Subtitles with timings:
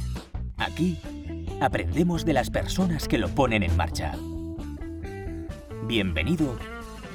[0.57, 0.99] Aquí
[1.61, 4.15] aprendemos de las personas que lo ponen en marcha.
[5.87, 6.59] Bienvenido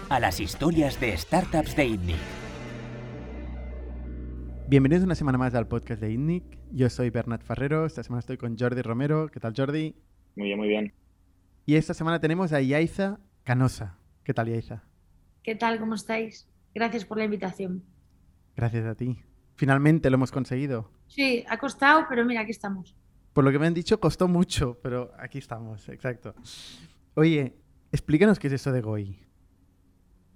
[0.09, 2.17] a las historias de startups de ITNIC.
[4.67, 6.43] Bienvenidos una semana más al podcast de ITNIC.
[6.71, 7.87] Yo soy Bernat Ferrero.
[7.87, 9.29] Esta semana estoy con Jordi Romero.
[9.29, 9.95] ¿Qué tal, Jordi?
[10.35, 10.93] Muy bien, muy bien.
[11.65, 13.97] Y esta semana tenemos a Yaiza Canosa.
[14.23, 14.83] ¿Qué tal, Yaiza?
[15.41, 15.79] ¿Qué tal?
[15.79, 16.47] ¿Cómo estáis?
[16.75, 17.83] Gracias por la invitación.
[18.55, 19.17] Gracias a ti.
[19.57, 20.89] Finalmente lo hemos conseguido.
[21.07, 22.95] Sí, ha costado, pero mira, aquí estamos.
[23.33, 26.35] Por lo que me han dicho, costó mucho, pero aquí estamos, exacto.
[27.15, 27.55] Oye,
[27.91, 29.19] explícanos qué es eso de GOI.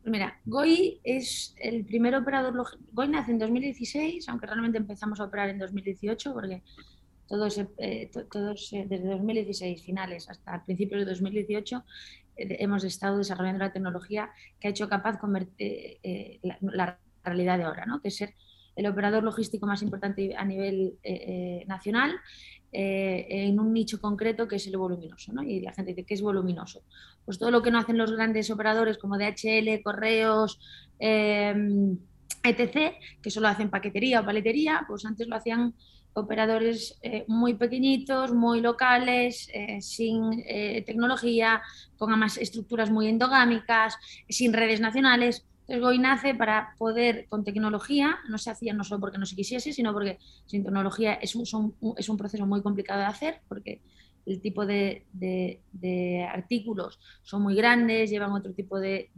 [0.06, 2.54] Mira, GOI es el primer operador.
[2.92, 6.64] GOI nace en 2016, aunque realmente empezamos a operar en 2018, porque
[7.28, 11.84] todos, eh, todos eh, desde 2016 finales hasta principios de 2018
[12.38, 16.00] eh, hemos estado desarrollando la tecnología que ha hecho capaz convertir
[16.42, 18.02] la, la, realidad de ahora, ¿no?
[18.02, 18.34] que es ser
[18.76, 22.16] el operador logístico más importante a nivel eh, nacional
[22.72, 25.34] eh, en un nicho concreto que es el voluminoso.
[25.34, 25.44] ¿no?
[25.44, 26.84] Y la gente dice, ¿qué es voluminoso?
[27.26, 30.60] Pues todo lo que no hacen los grandes operadores como DHL, Correos,
[31.00, 35.74] etc., que solo hacen paquetería o paletería, pues antes lo hacían
[36.14, 39.50] operadores eh, muy pequeñitos, muy locales,
[39.80, 40.44] sin
[40.86, 41.62] tecnología,
[41.98, 45.46] con además estructuras muy endogámicas, sin redes nacionales.
[45.72, 49.38] Entonces Goi nace para poder, con tecnología, no se hacía no solo porque no se
[49.38, 51.46] quisiese, sino porque sin tecnología es un,
[51.96, 53.80] es un proceso muy complicado de hacer, porque
[54.26, 59.12] el tipo de, de, artículos son muy grandes, llevan otro tipo de,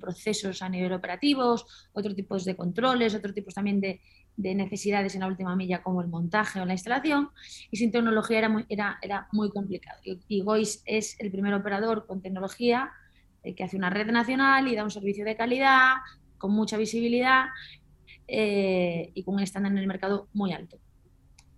[0.00, 4.00] procesos a nivel operativos, otro tipo de controles, otro tipo también de,
[4.36, 7.30] necesidades en la última milla como el montaje o la instalación,
[7.68, 9.98] y sin tecnología era muy, era, era muy complicado.
[10.04, 10.44] Y, y
[10.84, 12.92] es el primer operador con tecnología
[13.46, 15.94] eh, que hace una red nacional y da un servicio de calidad,
[16.38, 17.46] con mucha visibilidad
[18.26, 20.78] eh, y con un estándar en el mercado muy alto.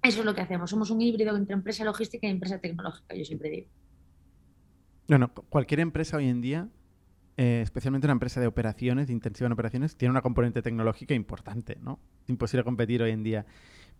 [0.02, 0.70] Eso es lo que hacemos.
[0.70, 3.68] Somos un híbrido entre empresa logística y empresa tecnológica, yo siempre digo.
[5.08, 6.68] Bueno, cualquier empresa hoy en día
[7.40, 11.78] eh, especialmente una empresa de operaciones, de intensiva en operaciones, tiene una componente tecnológica importante,
[11.80, 12.00] ¿no?
[12.26, 13.46] Imposible competir hoy en día.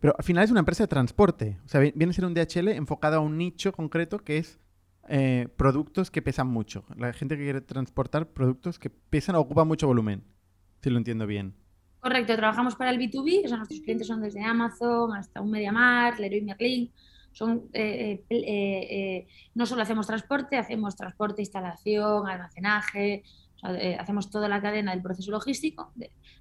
[0.01, 1.57] Pero al final es una empresa de transporte.
[1.63, 4.59] O sea, viene a ser un DHL enfocado a un nicho concreto que es
[5.07, 6.85] eh, productos que pesan mucho.
[6.95, 10.23] La gente que quiere transportar productos que pesan o ocupan mucho volumen,
[10.81, 11.55] si lo entiendo bien.
[11.99, 16.19] Correcto, trabajamos para el B2B, o sea, nuestros clientes son desde Amazon hasta un MediaMarkt,
[16.19, 16.91] Leroy Merlin.
[17.31, 23.23] Son, eh, eh, no solo hacemos transporte, hacemos transporte, instalación, almacenaje,
[23.99, 25.91] hacemos toda la cadena del proceso logístico,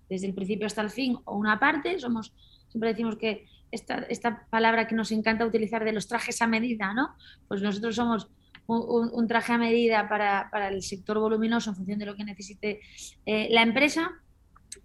[0.09, 1.99] desde el principio hasta el fin o una parte.
[1.99, 2.33] Somos,
[2.69, 6.95] siempre decimos que esta, esta palabra que nos encanta utilizar de los trajes a medida,
[6.95, 7.15] ¿no?
[7.49, 8.31] Pues nosotros somos
[8.69, 12.81] un, traje a medida para, el sector voluminoso en función de lo que necesite
[13.25, 14.12] eh, la empresa.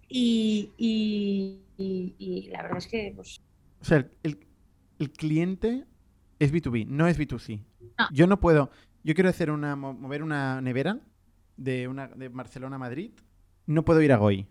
[0.08, 1.60] Y,
[2.50, 3.12] la verdad es que.
[3.14, 3.40] Pues...
[3.80, 4.38] O sea, el,
[5.12, 5.84] cliente
[6.38, 7.62] es B2B, no es B2C.
[8.12, 8.70] Yo no puedo.
[9.02, 10.98] Yo quiero hacer una, mover una nevera
[11.56, 13.10] de, una, de Barcelona a Madrid.
[13.66, 14.46] No puedo ir a Goy.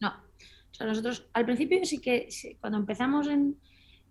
[0.00, 0.10] No.
[0.10, 2.28] O sea, nosotros al principio sí que,
[2.60, 3.56] cuando empezamos en,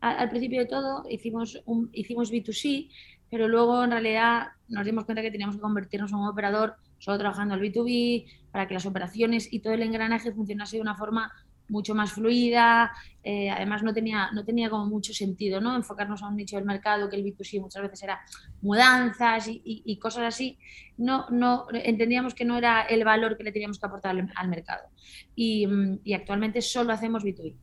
[0.02, 2.90] al, principio de todo, hicimos, un, hicimos B2C,
[3.30, 7.18] pero luego en realidad nos dimos cuenta que teníamos que convertirnos en un operador solo
[7.18, 11.32] trabajando al B2B para que las operaciones y todo el engranaje funcionase de una forma
[11.70, 12.94] mucho más fluida,
[13.24, 15.76] eh, además no tenía, no tenía como mucho sentido ¿no?
[15.76, 18.22] enfocarnos a un nicho del mercado que el B2C muchas veces era
[18.62, 20.58] mudanzas y, cosas así,
[20.98, 24.88] no, no, entendíamos que no era el valor que le teníamos que aportar al, mercado
[25.36, 25.68] y,
[26.04, 27.56] y actualmente solo hacemos B2B.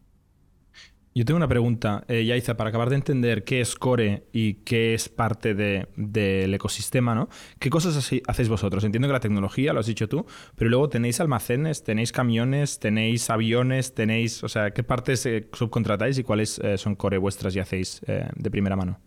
[1.16, 4.94] Yo tengo una pregunta, eh, Yaiza, para acabar de entender qué es Core y qué
[4.94, 7.28] es parte del ecosistema, ¿no?
[7.60, 7.96] ¿Qué cosas
[8.26, 8.82] hacéis vosotros?
[8.82, 10.26] Entiendo que la tecnología, lo has dicho tú,
[10.56, 16.18] pero luego tenéis almacenes, tenéis camiones, tenéis aviones, tenéis, o sea, ¿qué partes eh, subcontratáis
[16.18, 18.98] y cuáles eh, son Core vuestras y hacéis eh, de primera mano?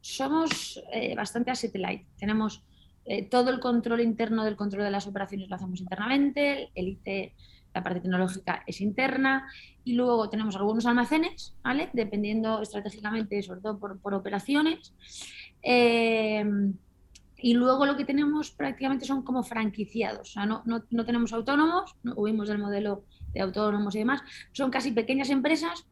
[0.00, 0.82] Somos
[1.16, 2.04] bastante a satellite.
[2.18, 2.64] Tenemos
[3.30, 7.32] todo el control interno del control de las operaciones lo hacemos internamente, el IT
[7.74, 9.48] la parte tecnológica es interna
[9.84, 11.90] y luego tenemos algunos almacenes, ¿vale?
[11.92, 14.94] Dependiendo estratégicamente, sobre todo por, operaciones.
[15.62, 16.44] Eh,
[17.44, 21.94] y luego lo que tenemos prácticamente son como franquiciados, o sea, no, no, tenemos autónomos,
[22.02, 23.04] no huimos del modelo
[23.34, 24.22] de autónomos y demás,
[24.52, 25.86] son casi pequeñas empresas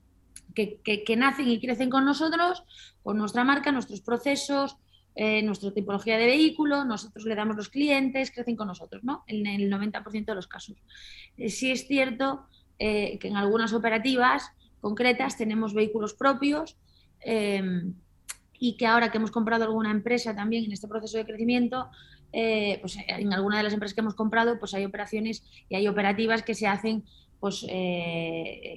[0.55, 2.65] que, que, nacen y crecen con nosotros,
[3.03, 4.79] con nuestra marca, nuestros procesos,
[5.15, 9.25] eh, nuestra tipología de vehículo, nosotros le damos los clientes, crecen con nosotros, ¿no?
[9.27, 10.77] En el 90% de los casos.
[11.37, 12.47] Eh, sí es cierto
[12.79, 14.51] eh, que en algunas operativas
[14.81, 16.77] concretas tenemos vehículos propios
[17.21, 17.95] em,
[18.59, 21.91] y que ahora que hemos comprado alguna empresa también en este proceso de crecimiento,
[22.33, 26.43] pues en alguna de las empresas que hemos comprado, pues hay operaciones y hay operativas
[26.43, 27.05] que se hacen
[27.41, 27.67] pues,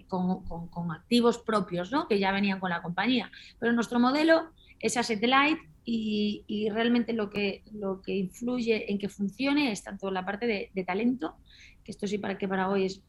[0.07, 2.07] con, con, activos propios, ¿no?
[2.07, 3.31] que ya venían con la compañía.
[3.59, 4.49] Pero nuestro modelo
[4.79, 10.09] es asset light y, realmente lo que, lo que influye en que funcione es tanto
[10.09, 11.35] la parte de, talento,
[11.83, 13.01] que esto sí para que para hoy es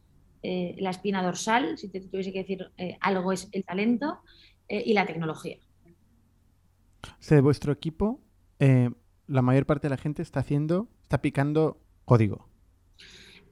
[0.43, 4.21] eh, la espina dorsal, si te tuviese que decir eh, algo es el talento,
[4.69, 5.57] eh, y la tecnología.
[7.05, 8.21] O de vuestro equipo,
[8.59, 12.49] la mayor parte de la gente está haciendo, está picando código.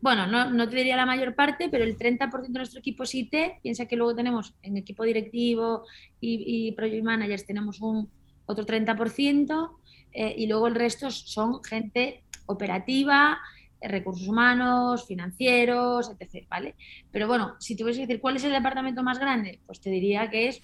[0.01, 3.15] Bueno, no, no, te diría la mayor parte, pero el 30% de nuestro equipo es
[3.15, 3.35] IT.
[3.63, 5.85] Piensa que luego tenemos en equipo directivo
[6.21, 8.11] y, y project managers, tenemos un,
[8.47, 9.79] otro 30%,
[10.13, 13.39] eh, y luego el resto son gente operativa,
[13.81, 16.47] eh, recursos humanos, financieros, etc.
[16.49, 16.77] ¿vale?
[17.11, 20.31] Pero bueno, si tuviese que decir cuál es el departamento más grande, pues te diría
[20.31, 20.63] que es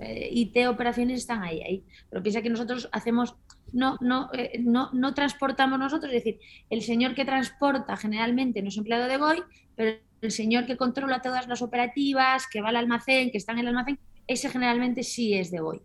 [0.00, 1.84] eh, IT operaciones están ahí, ahí.
[2.08, 3.36] Pero piensa que nosotros hacemos,
[3.72, 6.40] no, no, no, no transportamos nosotros, es decir,
[6.70, 9.42] el señor que transporta generalmente no es empleado de GOI,
[9.76, 13.58] pero el señor que controla todas las operativas, que va al almacén, que está en
[13.60, 15.82] el almacén, ese generalmente sí es de GOI.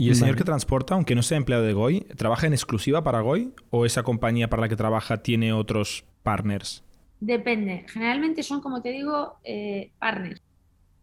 [0.00, 3.20] ¿Y el señor que transporta, aunque no sea empleado de Goy, trabaja en exclusiva para
[3.20, 6.82] Goy o esa compañía para la que trabaja tiene otros partners?
[7.20, 7.84] Depende.
[7.86, 10.40] Generalmente son, como te digo, eh, partners.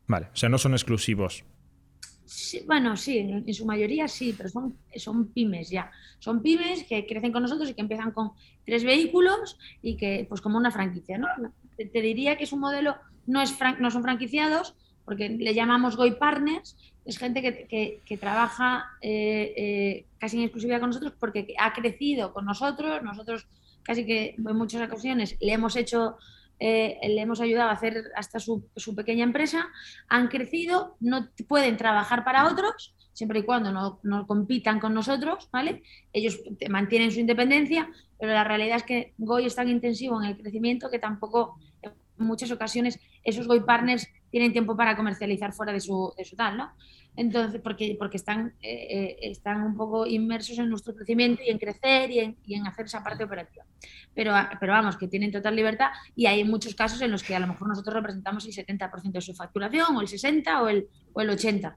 [0.07, 1.43] Vale, o sea, no son exclusivos.
[2.65, 5.91] bueno, sí, en, su mayoría sí, pero son, son pymes ya.
[6.17, 8.31] Son pymes que crecen con nosotros y que empiezan con
[8.65, 11.27] tres vehículos y que, pues como una franquicia, ¿no?
[11.75, 12.95] Te, diría que es un modelo,
[13.27, 14.75] no, es no son franquiciados,
[15.05, 16.75] porque le llamamos Goy Partners,
[17.07, 22.45] es gente que, trabaja eh, eh, casi en exclusividad con nosotros porque ha crecido con
[22.45, 23.47] nosotros, nosotros
[23.81, 26.17] casi que en muchas ocasiones le hemos hecho,
[26.59, 29.69] eh, le hemos ayudado a hacer hasta su, pequeña empresa,
[30.09, 35.47] han crecido, no pueden trabajar para otros, siempre y cuando no, no, compitan con nosotros,
[35.49, 35.83] ¿vale?
[36.11, 40.37] Ellos mantienen su independencia, pero la realidad es que Goy es tan intensivo en el
[40.37, 41.57] crecimiento que tampoco
[42.19, 46.35] en muchas ocasiones esos Goy Partners tienen tiempo para comercializar fuera de su, de su
[46.35, 46.73] tal, ¿no?
[47.17, 51.57] Entonces, porque, porque están, eh, eh, están un poco inmersos en nuestro crecimiento y en
[51.57, 53.65] crecer y en, y en hacer esa parte operativa.
[54.13, 57.39] Pero, pero vamos, que tienen total libertad y hay muchos casos en los que a
[57.39, 61.21] lo mejor nosotros representamos el 70% de su facturación o el 60% o el, o
[61.21, 61.75] el 80%.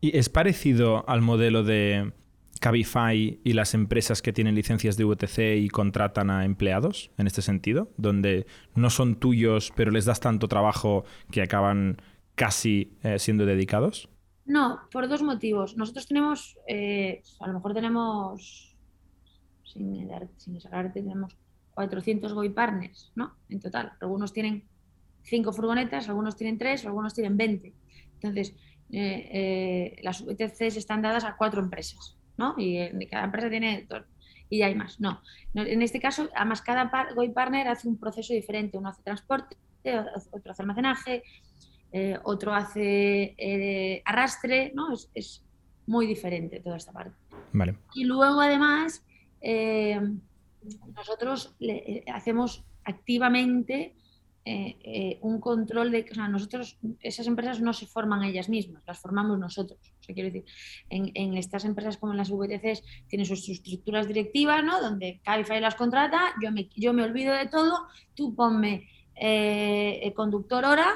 [0.00, 2.12] ¿Y es parecido al modelo de
[2.60, 7.42] Cabify y las empresas que tienen licencias de UTC y contratan a empleados en este
[7.42, 7.90] sentido?
[7.96, 12.00] Donde no son tuyos, pero les das tanto trabajo que acaban
[12.34, 14.08] casi eh, siendo dedicados?
[14.44, 15.76] No, por dos motivos.
[15.76, 18.76] Nosotros tenemos, eh, a lo mejor tenemos,
[19.64, 20.58] sin, sin
[20.92, 21.36] tenemos
[21.74, 23.36] 400 GOI partners, ¿no?
[23.48, 23.92] En total.
[24.00, 24.64] Algunos tienen
[25.22, 27.72] cinco furgonetas, algunos tienen tres, algunos tienen 20.
[28.14, 28.54] Entonces,
[28.90, 32.54] eh, las VTCs están dadas a cuatro empresas, ¿no?
[32.58, 34.02] Y cada empresa tiene dos,
[34.52, 35.00] y hay más.
[35.00, 35.22] No.
[35.54, 38.76] En este caso, además, cada GOI partner hace un proceso diferente.
[38.76, 39.56] Uno hace transporte,
[40.30, 41.22] otro hace almacenaje,
[41.92, 44.88] eh, otro hace eh, arrastre, ¿no?
[45.14, 45.44] Es,
[45.84, 47.16] muy diferente toda esta parte.
[47.52, 47.76] Vale.
[47.94, 49.04] Y luego, además,
[49.40, 50.00] eh,
[50.94, 51.56] nosotros
[52.14, 53.96] hacemos activamente
[55.22, 59.40] un control de, o sea, nosotros, esas empresas no se forman ellas mismas, las formamos
[59.40, 59.80] nosotros.
[60.00, 60.44] O sea, quiero decir,
[60.88, 64.80] en, estas empresas como en las VTCs tienen sus estructuras directivas, ¿no?
[64.80, 70.64] Donde Cabify las contrata, yo me, yo me olvido de todo, tú ponme eh, conductor
[70.64, 70.88] hora,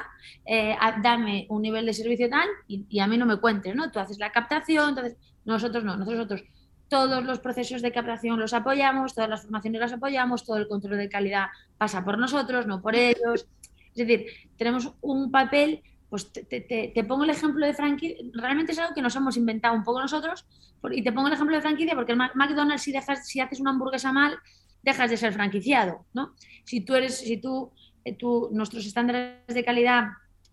[0.45, 3.91] eh, dame un nivel de servicio tal y, a mí no me cuentes, ¿no?
[3.91, 6.43] Tú haces la captación, entonces nosotros no, nosotros
[6.89, 10.97] todos los procesos de captación los apoyamos, todas las formaciones las apoyamos, todo el control
[10.97, 11.47] de calidad
[11.77, 13.47] pasa por nosotros, no por ellos.
[13.95, 18.93] Es decir, tenemos un papel, pues te, pongo el ejemplo de franquicia, realmente es algo
[18.93, 20.45] que nos hemos inventado un poco nosotros,
[20.91, 23.71] y te pongo el ejemplo de franquicia porque el McDonald's si dejas, si haces una
[23.71, 24.37] hamburguesa mal,
[24.83, 26.33] dejas de ser franquiciado, ¿no?
[26.63, 27.71] Si tú eres, si tú
[28.09, 28.17] eh,
[28.51, 30.09] nuestros estándares de calidad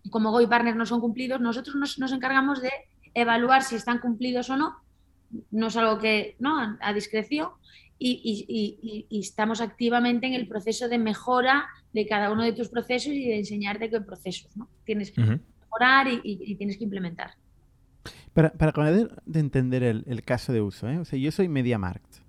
[0.09, 2.69] como Goy Partner no son cumplidos, nosotros nos, encargamos de
[3.13, 4.75] evaluar si están cumplidos o no.
[5.51, 6.77] No es algo que, ¿no?
[6.79, 7.49] A, discreción.
[7.97, 13.25] Y, estamos activamente en el proceso de mejora de cada uno de tus procesos y
[13.25, 14.67] de enseñarte qué procesos ¿no?
[14.85, 17.31] tienes que mejorar y, tienes que implementar.
[18.33, 18.51] Para,
[19.25, 20.99] de entender el, caso de uso, ¿eh?
[20.99, 22.25] o sea, yo soy MediaMarkt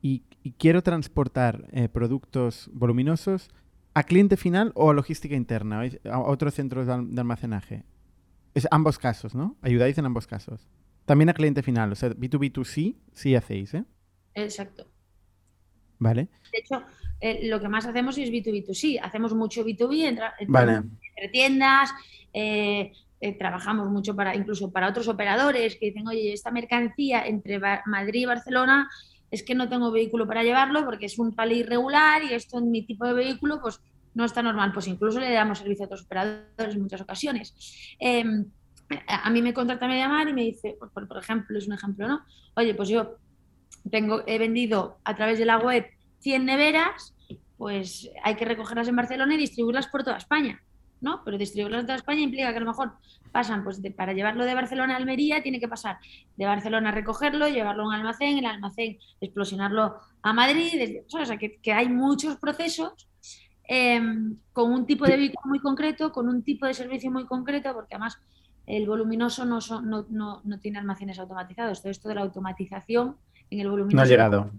[0.00, 0.22] y,
[0.58, 3.50] quiero transportar eh, productos voluminosos
[3.94, 5.82] ¿A cliente final o a logística interna?
[6.10, 7.84] ¿A otros centros de almacenaje?
[8.52, 9.56] Es ambos casos, ¿no?
[9.62, 10.68] Ayudáis en ambos casos.
[11.04, 13.84] También a cliente final, o sea, B2B2C sí hacéis, ¿eh?
[14.34, 14.86] Exacto.
[15.98, 16.28] Vale.
[16.52, 16.82] De hecho,
[17.20, 19.00] eh, lo que más hacemos es B2B2C.
[19.02, 21.90] Hacemos mucho B2B entre, tiendas,
[22.32, 27.60] eh, eh, trabajamos mucho para incluso para otros operadores que dicen, oye, esta mercancía entre
[27.86, 28.90] Madrid y Barcelona
[29.34, 32.70] es que no tengo vehículo para llevarlo porque es un palé irregular y esto en
[32.70, 33.80] mi tipo de vehículo pues
[34.14, 34.72] no está normal.
[34.72, 37.54] Pues incluso le damos servicio a otros operadores en muchas ocasiones.
[37.98, 38.46] Em,
[39.06, 42.20] a mí me contrata a llamar y me dice, por, ejemplo, es un ejemplo, ¿no?
[42.54, 43.16] Oye, pues yo
[43.90, 45.84] tengo, he vendido a través de la web
[46.20, 47.14] 100 neveras,
[47.56, 50.62] pues hay que recogerlas en Barcelona y distribuirlas por toda España.
[51.04, 51.22] ¿No?
[51.24, 52.92] Pero distribuirlas en toda España implica que a lo mejor
[53.30, 55.98] pasan, pues para llevarlo de Barcelona a Almería, tiene que pasar
[56.36, 61.36] de Barcelona a recogerlo, llevarlo a un almacén, el almacén explosionarlo a Madrid, o sea,
[61.36, 63.08] que, hay muchos procesos
[63.68, 67.72] em, con un tipo de vehículo muy concreto, con un tipo de servicio muy concreto,
[67.74, 68.18] porque además
[68.66, 71.82] el voluminoso no, no, no, tiene almacenes automatizados.
[71.82, 73.16] Todo esto de la automatización
[73.50, 73.96] en el voluminoso.
[73.96, 74.50] No ha llegado.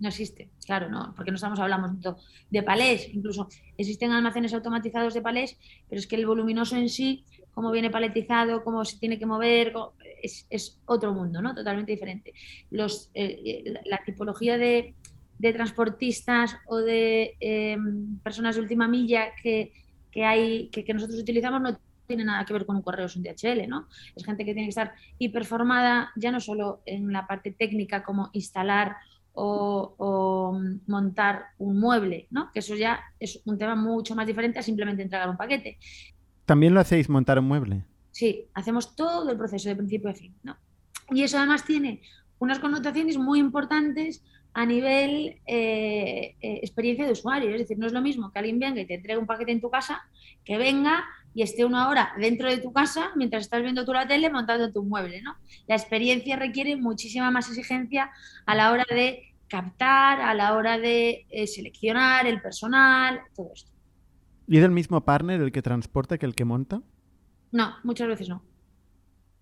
[0.00, 2.18] No existe, claro, no, porque no estamos hablando
[2.50, 3.48] de palés, incluso
[3.78, 5.56] existen almacenes automatizados de palés,
[5.88, 9.72] pero es que el voluminoso en sí, cómo viene paletizado, cómo se tiene que mover,
[10.20, 11.54] es, otro mundo, ¿no?
[11.54, 12.32] Totalmente diferente.
[12.70, 14.94] Los, eh, la, tipología de,
[15.38, 19.72] transportistas o de em, personas de última milla que,
[20.24, 23.68] hay, que, nosotros utilizamos no tiene nada que ver con un correo, es un DHL,
[23.68, 23.88] ¿no?
[24.14, 28.30] Es gente que tiene que estar hiperformada ya no solo en la parte técnica como
[28.32, 28.96] instalar
[29.34, 32.50] o, montar un mueble, ¿no?
[32.52, 35.78] Que eso ya es un tema mucho más diferente a simplemente entregar un paquete.
[36.44, 37.84] ¿También lo hacéis montar un mueble?
[38.10, 40.56] Sí, hacemos todo el proceso de principio a fin, ¿no?
[41.10, 42.00] Y eso además tiene
[42.38, 44.22] unas connotaciones muy importantes
[44.54, 47.50] a nivel eh, eh, experiencia de usuario.
[47.50, 49.60] Es decir, no es lo mismo que alguien venga y te entregue un paquete en
[49.60, 50.02] tu casa,
[50.44, 54.06] que venga y esté una hora dentro de tu casa mientras estás viendo tú la
[54.06, 55.20] tele montando tu mueble.
[55.22, 55.34] ¿no?
[55.66, 58.10] La experiencia requiere muchísima más exigencia
[58.46, 63.72] a la hora de captar, a la hora de eh, seleccionar el personal, todo esto.
[64.46, 66.80] ¿Y es el mismo partner el que transporta que el que monta?
[67.50, 68.44] No, muchas veces no.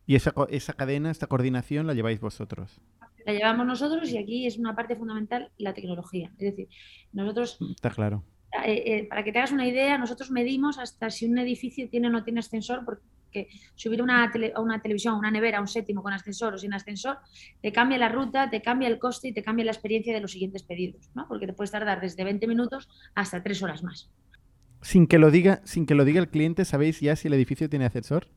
[0.06, 2.80] ¿Y esa, esa cadena, esta coordinación la lleváis vosotros?
[3.26, 6.30] La llevamos nosotros y aquí es una parte fundamental la tecnología.
[6.38, 6.68] Es decir,
[7.12, 7.58] nosotros...
[7.74, 8.24] Está claro.
[8.64, 12.08] Eh, eh, para que te hagas una idea, nosotros medimos hasta si un edificio tiene
[12.08, 16.12] o no tiene ascensor, porque subir una a una televisión, una nevera, un séptimo con
[16.12, 17.18] ascensor o sin ascensor,
[17.62, 20.32] te cambia la ruta, te cambia el coste y te cambia la experiencia de los
[20.32, 21.26] siguientes pedidos, ¿no?
[21.28, 24.10] porque te puedes tardar desde 20 minutos hasta 3 horas más.
[24.82, 27.70] Sin que lo diga, sin que lo diga el cliente, ¿sabéis ya si el edificio
[27.70, 28.28] tiene ascensor?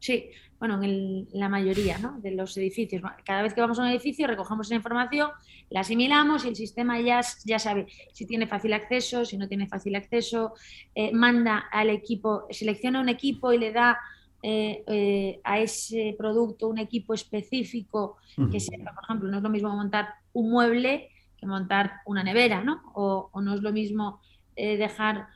[0.00, 3.02] Sí, bueno, en, la mayoría de los edificios.
[3.24, 5.30] Cada vez que vamos a un edificio recogemos esa información,
[5.68, 9.68] la asimilamos y el sistema ya, ya sabe si tiene fácil acceso, si no tiene
[9.68, 10.54] fácil acceso,
[10.94, 13.98] eh, manda al equipo, selecciona un equipo y le da
[14.42, 18.16] eh, eh, a ese producto un equipo específico
[18.50, 22.64] que sepa, por ejemplo, no es lo mismo montar un mueble que montar una nevera,
[22.64, 22.82] ¿no?
[22.94, 24.20] O, no es lo mismo
[24.56, 25.26] dejar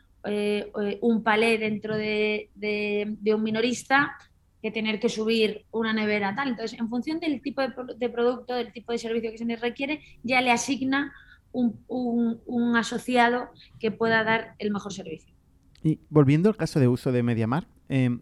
[1.01, 4.17] un palé dentro de, de un minorista
[4.65, 6.49] que tener que subir una nevera tal.
[6.49, 10.01] Entonces, en función del tipo de, producto, del tipo de servicio que se les requiere,
[10.23, 11.13] ya le asigna
[11.53, 15.35] un, asociado que pueda dar el mejor servicio.
[15.83, 18.19] Y volviendo al caso de uso de MediaMar, eh,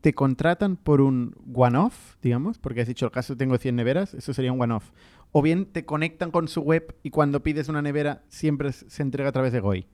[0.00, 2.58] ¿te contratan por un one-off, digamos?
[2.58, 4.92] Porque has dicho el caso tengo 100 neveras, eso sería un one-off.
[5.30, 9.28] O bien te conectan con su web y cuando pides una nevera siempre se entrega
[9.28, 9.86] a través de GOI.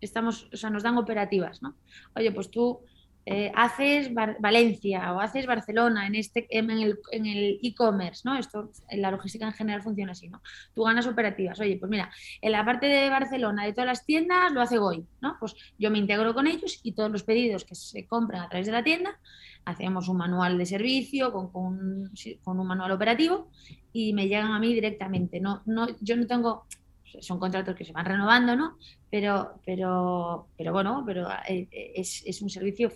[0.00, 1.76] Estamos, o sea, nos dan operativas, ¿no?
[2.16, 2.80] Oye, pues tú
[3.26, 8.36] eh, haces Valencia o haces Barcelona en este en el e-commerce, ¿no?
[8.36, 10.42] Esto en la logística en general funciona así, ¿no?
[10.74, 11.58] Tú ganas operativas.
[11.58, 12.10] Oye, pues mira,
[12.42, 15.36] en la parte de Barcelona de todas las tiendas lo hace Goy, ¿no?
[15.40, 18.66] Pues yo me integro con ellos y todos los pedidos que se compran a través
[18.66, 19.18] de la tienda
[19.64, 22.10] hacemos un manual de servicio con, con,
[22.42, 23.48] con un manual operativo
[23.92, 25.40] y me llegan a mí directamente.
[25.40, 26.66] No, no, yo no tengo
[27.20, 28.76] son contratos que se van renovando, ¿no?
[29.10, 32.90] Pero, pero, pero bueno, pero eh, es, es un servicio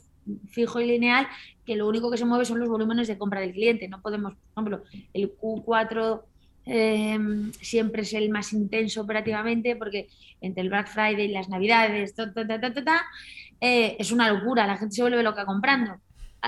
[0.48, 1.26] fijo y lineal
[1.64, 3.88] que lo único que se mueve son los volúmenes de compra del cliente.
[3.88, 4.82] No podemos, por ejemplo,
[5.12, 6.22] el Q4
[6.64, 10.08] em, siempre es el más intenso operativamente porque
[10.40, 12.14] entre el Black Friday y las Navidades,
[13.60, 16.00] eh, es una locura, la gente se vuelve loca comprando.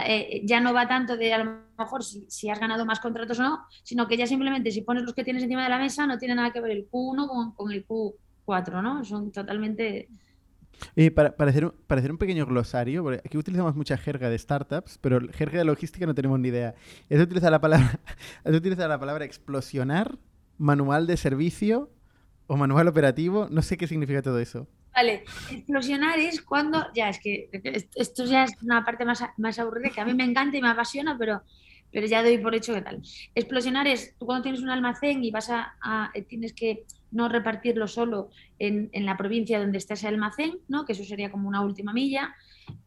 [0.07, 3.43] Eh, ya no va tanto de a lo mejor si, has ganado más contratos o
[3.43, 6.17] no, sino que ya simplemente si pones los que tienes encima de la mesa no
[6.17, 9.05] tiene nada que ver el Q1 con, con el Q4, ¿no?
[9.05, 10.09] Son totalmente
[10.97, 14.29] eh, para, para, hacer un, para, hacer un, pequeño glosario, porque aquí utilizamos mucha jerga
[14.29, 16.75] de startups, pero jerga de logística no tenemos ni idea.
[17.09, 18.01] Es utilizar la palabra,
[18.45, 20.19] es utilizar la palabra explosionar,
[20.59, 21.91] manual de servicio
[22.47, 23.49] o manual operativo.
[23.51, 24.67] No sé qué significa todo eso.
[24.95, 27.49] Vale, explosionar es cuando, ya es que
[27.95, 30.69] esto ya es una parte más, más aburrida que a mí me encanta y me
[30.69, 31.43] apasiona, pero
[31.93, 33.03] pero ya doy por hecho que tal.
[33.35, 38.31] Explosionar es tú cuando tienes un almacén y vas a, tienes que no repartirlo solo
[38.59, 40.85] en, en, la provincia donde está ese almacén, ¿no?
[40.85, 42.35] que eso sería como una última milla.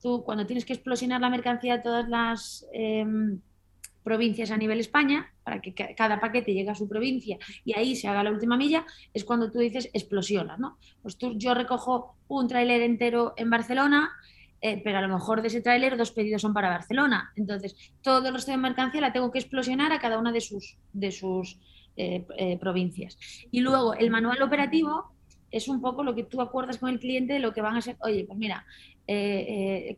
[0.02, 3.40] Tú cuando tienes que explosionar la mercancía a todas las em,
[4.04, 8.08] provincias a nivel España, para que cada paquete llegue a su provincia y ahí se
[8.08, 10.58] haga la última milla, es cuando tú dices explosiona.
[10.58, 10.78] ¿no?
[11.02, 14.12] Pues tú, yo recojo un tráiler entero en Barcelona,
[14.62, 17.34] eh, pero a lo mejor de ese tráiler dos pedidos son para Barcelona.
[17.36, 20.78] Entonces, todo el resto de mercancía la tengo que explosionar a cada una de sus,
[20.94, 21.60] de sus
[21.98, 23.18] eh, eh, provincias.
[23.52, 25.12] Y luego, el manual operativo
[25.52, 27.82] es un poco lo que tú acuerdas con el cliente de lo que van a
[27.82, 28.66] ser, oye, pues mira,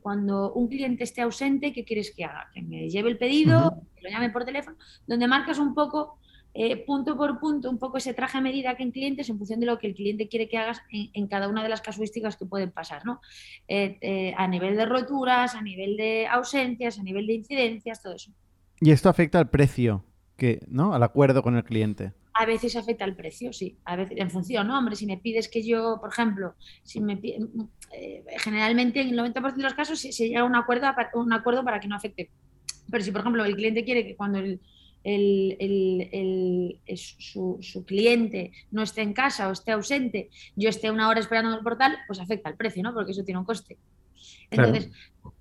[0.01, 2.49] cuando un cliente esté ausente, ¿qué quieres que haga?
[2.53, 4.75] Que me lleve el pedido, que lo llame por teléfono,
[5.07, 6.17] donde marcas un poco
[6.57, 9.59] eh, punto por punto un poco ese traje a medida que en clientes en función
[9.59, 12.45] de lo que el cliente quiere que hagas en, cada una de las casuísticas que
[12.45, 13.19] pueden pasar, ¿no?
[13.67, 18.15] Eh, eh, a nivel de roturas, a nivel de ausencias, a nivel de incidencias, todo
[18.15, 18.31] eso.
[18.79, 20.93] Y esto afecta al precio, que, ¿no?
[20.93, 22.13] Al acuerdo con el cliente.
[22.33, 23.77] A veces afecta al precio, sí.
[23.85, 24.77] A veces, en función, ¿no?
[24.77, 27.19] Hombre, si me pides que yo, por ejemplo, si me
[28.39, 31.79] generalmente en el 90% de los casos se, llega a un acuerdo, un acuerdo para
[31.79, 32.29] que no afecte.
[32.89, 34.59] Pero si, por ejemplo, el cliente quiere que cuando el,
[35.05, 41.51] el, su, cliente no esté en casa o esté ausente, yo esté una hora esperando
[41.51, 42.93] en el portal, pues afecta al precio, ¿no?
[42.93, 43.77] Porque eso tiene un coste.
[44.49, 44.91] Entonces,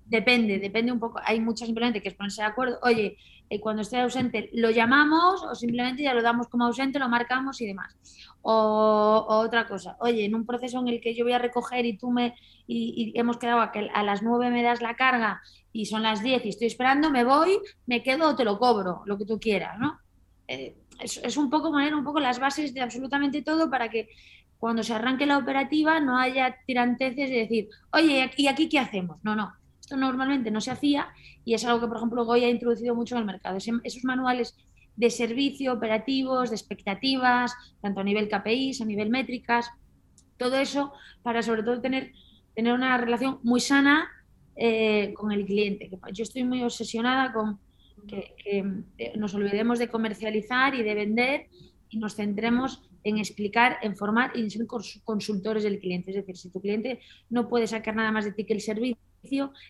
[0.05, 1.19] depende, depende un poco.
[1.23, 2.79] Hay muchos simplemente que es ponerse de acuerdo.
[2.83, 3.17] Oye,
[3.49, 7.61] eh, cuando esté ausente lo llamamos o simplemente ya lo damos como ausente, lo marcamos
[7.61, 7.95] y demás.
[8.41, 11.97] O, otra cosa, oye, en un proceso en el que yo voy a recoger y
[11.97, 12.35] tú me
[12.67, 15.41] y, hemos quedado a que a las 9 me das la carga
[15.73, 19.01] y son las 10 y estoy esperando, me voy, me quedo o te lo cobro,
[19.05, 19.99] lo que tú quieras, ¿no?
[20.47, 24.09] Eh, es, un poco poner un poco las bases de absolutamente todo para que
[24.57, 29.17] cuando se arranque la operativa no haya tiranteces de decir, oye, ¿y aquí qué hacemos?
[29.23, 29.53] No, no.
[29.85, 31.09] Esto normalmente no se hacía
[31.45, 33.55] y es algo que, por ejemplo, Goya ha introducido mucho en el mercado.
[33.57, 34.57] esos manuales
[34.95, 39.69] de servicio, operativos, de expectativas, tanto a nivel KPIs, a nivel métricas,
[40.37, 42.13] todo eso para sobre todo tener,
[42.55, 44.09] tener una relación muy sana
[44.55, 45.87] eh, con el cliente.
[46.11, 47.59] Yo estoy muy obsesionada con
[48.07, 51.47] que, eh, nos olvidemos de comercializar y de vender
[51.91, 54.65] y nos centremos en explicar, en formar y en ser
[55.03, 56.09] consultores del cliente.
[56.09, 58.97] Es decir, si tu cliente no puede sacar nada más de ti que el servicio,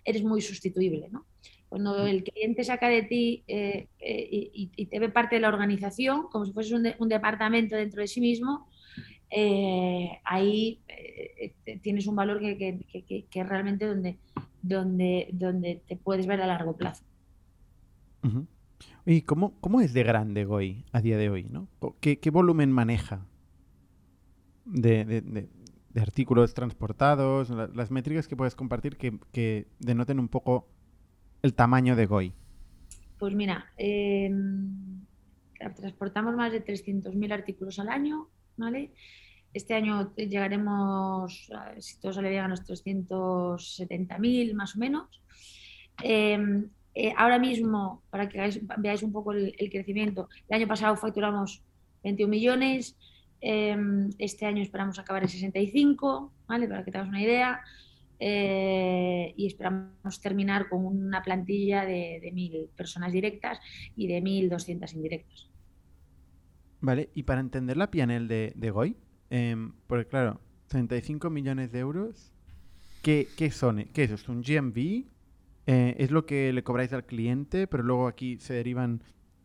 [0.04, 1.10] eres muy sustituible.
[1.12, 1.26] ¿no?
[1.70, 6.28] Cuando el cliente saca de ti eh, eh, y, te ve parte de la organización,
[6.32, 8.68] como si fuese un, departamento dentro de sí mismo,
[9.30, 10.80] eh, ahí
[11.82, 14.18] tienes un valor que, es realmente donde,
[14.62, 17.04] donde, donde te puedes ver a largo plazo.
[19.06, 21.44] ¿Y cómo, cómo, es de grande Goy a día de hoy?
[21.50, 21.68] ¿no?
[22.00, 23.26] ¿Qué, volumen maneja
[24.66, 25.48] de,
[26.02, 27.50] artículos transportados?
[27.50, 30.68] Las métricas que puedes compartir que, que denoten un poco
[31.42, 32.34] el tamaño de Goy?
[33.20, 35.06] Pues mira, em,
[35.76, 38.28] transportamos más de 300.000 artículos al año,
[38.58, 38.92] ¿vale?
[39.54, 45.22] Este año llegaremos, si todo sale bien, a los 370.000 más o menos.
[46.04, 48.38] Em, eh, ahora mismo, para que
[48.78, 51.62] veáis, un poco el, crecimiento, el año pasado facturamos
[52.04, 52.98] 21 millones,
[53.42, 56.68] em, este año esperamos acabar en 65, ¿vale?
[56.68, 57.62] Para que tengas una idea.
[58.18, 63.60] Eh, y esperamos terminar con una plantilla de, de 1.000 personas directas
[63.96, 65.50] y de 1.200 indirectas.
[66.86, 68.96] Vale, y para entender la PNL de, de Goy,
[69.32, 72.32] em, porque claro, 35 millones de euros,
[73.02, 73.86] ¿qué, son?
[73.94, 75.06] ¿Qué es ¿Es un GMV?
[75.68, 79.02] Eh, ¿Es lo que le cobráis al cliente, pero luego aquí se derivan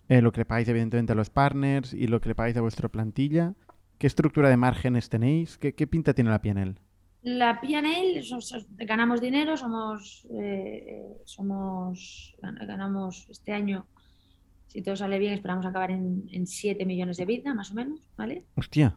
[0.08, 2.60] eh, lo que le pagáis evidentemente a los partners y lo que le pagáis a
[2.60, 3.54] vuestra plantilla?
[4.00, 5.58] ¿Qué estructura de márgenes tenéis?
[5.58, 6.74] ¿Qué, qué pinta tiene la PNL?
[7.20, 8.22] La P&L,
[8.78, 13.86] ganamos dinero, somos, eh, somos, ganamos este año,
[14.68, 18.00] si todo sale bien, esperamos acabar en, en 7 millones de vida, más o menos,
[18.16, 18.46] ¿vale?
[18.54, 18.96] Hostia.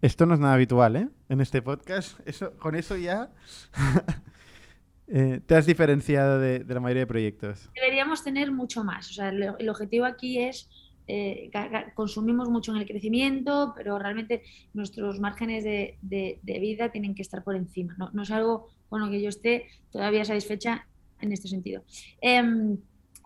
[0.00, 1.08] Esto no es nada habitual, ¿eh?
[1.28, 2.18] En este podcast.
[2.26, 3.30] Eso, con eso ya
[5.08, 7.68] eh, te has diferenciado de, la mayoría de proyectos.
[7.74, 9.10] Deberíamos tener mucho más.
[9.10, 10.70] O sea, el objetivo aquí es
[11.12, 11.50] eh,
[11.94, 14.42] consumimos mucho en el crecimiento, pero realmente
[14.74, 17.96] nuestros márgenes de, vida tienen que estar por encima.
[17.98, 20.86] No, no, es algo con lo que yo esté todavía satisfecha
[21.20, 21.82] en este sentido.
[22.20, 22.78] Em,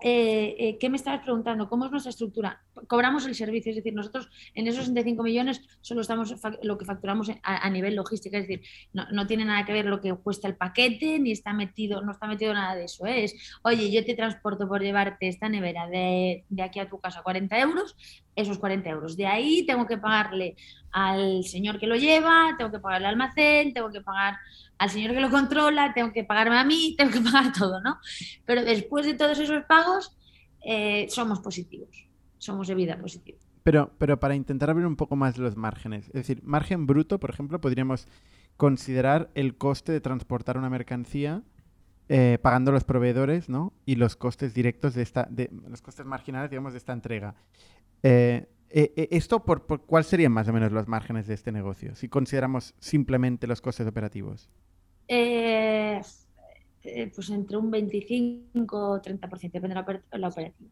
[0.06, 1.66] eh, eh, ¿qué me estabas preguntando?
[1.66, 2.62] ¿Cómo es nuestra estructura?
[2.88, 7.30] Cobramos el servicio, es decir, nosotros en esos 65 millones solo estamos lo que facturamos
[7.42, 11.18] a, nivel logística, es decir, no, tiene nada que ver lo que cuesta el paquete,
[11.18, 13.06] ni está metido, no está metido nada de eso.
[13.06, 13.24] ¿eh?
[13.24, 17.22] Es, oye, yo te transporto por llevarte esta nevera de, de aquí a tu casa
[17.22, 17.96] 40 euros,
[18.36, 19.16] esos 40 euros.
[19.16, 20.56] De ahí tengo que pagarle
[20.90, 24.36] al señor que lo lleva, tengo que pagarle al almacén, tengo que pagar
[24.78, 27.98] al señor que lo controla, tengo que pagarme a mí, tengo que pagar todo, ¿no?
[28.44, 30.16] Pero después de todos esos pagos,
[30.64, 32.06] eh, somos positivos,
[32.38, 33.38] somos de vida positiva.
[33.62, 37.30] Pero, pero para intentar abrir un poco más los márgenes, es decir, margen bruto, por
[37.30, 38.06] ejemplo, podríamos
[38.56, 41.42] considerar el coste de transportar una mercancía
[42.10, 43.72] eh, pagando los proveedores, ¿no?
[43.86, 47.34] Y los costes directos de esta, de, los costes marginales, digamos, de esta entrega.
[48.04, 52.08] Eh, ¿Esto por, por, cuál serían más o menos los márgenes de este negocio, si
[52.08, 54.50] consideramos simplemente los costes operativos?
[55.08, 56.00] Eh,
[56.82, 60.70] eh, pues entre un 25 o 30%, depende de la, operativa.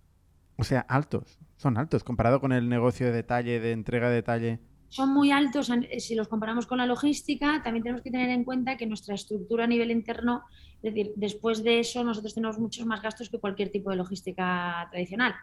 [0.57, 4.59] O sea, altos, son altos comparado con el negocio de detalle, de entrega de detalle.
[4.89, 7.63] Son muy altos eh, si los comparamos con la logística.
[7.63, 10.43] También tenemos que tener en cuenta que nuestra estructura a nivel interno,
[10.83, 14.87] es decir, después de eso nosotros tenemos muchos más gastos que cualquier tipo de logística
[14.91, 15.35] tradicional,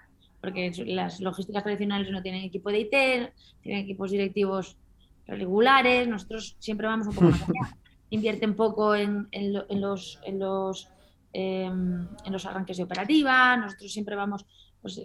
[0.41, 2.89] porque las logísticas tradicionales no tienen equipo de IT,
[3.62, 4.78] tienen equipos directivos
[5.28, 7.78] regulares, nosotros siempre vamos un poco más allá
[8.10, 9.28] invierten poco en,
[9.69, 10.89] los, en, los,
[11.34, 14.45] em, en los arranques de operativa, nosotros siempre vamos,
[14.82, 15.02] pues,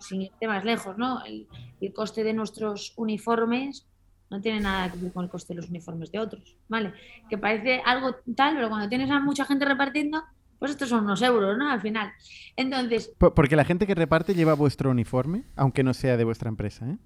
[0.00, 1.22] sin irte más lejos, ¿no?
[1.24, 1.46] El,
[1.92, 3.86] coste de nuestros uniformes
[4.30, 6.92] no tiene nada que ver con el coste de los uniformes de otros, ¿vale?
[7.28, 10.22] Que parece algo tal, pero cuando tienes a mucha gente repartiendo,
[10.58, 11.70] pues estos son unos euros, ¿no?
[11.70, 12.12] Al final.
[12.56, 13.12] Entonces...
[13.18, 16.96] Porque la gente que reparte lleva vuestro uniforme, aunque no sea de vuestra empresa, ¿eh?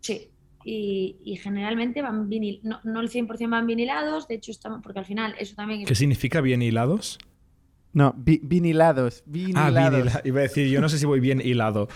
[0.00, 0.30] Sí,
[0.64, 5.04] y, generalmente van vinil, no, no el 100% van vinilados, de hecho estamos, porque al
[5.04, 5.84] final eso también...
[5.84, 7.18] ¿Qué significa bien hilados?
[7.92, 10.14] No, vinilados, vinilados.
[10.16, 11.88] Ah, iba a decir, yo no sé si voy bien hilado.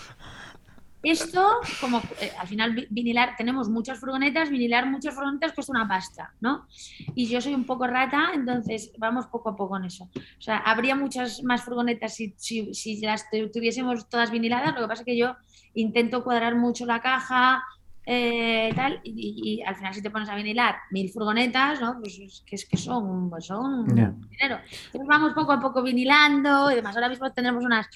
[1.05, 6.33] Esto, como eh, al final vinilar, tenemos muchas furgonetas, vinilar muchas furgonetas cuesta una pasta,
[6.41, 6.65] ¿no?
[7.13, 10.09] Y yo soy un poco rata, entonces vamos poco a poco en eso.
[10.15, 14.87] O sea, habría muchas más furgonetas si, si, si las tuviésemos todas viniladas, lo que
[14.87, 15.35] pasa es que yo
[15.75, 17.63] intento cuadrar mucho la caja,
[18.07, 21.99] eh, tal, y, al final si te pones a vinilar mil furgonetas, ¿no?
[21.99, 24.59] Pues es que, es que son, pues son dinero.
[24.85, 26.95] Entonces vamos poco a poco vinilando y demás.
[26.95, 27.87] Ahora mismo tendremos unas,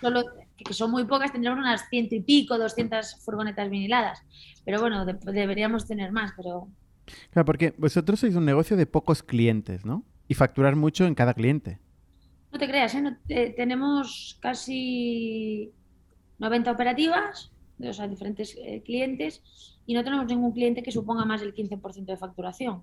[0.00, 0.24] solo,
[0.64, 4.22] que son muy pocas, tendremos unas ciento y pico, doscientas furgonetas viniladas.
[4.64, 6.68] Pero bueno, deberíamos tener más, pero...
[7.30, 10.04] Claro, porque vosotros sois un negocio de pocos clientes, ¿no?
[10.28, 11.78] Y facturar mucho en cada cliente.
[12.52, 13.54] No te creas, ¿eh?
[13.56, 15.72] tenemos casi
[16.38, 19.42] 90 operativas o sea, diferentes eh, clientes,
[19.86, 22.82] y no tenemos ningún cliente que suponga más del 15% de facturación.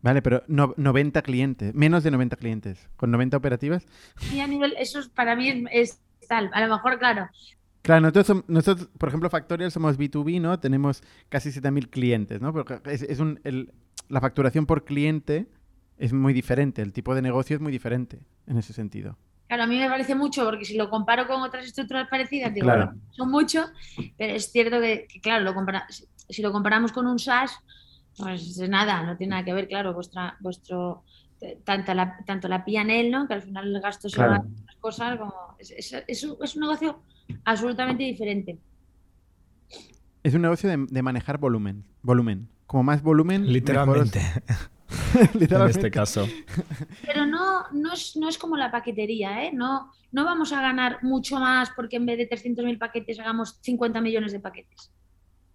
[0.00, 3.86] Vale, pero no- 90 clientes, menos de 90 clientes, con 90 operativas.
[4.34, 6.00] Y a nivel, eso es- para mí es, es
[6.32, 6.50] tal.
[6.54, 7.28] A lo mejor, claro,
[7.82, 10.58] Claro, nosotros, nosotros, por ejemplo, Factorial somos B2B, ¿no?
[10.60, 12.52] Tenemos casi 7.000 clientes, ¿no?
[12.52, 13.72] Porque es, es un, el-
[14.08, 15.48] la facturación por cliente
[15.98, 19.16] es muy diferente, el tipo de negocio es muy diferente en ese sentido.
[19.48, 22.66] Claro, a mí me parece mucho porque si lo comparo con otras estructuras parecidas, digo,
[22.66, 22.86] Claro.
[22.86, 23.64] bueno, son mucho,
[24.16, 27.58] pero es cierto que, que, claro, lo compara- si- lo comparamos con un SaaS,
[28.16, 31.02] pues nada, no tiene nada que ver, claro, vuestra, vuestro,
[31.40, 33.26] eh, tanto la, tanto la P&L, ¿no?
[33.26, 34.32] Que al final el gasto se Claro.
[34.32, 34.44] va
[34.82, 36.04] cosas, como, es, es-
[36.38, 37.00] es un- negocio
[37.44, 38.58] absolutamente diferente.
[40.22, 42.48] Es un negocio de, de manejar volumen, volumen.
[42.66, 44.20] Como más volumen, Literalmente,
[45.14, 46.26] en este caso.
[47.06, 49.50] Pero no, no, es, no es como la paquetería, ¿eh?
[49.52, 54.00] No, no vamos a ganar mucho más porque en vez de 300.000 paquetes hagamos 50
[54.00, 54.90] millones de paquetes.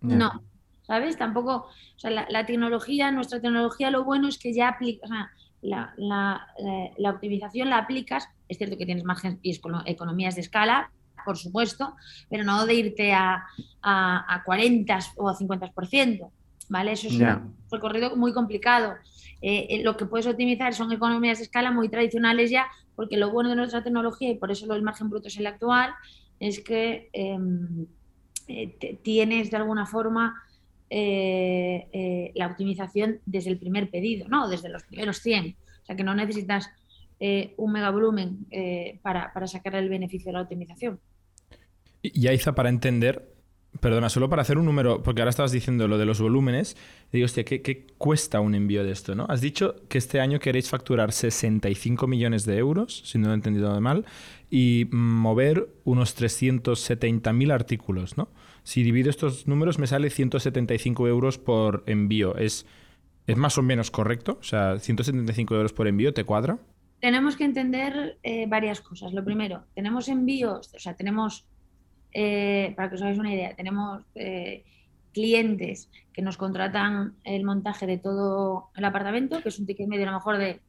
[0.02, 0.44] No,
[0.84, 1.18] ¿sabes?
[1.18, 5.10] Tampoco, o sea, la, la tecnología, nuestra tecnología, lo bueno es que ya aplica, o
[5.10, 5.32] sea,
[5.62, 10.42] la, la, eh, la optimización la aplicas, es cierto que tienes margen y economías de
[10.42, 10.92] escala,
[11.26, 11.96] por supuesto,
[12.30, 13.44] pero no de irte a,
[13.82, 16.32] a, a 40 o a 50%,
[16.70, 16.92] ¿vale?
[16.94, 18.96] Eso es un recorrido muy complicado.
[19.42, 23.32] Eh, eh, lo que puedes optimizar son economías de escala muy tradicionales ya, porque lo
[23.32, 25.94] bueno de nuestra tecnología, y por eso lo del margen bruto es el actual,
[26.40, 27.86] es que em,
[28.48, 30.42] eh, tienes de alguna forma
[30.90, 34.48] eh, eh, la optimización desde el primer pedido, ¿no?
[34.48, 35.56] Desde los primeros 100.
[35.84, 36.70] O sea que no necesitas
[37.20, 41.00] eh, un mega volumen eh, para, para sacar el beneficio de la optimización.
[42.04, 43.34] Y Aiza, para entender,
[43.80, 46.78] perdona, solo para hacer un número, porque ahora estabas diciendo lo de los volúmenes,
[47.12, 49.16] digo, hostia, ¿qué, qué cuesta un envío de esto?
[49.16, 49.26] ¿no?
[49.30, 53.36] Has dicho que este año queréis facturar 65 millones de euros, si no lo he
[53.36, 54.06] entendido mal,
[54.52, 58.30] y mover unos 370.000 artículos, ¿no?
[58.68, 62.36] Si divido estos números me sale 175 euros por envío.
[62.36, 62.66] ¿Es,
[63.26, 64.40] ¿Es más o menos correcto?
[64.42, 66.60] O sea, 175 euros por envío, ¿te cuadra?
[67.00, 69.14] Tenemos que entender eh, varias cosas.
[69.14, 71.48] Lo primero, tenemos envíos, o sea, tenemos,
[72.12, 74.66] eh, para que os hagáis una idea, tenemos eh,
[75.14, 80.04] clientes que nos contratan el montaje de todo el apartamento, que es un ticket medio
[80.04, 80.60] a lo mejor de,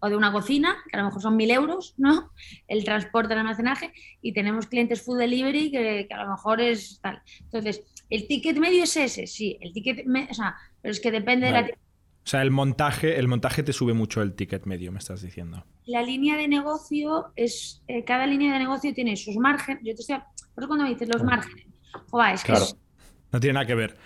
[0.00, 2.30] o de una cocina, que a lo mejor son mil euros, ¿no?
[2.68, 7.00] El transporte, el almacenaje, y tenemos clientes food delivery que, que a lo mejor es
[7.02, 7.20] tal.
[7.40, 11.10] Entonces, el ticket medio es ese, sí, el ticket, me- o sea, pero es que
[11.10, 11.60] depende de la.
[11.62, 15.64] O sea, el montaje, el montaje te sube mucho el ticket medio, me estás diciendo.
[15.86, 19.82] la línea de negocio es, eh, cada línea de negocio tiene sus márgenes.
[19.84, 20.16] Yo te estoy,
[20.54, 21.66] por eso cuando me dices los márgenes,
[22.10, 22.64] joa, es que Claro.
[22.64, 22.76] es-
[23.32, 23.96] No tiene nada que ver.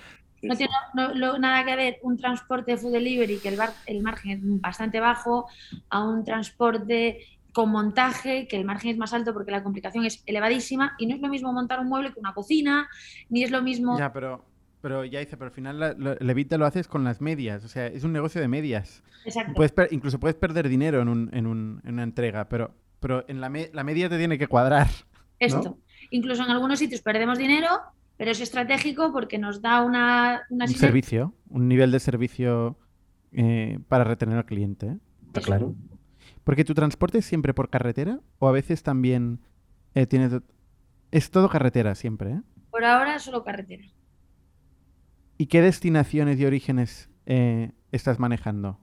[0.43, 3.75] No tiene no- no- nada que ver un transporte de food delivery, que el, bar-
[3.87, 5.47] el margen es bastante bajo,
[5.91, 7.19] a un transporte
[7.53, 11.17] con montaje, que el margen es más alto porque la complicación es elevadísima, y no
[11.17, 12.89] es lo mismo montar un mueble que una cocina,
[13.31, 13.99] ni es lo mismo...
[13.99, 14.45] Ya, pero,
[14.81, 18.05] pero ya dice, pero al final la- lo- haces con las medias, o sea, es
[18.05, 19.03] un negocio de medias.
[19.25, 19.55] Exacto.
[19.55, 23.25] Puedes per- incluso puedes perder dinero en, un- en un- en una entrega, pero, pero
[23.29, 24.87] en la, me- la media te tiene que cuadrar.
[25.41, 25.79] Esto.
[26.11, 27.69] Incluso en algunos sitios perdemos dinero,
[28.19, 32.77] pero es estratégico porque nos da una, una Un servicio, un nivel de servicio
[33.33, 34.99] eh, para retener al cliente.
[35.29, 35.75] Está claro.
[36.45, 39.41] Porque tu transporte es siempre por carretera o a veces también
[39.95, 40.33] eh, tienes...
[41.11, 42.43] Es todo carretera siempre, ¿eh?
[42.71, 43.85] Por ahora solo carretera.
[45.39, 48.79] ¿Y qué destinaciones y orígenes eh, estás manejando?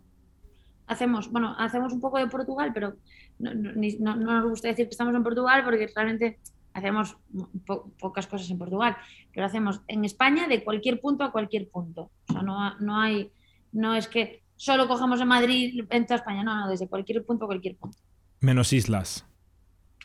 [0.88, 2.96] hacemos, bueno, hacemos un poco de Portugal, pero
[3.40, 6.38] no, no- no- no nos gusta decir que estamos en Portugal porque realmente
[6.76, 7.18] hacemos
[7.66, 8.96] po- pocas cosas en Portugal,
[9.34, 12.12] pero hacemos en España de cualquier punto a cualquier punto.
[12.30, 13.32] O sea, no, no hay,
[13.72, 17.46] no es que solo cojamos en Madrid en toda España, no, no, desde cualquier punto
[17.46, 17.98] a cualquier punto.
[18.42, 19.26] Menos islas.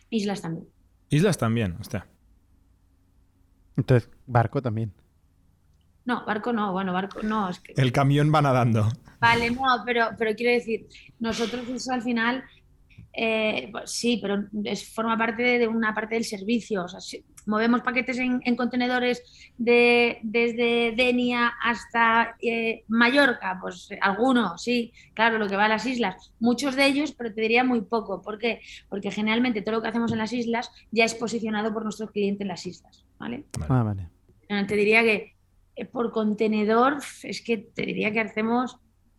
[0.09, 0.66] Islas también.
[1.11, 2.06] Islas también, hostia.
[3.76, 4.92] Entonces, barco también.
[6.04, 8.88] No, barco no, bueno, barco no, es que El camión va nadando.
[9.20, 12.42] Vale, no, pero, pero quiero decir, nosotros eso al final,
[13.12, 16.84] eh, pues sí, pero es, forma parte de, de una parte del servicio.
[16.84, 19.22] O sea, si movemos paquetes en, en contenedores
[19.58, 25.86] de, desde Denia hasta eh, Mallorca, pues algunos, sí, claro, lo que va a las
[25.86, 26.32] islas.
[26.38, 28.22] Muchos de ellos, pero te diría muy poco.
[28.22, 28.60] ¿Por qué?
[28.88, 32.44] Porque generalmente todo lo que hacemos en las islas ya es posicionado por nuestro cliente
[32.44, 33.44] en las islas, ¿vale?
[33.68, 34.08] Ah, vale.
[34.48, 35.34] Eh, Te diría que
[35.76, 38.76] eh, por contenedor, es que te diría que hacemos,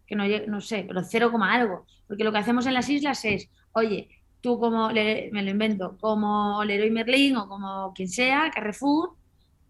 [0.07, 1.85] que no, no sé, pero cero coma algo.
[2.07, 4.09] Porque lo que hacemos en las islas es, oye,
[4.41, 9.15] tú como, Le- me lo invento, como Leroy Merlin o como quien sea, Carrefour,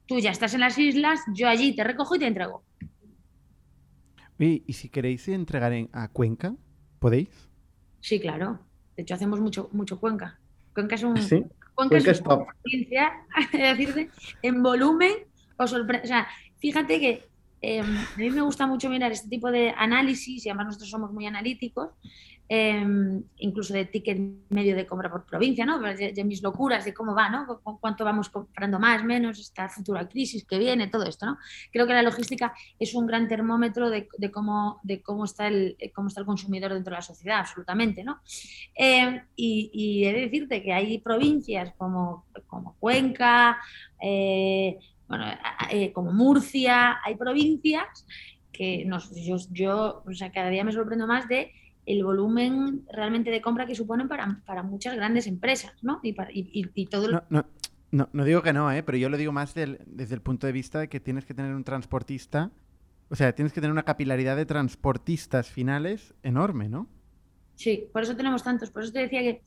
[0.06, 2.66] tú ya estás en las islas, yo allí te recojo y te entrego.
[4.40, 6.56] Oye, ¿y si queréis entregar en- a Cuenca?
[7.00, 7.30] ¿Podéis?
[8.00, 8.60] Sí, claro.
[8.96, 10.40] De hecho, hacemos mucho, mucho Cuenca.
[10.74, 11.42] Cuenca es un, Sí,
[11.76, 12.48] Cuenca Cuenca es una top.
[12.50, 13.12] experiencia,
[13.54, 14.10] decirte,
[14.42, 15.12] en volumen
[15.58, 16.04] o sorpresa.
[16.04, 16.28] O sea,
[16.60, 17.31] fíjate que
[17.63, 21.13] Em, a mí me gusta mucho mirar este tipo de análisis y además nosotros somos
[21.13, 21.91] muy analíticos,
[22.50, 24.17] em, incluso de ticket
[24.50, 25.80] medio de compra por provincia, ¿no?
[25.80, 27.62] De, mis locuras, de cómo va, ¿no?
[27.80, 31.38] cuánto vamos comprando más, menos, esta futura crisis que viene, todo esto, ¿no?
[31.71, 34.82] Creo que la logística es un gran termómetro de, cómo,
[35.24, 38.21] está el, cómo está el consumidor dentro de la sociedad, absolutamente, ¿no?
[38.74, 43.60] Em, y, he de decirte que hay provincias como, como Cuenca,
[44.02, 44.80] eh,
[45.12, 45.26] bueno,
[45.69, 48.06] eh, como Murcia, hay provincias
[48.50, 51.52] que nos, yo, yo o sea, cada día me sorprendo más de
[51.86, 56.00] el volumen realmente de compra que suponen para, para muchas grandes empresas, ¿no?
[56.02, 56.15] Y,
[56.74, 57.45] y, todo no,
[57.91, 58.84] no, no, digo que no, ¿eh?
[58.84, 61.54] pero yo lo digo más desde el punto de vista de que tienes que tener
[61.54, 62.50] un transportista,
[63.10, 66.88] o sea, tienes que tener una capilaridad de transportistas finales enorme, ¿no?
[67.56, 69.41] Sí, por eso tenemos tantos, por eso te decía que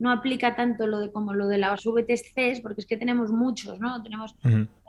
[0.00, 3.78] no aplica tanto lo de como lo de las VTCs, porque es que tenemos muchos,
[3.78, 4.02] ¿no?
[4.02, 4.34] Tenemos,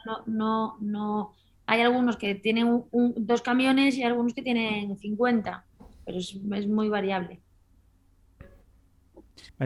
[0.06, 1.34] no, no, no,
[1.66, 2.84] hay algunos que tienen
[3.18, 5.66] dos camiones y algunos que tienen 50,
[6.06, 6.36] pero es,
[6.68, 7.42] muy variable.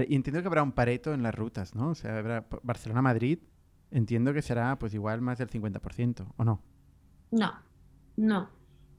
[0.08, 1.90] y entiendo que habrá un pareto en las rutas, ¿no?
[1.90, 3.40] O sea, habrá Barcelona-Madrid,
[3.92, 6.62] entiendo que será pues igual más del 50%, ¿o no?
[7.32, 7.54] No,
[8.18, 8.50] no,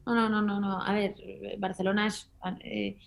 [0.06, 0.82] no, no, no, no.
[0.82, 1.14] A ver,
[1.58, 2.30] Barcelona es,
[2.62, 2.98] eh,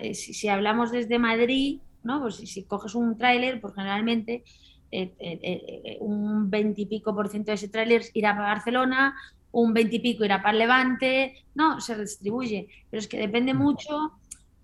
[0.00, 2.20] eh, si hablamos desde Madrid, ¿no?
[2.20, 4.44] Pues si, coges un tráiler, pues generalmente
[4.90, 9.16] eh, eh, eh, un 20 y pico por ciento de ese tráiler irá para Barcelona,
[9.52, 14.12] un 20 y pico irá para Levante, no, se distribuye, pero es que depende mucho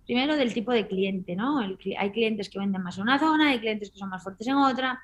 [0.07, 1.61] primero del tipo de cliente, ¿no?
[1.61, 4.57] hay clientes que venden más en una zona, hay clientes que son más fuertes en
[4.57, 5.01] otra,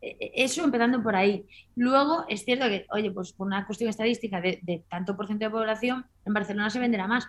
[0.00, 1.46] eso empezando por ahí.
[1.76, 5.44] Luego es cierto que, oye, pues por una cuestión estadística de, de tanto por ciento
[5.46, 7.28] de población, en Barcelona se venderá más,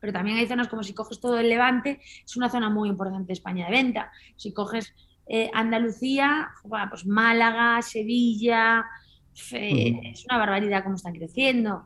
[0.00, 3.28] pero también hay zonas como si coges todo el Levante, es una zona muy importante
[3.28, 4.12] de España de venta.
[4.36, 4.94] Si coges
[5.28, 6.48] eh, Andalucía,
[6.90, 8.86] pues Málaga, Sevilla,
[9.52, 11.84] es una barbaridad cómo están creciendo.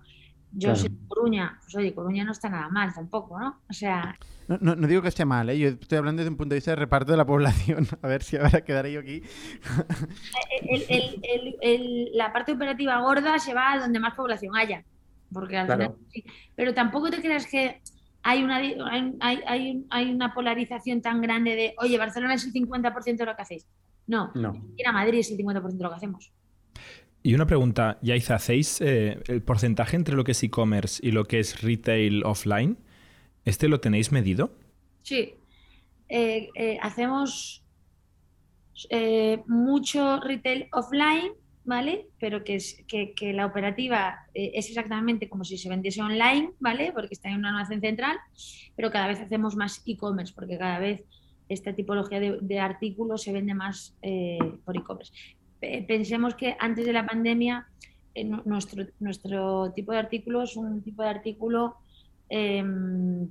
[0.53, 3.63] Yo soy de Coruña, pues oye, Coruña no está nada mal tampoco, ¿no?
[3.69, 4.19] O sea...
[4.49, 5.59] No, no, digo que esté mal, ¿eh?
[5.59, 8.23] yo estoy hablando desde un punto de vista de reparto de la población, a ver
[8.23, 9.23] si ahora quedaré yo aquí.
[12.13, 14.85] la parte operativa gorda se va a donde más población haya,
[15.33, 15.95] porque al final,
[16.55, 17.81] Pero tampoco te creas que
[18.23, 18.57] hay una,
[19.21, 23.43] hay, hay, una polarización tan grande de, oye, Barcelona es el 50% de lo que
[23.43, 23.67] hacéis.
[24.07, 24.53] No, no.
[24.77, 26.33] ir a Madrid es el 50% de lo que hacemos.
[27.25, 31.25] Y una pregunta, Yaiza, ¿hacéis eh, el porcentaje entre lo que es e-commerce y lo
[31.25, 32.79] que es retail offline?
[33.45, 34.57] ¿Este lo tenéis medido?
[35.03, 35.35] Sí.
[36.09, 37.61] Eh, eh, hacemos
[39.47, 41.33] mucho retail offline
[41.65, 42.09] ¿vale?
[42.19, 46.93] Pero que, es, que, la operativa eh, es exactamente como si se vendiese online, ¿vale?
[46.93, 48.17] Porque está en una almacén central,
[48.77, 51.03] pero cada vez hacemos más e-commerce, porque cada vez
[51.49, 55.13] esta tipología de, artículos se vende más eh, por e-commerce.
[55.87, 57.69] Pensemos que antes de la pandemia
[58.15, 61.77] eh, nuestro, nuestro tipo de artículo es un tipo de artículo
[62.29, 63.29] em,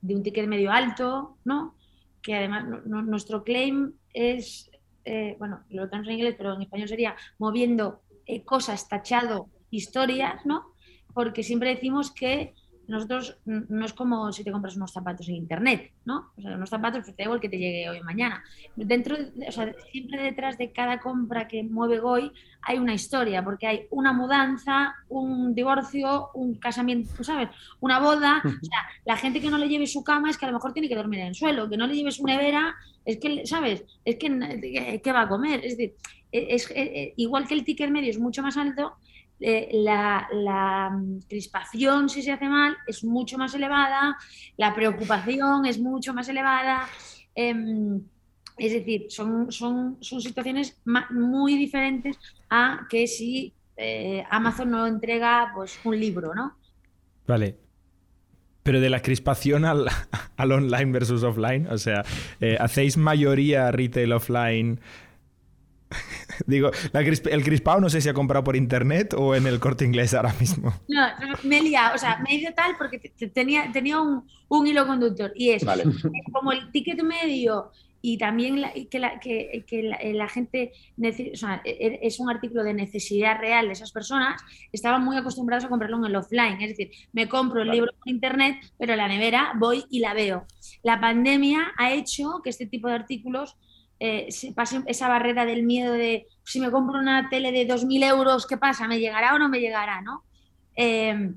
[0.00, 1.74] de un ticket medio alto, ¿no?
[2.20, 4.70] Que además nuestro claim es
[5.04, 10.44] eh, bueno, lo tenemos en inglés, pero en español sería moviendo eh, cosas, tachado historias,
[10.46, 10.74] ¿no?
[11.14, 12.54] Porque siempre decimos que
[12.88, 16.32] nosotros no es como si te compras unos zapatos en internet, ¿no?
[16.36, 18.42] O sea, unos zapatos pues te da que te llegue hoy o mañana.
[18.76, 19.16] Dentro,
[19.46, 23.86] o sea, siempre detrás de cada compra que mueve Goy hay una historia, porque hay
[23.90, 27.48] una mudanza, un divorcio, un casamiento, ¿sabes?
[27.80, 28.42] Una boda.
[28.44, 30.72] O sea, la gente que no le lleve su cama es que a lo mejor
[30.72, 33.84] tiene que dormir en el suelo, que no le lleve su nevera, es que, ¿sabes?
[34.04, 35.64] Es que, ¿qué va a comer?
[35.64, 35.94] Es decir,
[36.30, 38.94] e, es, e, e, igual que el ticket medio es mucho más alto,
[39.42, 44.16] eh, la, mm, crispación, si se hace mal, es mucho más elevada,
[44.56, 46.88] la preocupación es mucho más elevada.
[47.34, 48.00] Em,
[48.56, 50.78] es decir, son, son, son situaciones
[51.10, 52.18] muy diferentes
[52.50, 56.56] a que si eh, Amazon no entrega pues, un libro, ¿no?
[57.26, 57.58] Vale.
[58.62, 59.88] Pero de la crispación al,
[60.36, 62.04] al online versus offline, o sea,
[62.40, 64.80] eh, ¿hacéis mayoría retail offline?
[66.46, 70.14] Digo, el crispado no sé si ha comprado por internet o en el corte inglés
[70.14, 70.72] ahora mismo.
[70.88, 71.06] No,
[71.44, 72.98] me he liado, o sea, me he ido tal porque
[73.32, 75.64] tenía, tenía un, un hilo conductor y es
[76.32, 77.70] como el ticket medio
[78.04, 83.38] y también que, la, que, que la, gente, o sea, es un artículo de necesidad
[83.38, 84.42] real de esas personas,
[84.72, 88.08] estaban muy acostumbrados a comprarlo en el offline, es decir, me compro el libro por
[88.08, 90.46] internet, pero la nevera voy y la veo.
[90.82, 93.56] La pandemia ha hecho que este tipo de artículos
[94.04, 98.46] eh, pase esa barrera del miedo de si me compro una tele de 2.000 euros,
[98.46, 98.88] ¿qué pasa?
[98.88, 100.00] ¿Me llegará o no me llegará?
[100.00, 100.22] ¿no?
[100.74, 101.36] Em,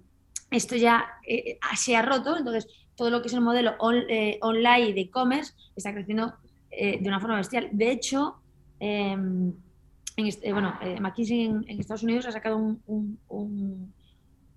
[0.52, 3.76] esto ya eh, se ha roto, entonces todo lo que es el modelo
[4.10, 6.34] eh, online de e-commerce está creciendo
[6.72, 7.70] de una forma bestial.
[7.72, 8.36] De hecho,
[8.80, 9.54] em,
[10.18, 12.82] en bueno, McKinsey en, Estados Unidos ha sacado un,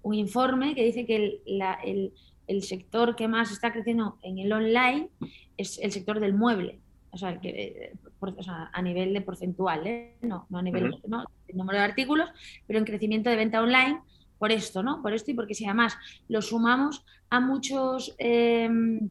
[0.02, 1.40] un informe que dice que el,
[1.84, 2.12] el-
[2.46, 5.10] el sector que más está creciendo en el online
[5.58, 6.80] es el sector del mueble.
[7.10, 10.16] O sea, que, eh, por- o sea, a nivel de porcentual, ¿eh?
[10.22, 10.94] no, no a nivel.
[11.06, 11.24] ¿no?
[11.46, 12.28] de número de artículos,
[12.66, 14.00] pero en crecimiento de venta online
[14.38, 15.00] por esto, ¿no?
[15.02, 15.96] Por esto y porque si además
[16.28, 19.08] lo sumamos a muchos, em,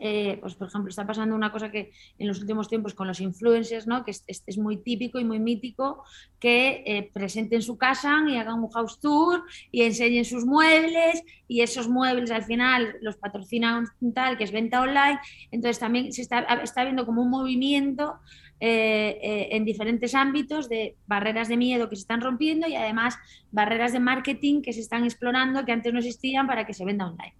[0.00, 3.20] eh, pues por ejemplo, está pasando una cosa que en los últimos tiempos con los
[3.20, 4.04] influencers, ¿no?
[4.04, 6.04] Que es, muy típico y muy mítico
[6.40, 11.60] que eh, presenten su casa y hagan un house tour y enseñen sus muebles y
[11.60, 13.84] esos muebles al final los patrocina
[14.14, 15.18] tal que es venta online.
[15.50, 18.18] Entonces también se está, está viendo como un movimiento
[18.60, 23.16] eh, eh, en diferentes ámbitos de barreras de miedo que se están rompiendo y además
[23.52, 27.06] barreras de marketing que se están explorando que antes no existían para que se venda
[27.06, 27.34] online.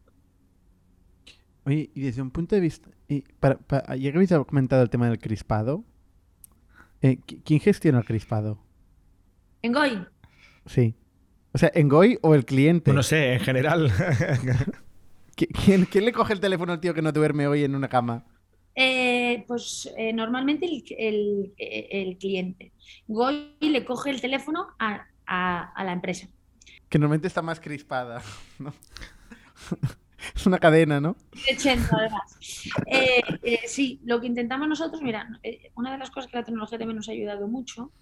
[1.69, 2.89] Oye, y desde un punto de vista.
[3.09, 5.85] Y para, para- ya que habéis comentado el tema del crispado,
[7.03, 8.59] eh, ¿qui- ¿quién gestiona el crispado?
[9.61, 10.07] En Goy,
[10.65, 10.95] Sí.
[11.53, 12.93] O sea, ¿en Goy o el cliente?
[12.95, 13.91] No sé, en general.
[15.37, 17.89] ¿Qui- ¿Quién, quién le coge el teléfono al tío que no duerme hoy en una
[17.89, 18.25] cama?
[18.75, 22.73] Eh, pues eh, normalmente el, el- el cliente.
[23.09, 26.29] Goy le coge el teléfono a, a- a la empresa.
[26.89, 28.23] Que normalmente está más crispada.
[28.59, 28.73] ¿no?
[30.35, 31.17] Es una cadena, ¿no?
[31.53, 32.39] 80 además.
[32.87, 36.45] Eh, eh, sí, lo que intentamos nosotros, mira, eh, una de las cosas que la
[36.45, 37.93] tecnología también nos ha ayudado mucho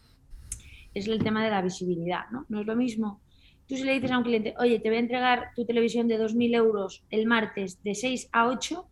[0.95, 2.47] es el tema de la visibilidad, ¿no?
[2.49, 3.21] No es lo mismo.
[3.69, 6.19] Tú si le dices a un cliente, oye, te voy a entregar tu televisión de
[6.19, 8.89] 2.000 euros el martes de 6 a 8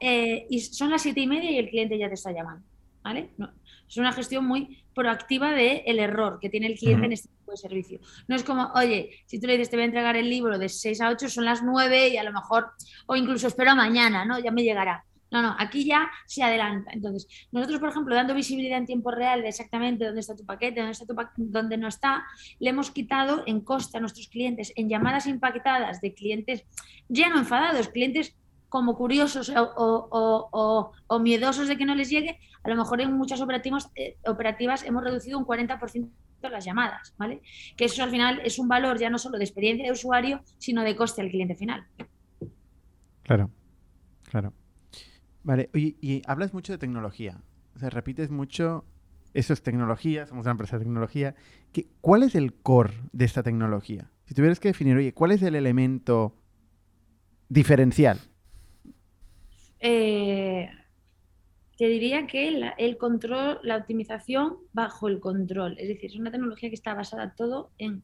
[0.00, 2.64] eh, y son las 7 y media y el cliente ya te está llamando,
[3.02, 3.30] ¿vale?
[3.36, 3.50] No,
[3.90, 7.50] es una gestión muy proactiva del el error que tiene el cliente en este tipo
[7.50, 8.00] de servicio.
[8.28, 10.68] No es como, oye, si tú le dices te voy a entregar el libro de
[10.68, 12.70] 6 a 8, son las 9 y a lo mejor,
[13.06, 14.38] o incluso espero mañana, ¿no?
[14.38, 15.04] Ya me llegará.
[15.32, 16.90] No, no, aquí ya se adelanta.
[16.92, 20.80] Entonces, nosotros, por ejemplo, dando visibilidad en tiempo real de exactamente dónde está tu paquete,
[20.80, 22.24] dónde está tu pa- dónde no está,
[22.58, 26.64] le hemos quitado en coste a nuestros clientes, en llamadas impactadas de clientes
[27.08, 28.36] ya no enfadados, clientes
[28.70, 33.02] como curiosos o, o- o- o- miedosos de que no les llegue, a lo mejor
[33.02, 36.10] en muchas operativas, eh, operativas hemos reducido un 40%
[36.42, 37.42] las llamadas, ¿vale?
[37.76, 40.82] Que eso al final es un valor ya no solo de experiencia de usuario, sino
[40.82, 41.86] de coste al cliente final.
[43.24, 43.50] Claro,
[44.30, 44.54] claro.
[45.42, 47.42] Vale, oye, y hablas mucho de tecnología.
[47.76, 48.86] O sea, repites mucho,
[49.34, 51.34] eso es tecnología, somos una empresa de tecnología.
[51.72, 54.10] ¿Qué- ¿Cuál es el core de esta tecnología?
[54.26, 56.34] Si tuvieras que definir, oye, ¿cuál es el elemento
[57.48, 58.18] diferencial?
[59.80, 60.68] Eh,
[61.78, 65.76] te diría que la- el control, la optimización bajo el control.
[65.78, 68.02] Es decir, es una tecnología que está basada todo en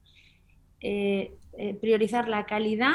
[0.80, 2.94] eh, eh, priorizar la calidad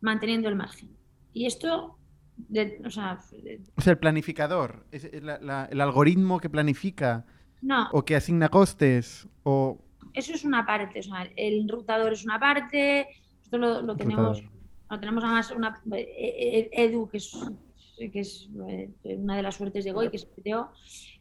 [0.00, 0.90] manteniendo el margen.
[1.34, 1.98] Y esto,
[2.36, 7.26] de- o sea, de- O sea, el planificador, es la- el algoritmo que planifica
[7.62, 9.78] no, o que asigna costes o...
[10.14, 11.00] eso es una parte.
[11.00, 13.08] O sea, el enrutador es una parte.
[13.42, 14.42] Esto lo, lo tenemos,
[14.90, 17.30] lo tenemos además una Edu, que es,
[17.96, 20.70] que es eh, una de las suertes de Goy, que es PTO.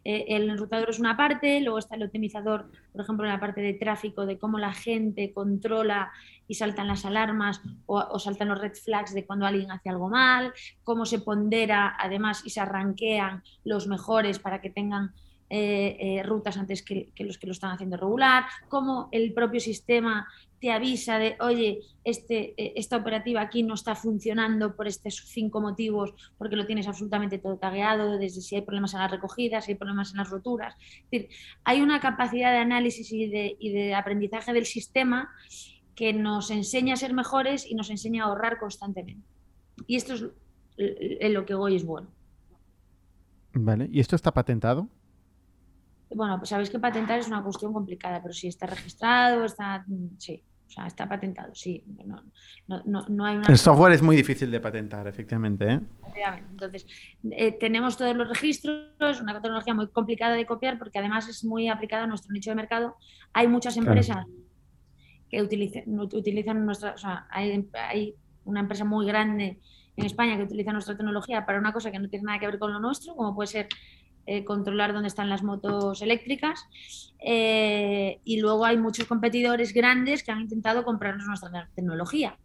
[0.03, 3.61] Eh, el enrutador es una parte, luego está el optimizador, por ejemplo, en la parte
[3.61, 6.11] de tráfico, de cómo la gente controla
[6.47, 10.09] y saltan las alarmas o, o saltan los red flags de cuando alguien hace algo
[10.09, 10.53] mal,
[10.83, 15.13] cómo se pondera además y se arranquean los mejores para que tengan
[15.47, 20.27] eh, eh, rutas antes que, los que lo están haciendo regular, cómo el propio sistema
[20.59, 25.61] te avisa de, oye, este, eh, esta operativa aquí no está funcionando por estos cinco
[25.61, 29.73] motivos, porque lo tienes absolutamente todo tagueado, desde si hay problemas en las recogidas, si
[29.73, 30.73] hay problemas en las roturas.
[30.79, 31.29] Es decir,
[31.63, 35.29] hay una capacidad de análisis y de, aprendizaje del sistema
[35.93, 39.27] que nos enseña a ser mejores y nos enseña a ahorrar constantemente.
[39.85, 40.15] Y esto
[40.75, 42.07] es lo que hoy es bueno.
[43.53, 44.89] Vale, ¿y esto está patentado?
[46.15, 50.17] Bueno, pues sabéis que patentar es una cuestión complicada, pero si está registrado, está, mm,
[50.17, 51.83] sí, o sea, está patentado, sí.
[52.05, 52.23] No,
[52.67, 53.47] no, no, no hay una...
[53.47, 55.79] El software es muy difícil de patentar, efectivamente, ¿eh?
[56.51, 56.87] Entonces,
[57.31, 61.67] eh, tenemos todos los registros, una tecnología muy complicada de copiar porque además es muy
[61.67, 62.95] aplicada a nuestro nicho de mercado.
[63.33, 63.89] Hay muchas Claro.
[63.91, 64.25] empresas
[65.29, 69.59] que utilizan, utilizan nuestra, o sea, hay, hay una empresa muy grande
[69.97, 72.57] en España que utiliza nuestra tecnología para una cosa que no tiene nada que ver
[72.59, 73.67] con lo nuestro, como puede ser
[74.25, 76.67] eh, controlar dónde están las motos eléctricas.
[77.19, 82.37] Eh, y luego hay muchos competidores grandes que han intentado comprarnos nuestra tecnología.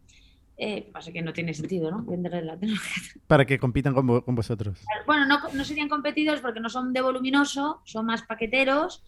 [0.57, 2.03] Eh, pasa que no tiene sentido, ¿no?
[2.03, 4.79] Venderle la tecnología Para que compitan con, vo- con vosotros.
[5.07, 9.03] bueno, no, no serían competidores porque no son de voluminoso, son más paqueteros,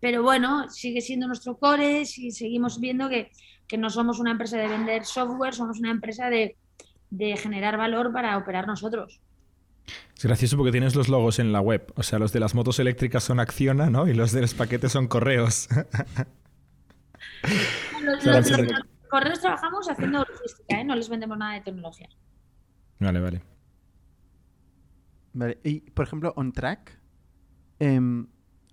[0.00, 3.30] pero bueno, sigue siendo nuestro core y seguimos viendo que,
[3.66, 6.56] que no somos una empresa de vender software, somos una empresa de,
[7.10, 9.20] de generar valor para operar nosotros.
[10.16, 11.92] Es gracioso porque tienes los logos en la web.
[11.96, 14.08] O sea, los de las motos eléctricas son Acciona, ¿no?
[14.08, 15.68] Y los de los paquetes son correos.
[18.02, 18.72] Los, los- los-
[19.10, 20.84] correos trabajamos haciendo logística, ¿eh?
[20.84, 22.08] no les vendemos nada de tecnología.
[23.00, 23.42] Vale, vale.
[25.32, 25.58] Vale.
[25.62, 26.98] Y, por ejemplo, OnTrack,
[27.78, 28.26] em,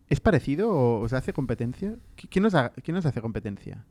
[0.10, 1.96] ¿es parecido o os hace competencia?
[2.18, 3.86] ¿Qui- ¿Quién nos, ha- quién nos hace competencia?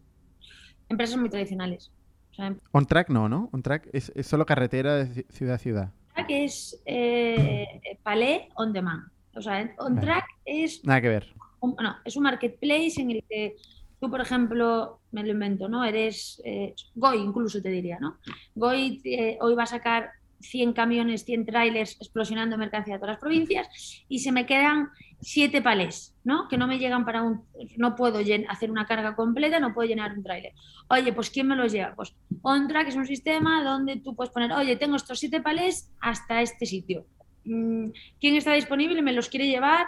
[0.88, 1.90] Empresas muy tradicionales.
[2.32, 3.48] O sea, OnTrack no, ¿no?
[3.52, 5.92] OnTrack es, es solo carretera de ci- ciudad a ciudad.
[6.14, 9.10] OnTrack es eh, Palais on demand.
[9.34, 11.34] O sea, OnTrack es Nada que ver.
[11.60, 13.56] un, no, es un marketplace en el que
[14.00, 15.84] tú, por ejemplo, me lo invento, ¿no?
[15.84, 18.18] Eres eh, Goy, incluso te diría, ¿no?
[18.54, 20.10] Goy eh, hoy va a sacar
[20.40, 24.90] 100 camiones, 100 trailers explosionando mercancía de todas las provincias y se me quedan
[25.24, 26.48] 7 palés, ¿no?
[26.48, 27.44] Que no me llegan para un...
[27.78, 30.52] No puedo hacer una carga completa, no puedo llenar un trailer.
[30.88, 31.94] Oye, pues ¿quién me los lleva?
[31.94, 36.42] Pues OnTrack es un sistema donde tú puedes poner, oye, tengo estos 7 palés hasta
[36.42, 37.06] este sitio.
[37.44, 37.88] Mm,
[38.20, 39.00] ¿Quién está disponible?
[39.00, 39.86] ¿Me los quiere llevar?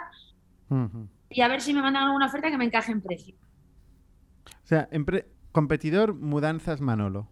[1.29, 3.35] Y a ver si me mandan alguna oferta que me encaje en precio.
[4.63, 4.89] O sea,
[5.51, 7.29] competidor Mudanzas Manolo.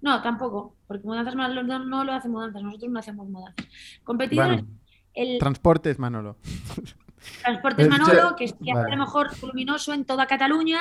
[0.00, 3.66] No, tampoco, porque mudanzas Manolo no, no lo hace mudanzas, nosotros no hacemos mudanzas.
[4.02, 4.78] Competidores, Bueno,
[5.14, 6.36] el transportes Manolo.
[7.42, 8.92] Transportes Eh, Manolo, que es vale.
[8.92, 10.80] a lo mejor luminoso en toda Cataluña,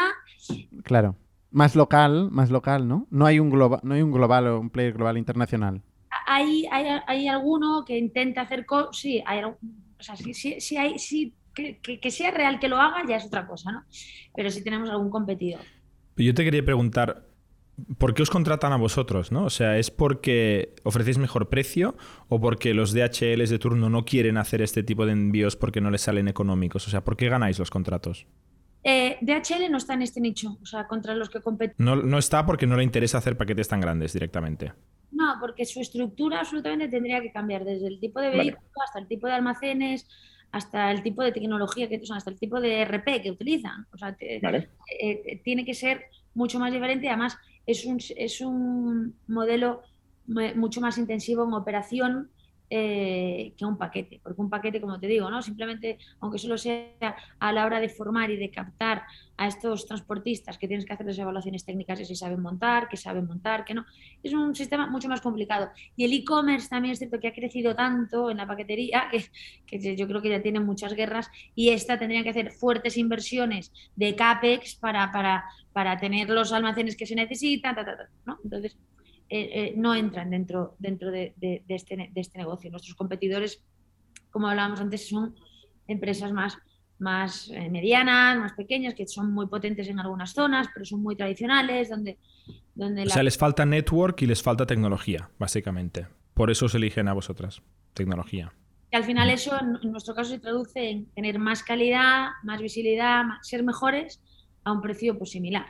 [0.84, 1.16] Claro.
[1.52, 3.08] Más local, más local, ¿no?
[3.10, 5.82] No hay un global, no hay un global o un player global internacional.
[6.28, 10.62] hay, hay, hay alguno que intenta hacer cosas, sí, hay, algún- o sea, sí, sí,
[10.62, 13.72] sí hay, sí, que, que- que sea real que lo haga ya es otra cosa,
[13.72, 13.84] ¿no?
[14.34, 15.62] Pero sí tenemos algún competidor.
[16.16, 17.26] Yo te quería preguntar,
[17.98, 19.32] ¿por qué os contratan a vosotros?
[19.32, 19.46] ¿no?
[19.46, 21.96] O sea, ¿es porque ofrecéis mejor precio
[22.30, 25.92] o porque los DHLs de turno no quieren hacer este tipo de envíos porque no
[25.92, 26.88] les salen económicos?
[26.88, 28.26] O sea, ¿por qué ganáis los contratos?
[28.84, 31.76] Eh, DHL no está en este nicho, o sea, contra los que competen.
[31.78, 34.74] No, no está porque no le interesa hacer paquetes tan grandes directamente.
[35.12, 38.40] No, porque su estructura absolutamente tendría que cambiar, desde el tipo de Vale.
[38.40, 40.08] vehículo hasta el tipo de almacenes,
[40.52, 43.86] hasta el tipo de tecnología, que, o sea, hasta el tipo de RP que utilizan.
[43.94, 44.42] O sea, eh,
[45.00, 47.08] eh, tiene que ser mucho más diferente.
[47.08, 49.82] Además, es un, es un modelo
[50.28, 52.32] mu- mucho más intensivo en operación
[52.74, 54.22] eh, que un paquete.
[54.24, 55.42] Porque un paquete, como te digo, ¿no?
[55.42, 56.88] simplemente, aunque solo sea
[57.38, 59.04] a la hora de formar y de captar
[59.36, 63.28] a estos transportistas que tienes que hacerles evaluaciones técnicas de si saben montar, que saben
[63.28, 63.86] montar, que no.
[64.24, 65.70] Es un sistema mucho más complicado.
[65.98, 69.26] Y el e-commerce también es cierto que ha crecido tanto en la paquetería que,
[69.68, 73.74] que yo creo que ya tiene muchas guerras y esta tendría que hacer fuertes inversiones
[73.98, 75.44] de CAPEX para, para,
[75.74, 78.40] para tener los almacenes que se necesitan, ta, ta, ta, ¿no?
[78.46, 78.78] Entonces,
[79.34, 82.70] eh, eh, no entran dentro, dentro de, de- de este, de este negocio.
[82.70, 83.64] Nuestros competidores,
[84.30, 85.36] como hablábamos antes, son
[85.88, 86.58] empresas más,
[87.00, 91.16] más eh, medianas, más pequeñas, que son muy potentes en algunas zonas, pero son muy
[91.16, 92.18] tradicionales, donde,
[92.76, 96.08] donde O la sea, les falta network y les falta tecnología, básicamente.
[96.34, 97.62] Por eso os eligen a vosotras.
[97.94, 98.54] Tecnología.
[98.92, 103.24] Y al final eso en, nuestro caso se traduce en tener más calidad, más visibilidad,
[103.42, 104.22] ser mejores
[104.66, 105.66] a un precio pues similar.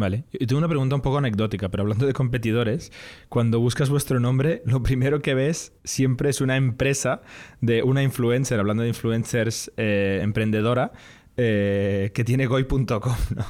[0.00, 0.24] Vale.
[0.32, 2.90] Y tengo una pregunta un poco anecdótica, pero hablando de competidores,
[3.28, 7.20] cuando buscas vuestro nombre, lo primero que ves siempre es una empresa
[7.60, 10.92] de una influencer, hablando de influencers eh, emprendedora,
[11.36, 12.88] eh, que tiene goi.com.
[13.36, 13.44] ¿no?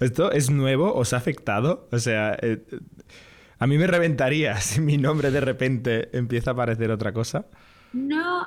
[0.00, 0.94] ¿Esto es nuevo?
[0.94, 1.88] ¿Os ha afectado?
[1.90, 2.62] O sea, eh,
[3.58, 7.46] a mí me reventaría si mi nombre de repente empieza a aparecer otra cosa.
[7.92, 8.46] No,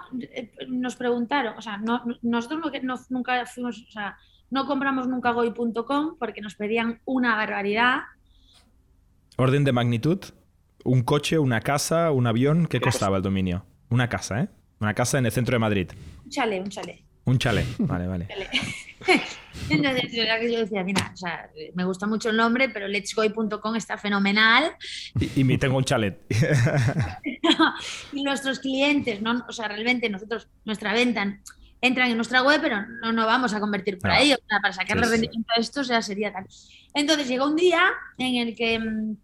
[0.68, 3.84] nos preguntaron, o sea, no, no- nosotros no, no- nunca fuimos,
[4.50, 8.00] no compramos nunca goi.com porque nos pedían una barbaridad.
[9.38, 10.20] Orden de magnitud.
[10.84, 12.66] Un coche, una casa, un avión.
[12.66, 13.66] ¿Qué costaba el dominio?
[13.89, 14.50] Una casa, ¿eh?
[14.80, 15.91] Una casa en el centro de Madrid.
[16.24, 17.04] Un chalet, un chalet.
[17.26, 17.66] Un chalet.
[17.80, 18.28] Vale, vale.
[19.70, 23.76] Entonces, era que yo decía, mira, o sea, me gusta mucho el nombre, pero letsgoi.com
[23.76, 24.72] está fenomenal.
[25.20, 26.20] Y, y me tengo un chalet.
[28.14, 29.45] y nuestros clientes, ¿no?
[29.47, 31.39] o sea, realmente nosotros, nuestra venta,
[31.82, 34.16] entran en nuestra web, pero no nos vamos a convertir por No.
[34.18, 34.34] ahí.
[34.34, 35.12] O sea, para sacarle Sí, sí.
[35.22, 36.46] rendimiento a esto, sea, sería tal.
[36.94, 37.82] Entonces llegó un día
[38.18, 39.16] en el que mm,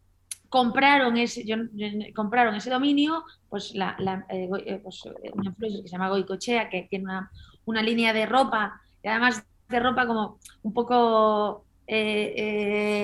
[0.49, 5.49] compraron ese, yo- yo- compraron ese dominio, pues, la, la, eh, eh, pues, eh, una
[5.49, 7.31] influencer que se llama Goicochea, que tiene una,
[7.65, 12.33] una línea de ropa, y además de ropa como un poco eh,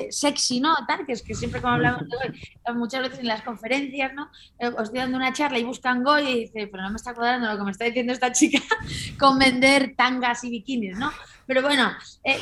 [0.03, 0.75] eh, sexy, ¿no?
[0.87, 4.29] Tal, que es que siempre como hablamos de muchas veces en las conferencias, ¿no?
[4.59, 7.13] Eh, os estoy dando una charla y buscan Goy y dice, pero no me está
[7.13, 8.59] cuadrando lo que me está diciendo esta chica
[9.19, 11.11] con vender tangas y bikinis, ¿no?
[11.45, 11.91] Pero bueno,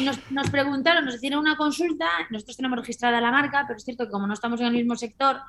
[0.01, 4.05] nos, nos preguntaron, nos hicieron una consulta, nosotros tenemos registrada la marca, pero es cierto
[4.05, 5.41] que como no estamos en el mismo sector,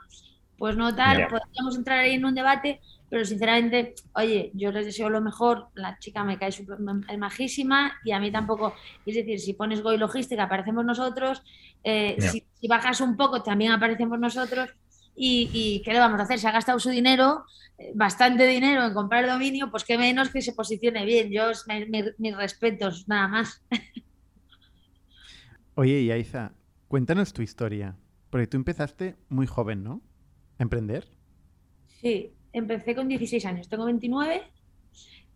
[0.57, 1.29] pues no tal, Ya.
[1.29, 2.81] podríamos entrar ahí en un debate,
[3.11, 7.93] pero sinceramente, oye, yo les deseo lo mejor, la chica me cae súper es majísima
[8.05, 11.43] y a mí tampoco, es decir, si pones Goy Logística aparecemos nosotros,
[11.85, 14.71] eh, si, si bajas un poco también aparecemos nosotros
[15.15, 16.39] y, y ¿qué le vamos a hacer?
[16.39, 17.45] Se ha gastado su dinero,
[17.79, 21.31] eh, bastante dinero en comprar dominio, pues qué menos que se posicione bien.
[21.33, 23.65] Yo, mi- mi- mis respetos, nada más.
[25.75, 26.53] Oye, Yaiza,
[26.89, 27.97] cuéntanos tu historia.
[28.31, 30.03] Porque tú empezaste muy joven, ¿no?
[30.59, 31.09] ¿A emprender?
[31.87, 34.43] Sí, empecé con 16 años, tengo 29.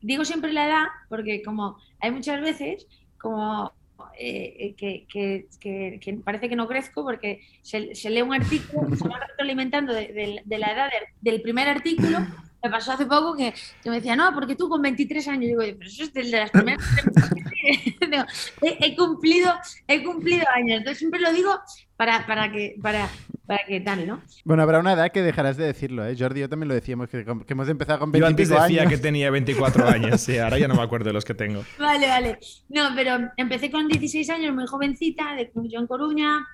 [0.01, 2.87] Digo siempre la edad porque como hay muchas veces
[3.19, 3.73] como
[4.19, 9.09] eh, que, que, que, parece que no crezco porque se, se lee un artículo, se
[9.09, 10.91] va retroalimentando de, de, de la edad
[11.21, 12.19] del primer artículo
[12.65, 13.53] me pasó hace poco que,
[13.83, 16.51] que, me decía, no, porque tú con 23 años, digo, pero eso es de las
[16.51, 16.83] primeras.
[18.01, 18.25] digo,
[18.63, 19.53] he, he, cumplido,
[19.87, 20.79] he cumplido años.
[20.79, 21.51] Entonces siempre lo digo
[21.97, 23.09] para, para, que, para,
[23.47, 24.23] para que tal, ¿no?
[24.45, 26.17] Bueno, habrá una edad que dejarás de decirlo, ¿eh?
[26.19, 28.21] Jordi, yo también lo decíamos, que, que hemos empezado con 25 años.
[28.21, 28.93] Yo antes decía años.
[28.93, 31.65] que tenía 24 años, sí, ahora ya no me acuerdo de los que tengo.
[31.79, 32.39] Vale, vale.
[32.71, 36.47] No, pero empecé con 16 años, muy jovencita, de yo en Coruña,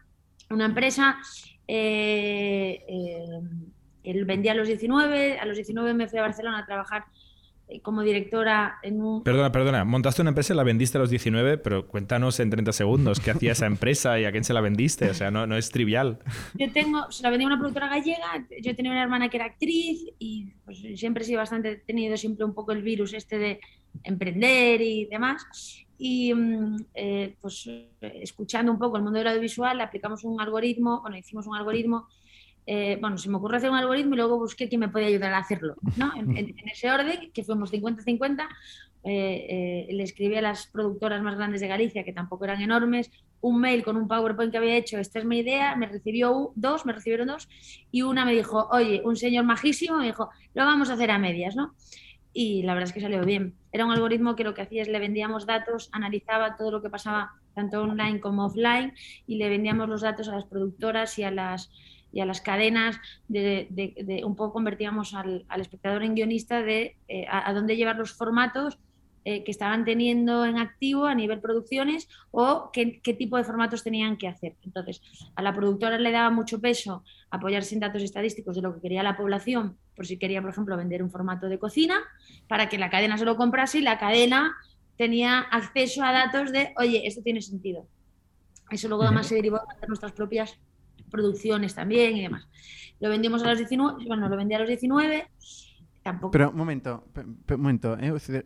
[0.51, 1.19] una empresa.
[1.69, 3.41] Eh, eh,
[4.05, 7.05] él vendía a los 19, a los 19 me fui a Barcelona a trabajar
[7.70, 9.22] eh, como directora en un...
[9.22, 12.72] Perdona, perdona, montaste una empresa y la vendiste a los 19, pero cuéntanos en 30
[12.72, 15.57] segundos qué hacía esa empresa y a quién se la vendiste, o sea, no, no
[15.57, 16.18] es trivial.
[16.55, 19.46] Yo tengo, se la vendí a una productora gallega, yo tenía una hermana que era
[19.46, 23.38] actriz y pues, siempre he sido bastante, he tenido siempre un poco el virus este
[23.38, 23.61] de
[24.03, 25.46] emprender y demás.
[25.96, 26.32] Y
[26.94, 27.68] eh, pues
[28.01, 32.09] escuchando un poco el mundo del audiovisual, aplicamos un algoritmo, bueno, hicimos un algoritmo
[32.73, 35.35] eh, bueno, se me ocurrió hacer un algoritmo y luego busqué quién me podía ayudar
[35.35, 36.12] a hacerlo, ¿no?
[36.14, 38.47] En, ese orden, que fuimos 50-50,
[39.03, 43.11] eh, eh, le escribí a las productoras más grandes de Galicia, que tampoco eran enormes,
[43.41, 46.87] un mail con un PowerPoint que había hecho, esta es mi idea, me recibió dos,
[46.87, 47.49] me recibieron dos,
[47.91, 51.18] y una me dijo, oye, un señor majísimo, me dijo, lo vamos a hacer a
[51.18, 51.75] medias, ¿no?
[52.33, 53.55] Y la verdad es que salió bien.
[53.73, 56.89] Era un algoritmo que lo que hacía es le vendíamos datos, analizaba todo lo que
[56.89, 58.95] pasaba tanto online como offline,
[59.27, 61.73] y le vendíamos los datos a las productoras y a las
[62.13, 62.99] y a las cadenas,
[63.29, 68.13] de, un poco convertíamos al, espectador en guionista de eh, a, a, dónde llevar los
[68.13, 68.79] formatos
[69.23, 73.85] eh, que estaban teniendo en activo a nivel producciones o qué, qué, tipo de formatos
[73.85, 74.57] tenían que hacer.
[74.65, 75.03] Entonces,
[75.35, 79.03] a la productora le daba mucho peso apoyarse en datos estadísticos de lo que quería
[79.03, 82.01] la población, por si quería, por ejemplo, vender un formato de cocina,
[82.49, 84.57] para que la cadena se lo comprase y la cadena
[84.97, 87.87] tenía acceso a datos de, oye, esto tiene sentido.
[88.71, 90.59] Eso luego además se derivó a nuestras propias
[91.11, 92.47] producciones también y demás.
[93.01, 95.27] Lo vendimos a los 19, bueno, lo vendí a los 19,
[96.03, 96.31] tampoco.
[96.31, 98.11] Pero un momento, un momento, ¿eh?
[98.11, 98.43] o sea,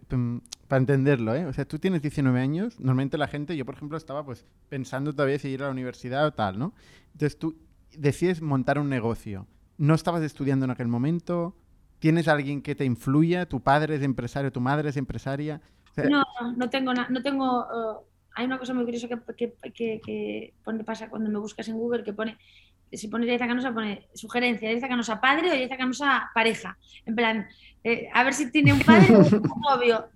[0.68, 1.46] para entenderlo, ¿eh?
[1.46, 5.12] O sea, tú tienes 19 años, normalmente la gente, yo por ejemplo estaba pues pensando
[5.12, 6.74] todavía si ir a la universidad o tal, ¿no?
[7.12, 7.56] Entonces tú
[7.96, 9.46] decides montar un negocio.
[9.76, 11.56] No estabas estudiando en aquel momento,
[11.98, 15.60] tienes alguien que te influya, tu padre es empresario, tu madre es empresaria.
[15.90, 16.24] O sea, no,
[16.56, 20.84] no tengo nada, no tengo uh hay una cosa muy curiosa que, que, que, pone,
[20.84, 22.36] pasa cuando me buscas en Google que pone,
[22.92, 26.76] si pones Yaiza Canosa, pone sugerencia, Yaiza Canosa padre o Yaiza Canosa pareja.
[27.06, 27.46] En plan,
[27.84, 30.08] eh, a ver si tiene un padre o un novio.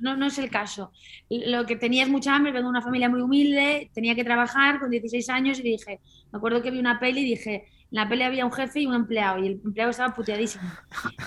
[0.00, 0.92] No, no es el caso.
[1.28, 4.80] Lo que tenía es mucha hambre, vengo de una familia muy humilde, tenía que trabajar
[4.80, 6.00] con 16 años y dije,
[6.32, 7.66] me acuerdo que vi una peli y dije,
[7.96, 10.70] la peli había un jefe y un empleado y el empleado estaba puteadísimo.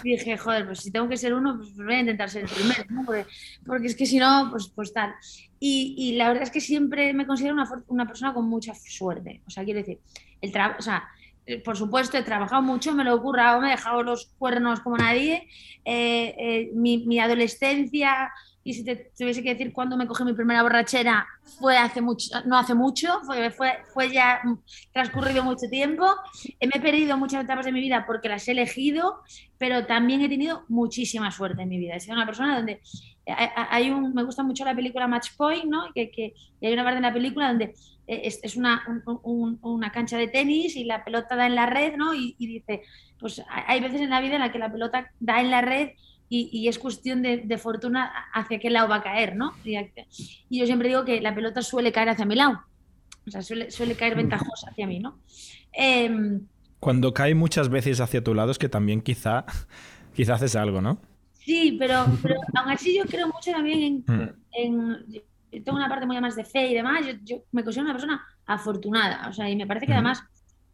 [0.04, 2.50] Y dije, joder, pues si tengo que ser uno, pues voy a intentar ser el
[2.50, 3.06] primero, ¿no?
[3.06, 3.26] porque,
[3.66, 5.16] porque, es que si no, pues, pues tal.
[5.60, 9.42] Y, y, la verdad es que siempre me considero una, una persona con mucha suerte.
[9.48, 10.00] O sea, quiero decir,
[10.42, 11.10] el trabajo, o sea,
[11.66, 14.98] por supuesto, he trabajado mucho, me lo he currado, me he dejado los cuernos como
[14.98, 15.48] nadie.
[15.86, 18.32] Eh, eh, mi, mi, adolescencia,
[18.70, 21.26] y si te tuviese que decir cuándo me cogí mi primera borrachera,
[21.60, 24.44] fue hace mucho, no hace mucho, fue, fue, fue ya
[24.94, 26.06] transcurrido mucho tiempo.
[26.60, 29.22] Eh, me he perdido muchas etapas de mi vida porque las he elegido,
[29.58, 31.96] pero también he tenido muchísima suerte en mi vida.
[31.96, 32.80] He sido una persona donde
[33.26, 35.92] hay un, me gusta mucho la película Match Point, ¿no?
[35.96, 37.74] Que, que y hay una parte en la película donde
[38.06, 41.66] es, es una, un, un, una, cancha de tenis y la pelota da en la
[41.66, 42.14] red, ¿no?
[42.14, 42.84] Y, y, dice,
[43.20, 45.90] pues hay veces en la vida en la que la pelota da en la red
[46.30, 49.54] y, y es cuestión de, de, fortuna hacia qué lado va a caer, ¿no?
[49.64, 52.62] Y, y, yo siempre digo que la pelota suele caer hacia mi lado,
[53.28, 55.20] o sea, suele, suele caer ventajosa hacia mí, ¿no?
[55.74, 56.40] Eh,
[56.80, 59.46] Cuando cae muchas veces hacia tu lado es que también quizá,
[60.16, 61.02] quizá haces algo, ¿no?
[61.34, 64.34] Sí, pero, pero aún así yo creo mucho también en, mm.
[64.54, 67.94] en tengo una parte muy más de fe y demás, yo, yo, me considero una
[67.94, 70.24] persona afortunada, o sea, y me parece que además,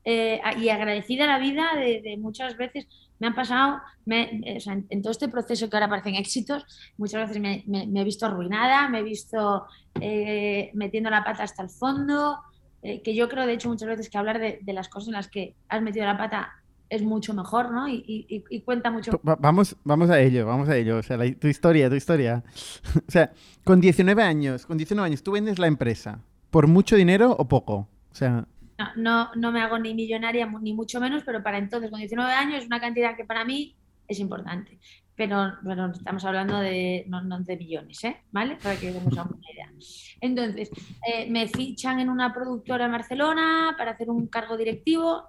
[0.06, 2.88] eh, y agradecida a la vida de, de, muchas veces,
[3.20, 6.64] me han pasado, me, o sea, en, en, todo este proceso que ahora parecen éxitos,
[6.98, 9.66] muchas veces me, me, me he visto arruinada, me he visto
[10.00, 12.38] eh, metiendo la pata hasta el fondo,
[12.84, 15.14] eh, que yo creo, de hecho, muchas veces que hablar de, de las cosas en
[15.16, 16.54] las que has metido la pata
[16.88, 17.88] es mucho mejor, ¿no?
[17.88, 19.20] Y, y, y, cuenta mucho.
[19.24, 20.98] Vamos, vamos a ello, vamos a ello.
[20.98, 22.44] O sea, la, tu historia, tu historia.
[23.08, 23.32] o sea,
[23.64, 26.20] con 19 años, con 19 años, tú vendes la empresa.
[26.52, 27.88] ¿Por mucho dinero o poco?
[28.12, 28.46] O sea...
[28.78, 32.32] No, no, no me hago ni millonaria, ni mucho menos, pero para entonces, con 19
[32.34, 33.76] años, es una cantidad que para mí
[34.08, 34.80] es importante.
[35.16, 38.18] Pero, bueno, estamos hablando de, no, de millones, ¿eh?
[38.32, 38.58] ¿vale?
[38.62, 39.72] Para que demos una idea.
[40.20, 40.70] Entonces,
[41.08, 45.24] eh, me fichan en una productora en Barcelona para hacer un cargo directivo.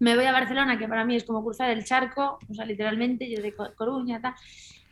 [0.00, 3.30] Me voy a Barcelona, que para mí es como cruzar el charco, o sea, literalmente,
[3.30, 4.34] yo de Coruña, tal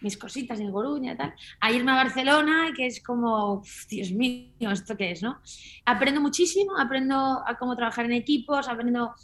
[0.01, 4.97] mis cositas en Coruña, tal, a irme a Barcelona, que es como, Dios mío, ¿esto
[4.97, 5.23] qué es?
[5.23, 5.39] ¿no?
[5.85, 9.15] Aprendo muchísimo, aprendo a cómo trabajar en equipos, aprendo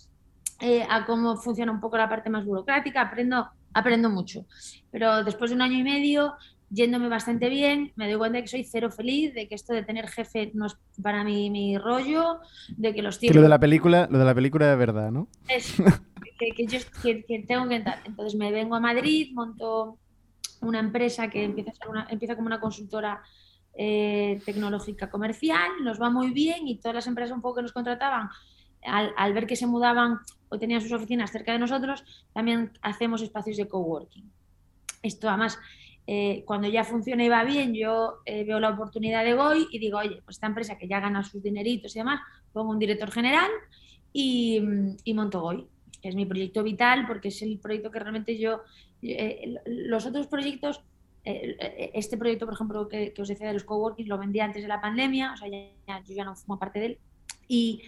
[0.61, 4.47] eh, a cómo funciona un poco la parte más burocrática, aprendo, aprendo mucho.
[4.91, 6.35] Pero después de un año y medio,
[6.71, 9.83] yéndome bastante bien, me doy cuenta de que soy cero feliz, de que esto de
[9.83, 12.41] tener jefe no es para mí mi rollo,
[12.77, 13.37] de que los tiempos...
[13.37, 15.29] lo de la película, lo de la película es verdad, ¿no?
[15.49, 15.75] Es,
[16.39, 18.03] que, yo que tengo que entrar.
[18.05, 19.99] Entonces me vengo a Madrid, monto
[20.61, 21.73] una empresa que empieza,
[22.11, 23.23] empieza como una consultora
[23.79, 27.73] eh, tecnológica comercial, nos va muy bien y todas las empresas un poco que nos
[27.73, 28.31] contrataban,
[28.83, 32.03] al, ver que se mudaban o tenían sus oficinas cerca de nosotros,
[32.33, 34.33] también hacemos espacios de coworking.
[35.03, 35.59] Esto además,
[36.07, 39.79] eh, cuando ya funciona y va bien, yo eh, veo la oportunidad de Goy y
[39.79, 42.21] digo, oye, pues esta empresa que ya gana sus dineritos y demás,
[42.55, 43.51] pongo un director general
[44.11, 44.63] y,
[45.05, 45.69] y monto Goy.
[46.03, 48.63] Es mi proyecto vital porque es el proyecto que realmente yo
[49.03, 50.83] eh, los otros proyectos,
[51.25, 54.69] eh, este proyecto, por ejemplo, que, os decía de los coworking, lo vendí antes de
[54.69, 56.99] la pandemia, o sea, yo ya no formo parte de él.
[57.49, 57.83] Y,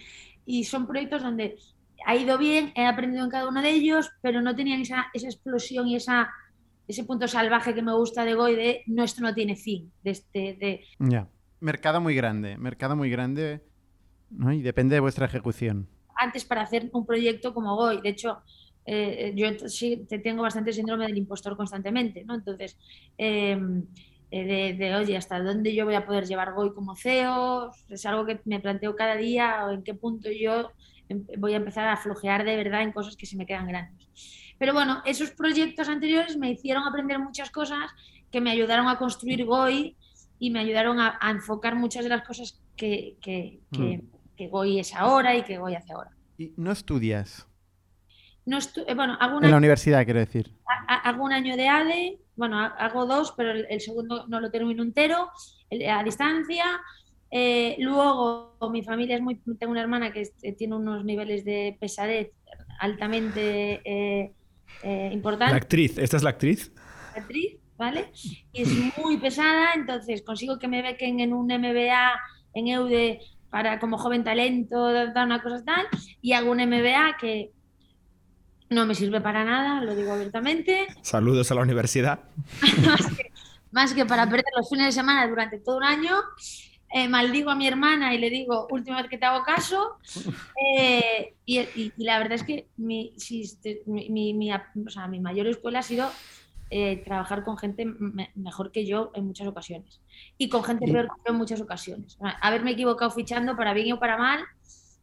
[0.45, 1.57] y, son proyectos donde
[2.05, 5.27] ha ido bien, he aprendido en cada uno de ellos, pero no tenían esa, esa
[5.27, 6.29] explosión y esa,
[6.87, 9.91] ese punto salvaje que me gusta de Goy de no, esto no tiene fin.
[10.03, 10.85] De este.
[10.99, 11.27] Ya,
[11.59, 13.61] mercado muy grande, mercado muy grande,
[14.29, 14.51] ¿no?
[14.53, 15.87] Y depende de vuestra ejecución.
[16.19, 18.41] Antes para hacer un proyecto como Goy, de hecho,
[18.85, 22.35] eh, yo sí te tengo bastante síndrome del impostor constantemente, ¿no?
[22.35, 22.77] Entonces,
[23.17, 23.85] em,
[24.31, 27.71] eh, de, oye, ¿hasta dónde yo voy a poder llevar Goy como CEO?
[27.87, 30.71] Es algo que me planteo cada día o en qué punto yo
[31.07, 34.07] em, voy a empezar a flojear de verdad en cosas que se me quedan grandes.
[34.57, 37.91] Pero bueno, esos proyectos anteriores me hicieron aprender muchas cosas
[38.31, 39.95] que me ayudaron a construir Goy
[40.39, 43.17] y me ayudaron a, enfocar muchas de las cosas que,
[43.71, 43.99] mm.
[44.39, 46.11] Que Goy es ahora y que Goy hace ahora.
[46.37, 47.45] ¿Y no estudias?
[48.47, 50.55] Eh, bueno, hago en la universidad, quiero decir.
[50.87, 55.29] Hago un año de ADE, bueno, hago dos, pero el, segundo no lo termino entero,
[55.89, 56.63] a distancia.
[57.29, 59.35] Eh, luego, mi familia es muy.
[59.59, 62.31] Tengo una hermana que eh, tiene unos niveles de pesadez
[62.79, 64.33] altamente
[65.11, 65.51] importantes.
[65.51, 66.71] La actriz, ¿esta es la actriz?
[67.13, 68.09] La actriz, ¿vale?
[68.53, 72.13] Y es muy pesada, entonces consigo que me bequen en un MBA
[72.53, 73.19] en EUDE
[73.49, 75.87] para como joven talento, dar una cosa tal,
[76.21, 77.51] y hago un MBA que
[78.69, 80.87] no me sirve para nada, lo digo abiertamente.
[81.01, 82.19] Saludos a la universidad.
[83.71, 86.15] más, que, para perder los fines de semana durante todo un año.
[86.91, 89.99] Eh, maldigo a mi hermana y le digo, última vez que te hago caso.
[90.75, 93.13] Eh, y, la verdad es que mi,
[93.85, 96.09] mi, mi, o sea, mi mayor escuela ha sido
[96.69, 97.85] eh, trabajar con gente
[98.35, 100.01] mejor que yo en muchas ocasiones
[100.37, 102.17] y con gente peor que yo en muchas ocasiones.
[102.41, 104.41] haberme equivocado fichando para bien o para mal,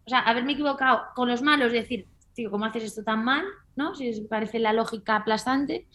[0.05, 2.07] o sea, haberme equivocado con los malos, es decir,
[2.51, 3.45] ¿cómo haces esto tan mal?
[3.77, 3.95] ¿no?
[3.95, 5.87] Si parece la lógica aplastante.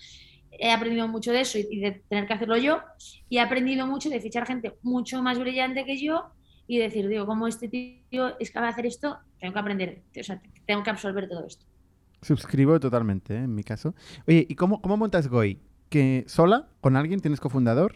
[0.51, 2.81] He aprendido mucho de eso y, de tener que hacerlo yo.
[3.27, 6.31] Y he aprendido mucho de fichar gente mucho más brillante que yo
[6.67, 10.23] y decir, digo, como este tío es capaz de hacer esto, tengo que aprender, o
[10.23, 11.65] sea, tengo que absorber todo esto.
[12.21, 13.43] Suscribo totalmente, ¿eh?
[13.43, 13.95] en mi caso.
[14.27, 15.59] Oye, ¿y cómo, cómo montas Goy?
[15.89, 16.69] ¿Que sola?
[16.79, 17.19] ¿Con alguien?
[17.19, 17.95] ¿Tienes cofundador?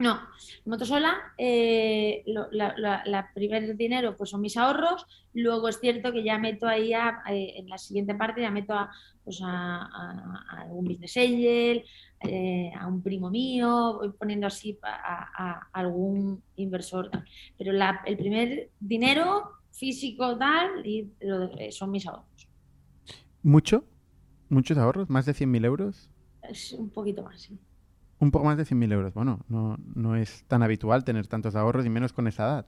[0.00, 0.18] No,
[0.64, 6.66] Motosola, eh, la, primer dinero pues son mis ahorros, luego es cierto que ya meto
[6.66, 8.90] ahí eh, en la siguiente parte, ya meto a,
[9.22, 11.84] pues a, un business angel,
[12.22, 17.10] eh, a un primo mío, voy poniendo así a, algún inversor,
[17.58, 17.72] pero
[18.06, 21.10] el primer dinero físico tal y
[21.72, 22.29] son mis ahorros.
[23.42, 23.84] ¿Mucho?
[24.50, 25.08] ¿Muchos ahorros?
[25.08, 26.10] ¿Más de 100.000 euros?
[26.42, 27.58] Es un poquito más, sí.
[28.18, 29.14] Un poco más de 100.000 euros.
[29.14, 32.66] Bueno, no, no es tan habitual tener tantos ahorros y menos con esa edad.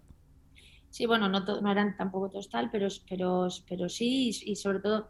[0.88, 5.08] Sí, bueno, no, no eran tampoco todos tal, pero, pero, pero sí, y, sobre todo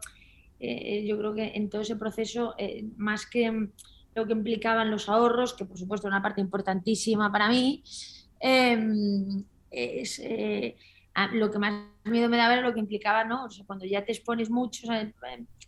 [0.59, 3.69] eh, yo creo que en todo ese proceso, eh, más que
[4.15, 7.83] lo que implicaban los ahorros, que por supuesto una parte importantísima para mí,
[8.39, 10.21] em, es
[11.15, 13.45] eh, lo que más miedo me daba era lo que implicaba, ¿no?
[13.45, 14.87] O sea, cuando ya te expones mucho,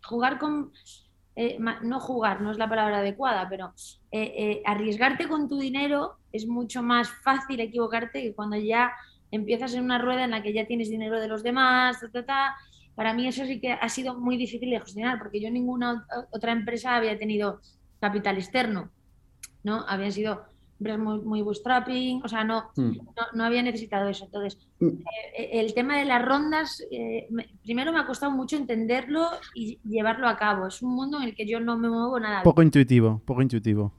[0.02, 0.72] jugar con
[1.38, 3.74] eh, no jugar, no es la palabra adecuada, pero
[4.10, 8.90] eh, eh, arriesgarte con tu dinero es mucho más fácil equivocarte que cuando ya
[9.30, 11.98] empiezas en una rueda en la que ya tienes dinero de los demás,
[12.94, 16.52] para mí eso sí que ha sido muy difícil de gestionar, porque yo ninguna otra
[16.52, 17.60] empresa había tenido
[18.00, 18.90] capital externo,
[19.62, 19.84] ¿no?
[19.86, 20.46] Habían sido
[20.78, 22.90] muy, muy bootstrapping, o sea, no, Mm.
[23.16, 24.26] no, no había necesitado eso.
[24.26, 24.86] Entonces, Mm.
[25.38, 29.78] eh, el tema de las rondas, eh, me- primero me ha costado mucho entenderlo y
[29.84, 30.66] llevarlo a cabo.
[30.66, 32.42] Es un mundo en el que yo no me muevo nada.
[32.42, 33.92] Poco intuitivo, poco intuitivo.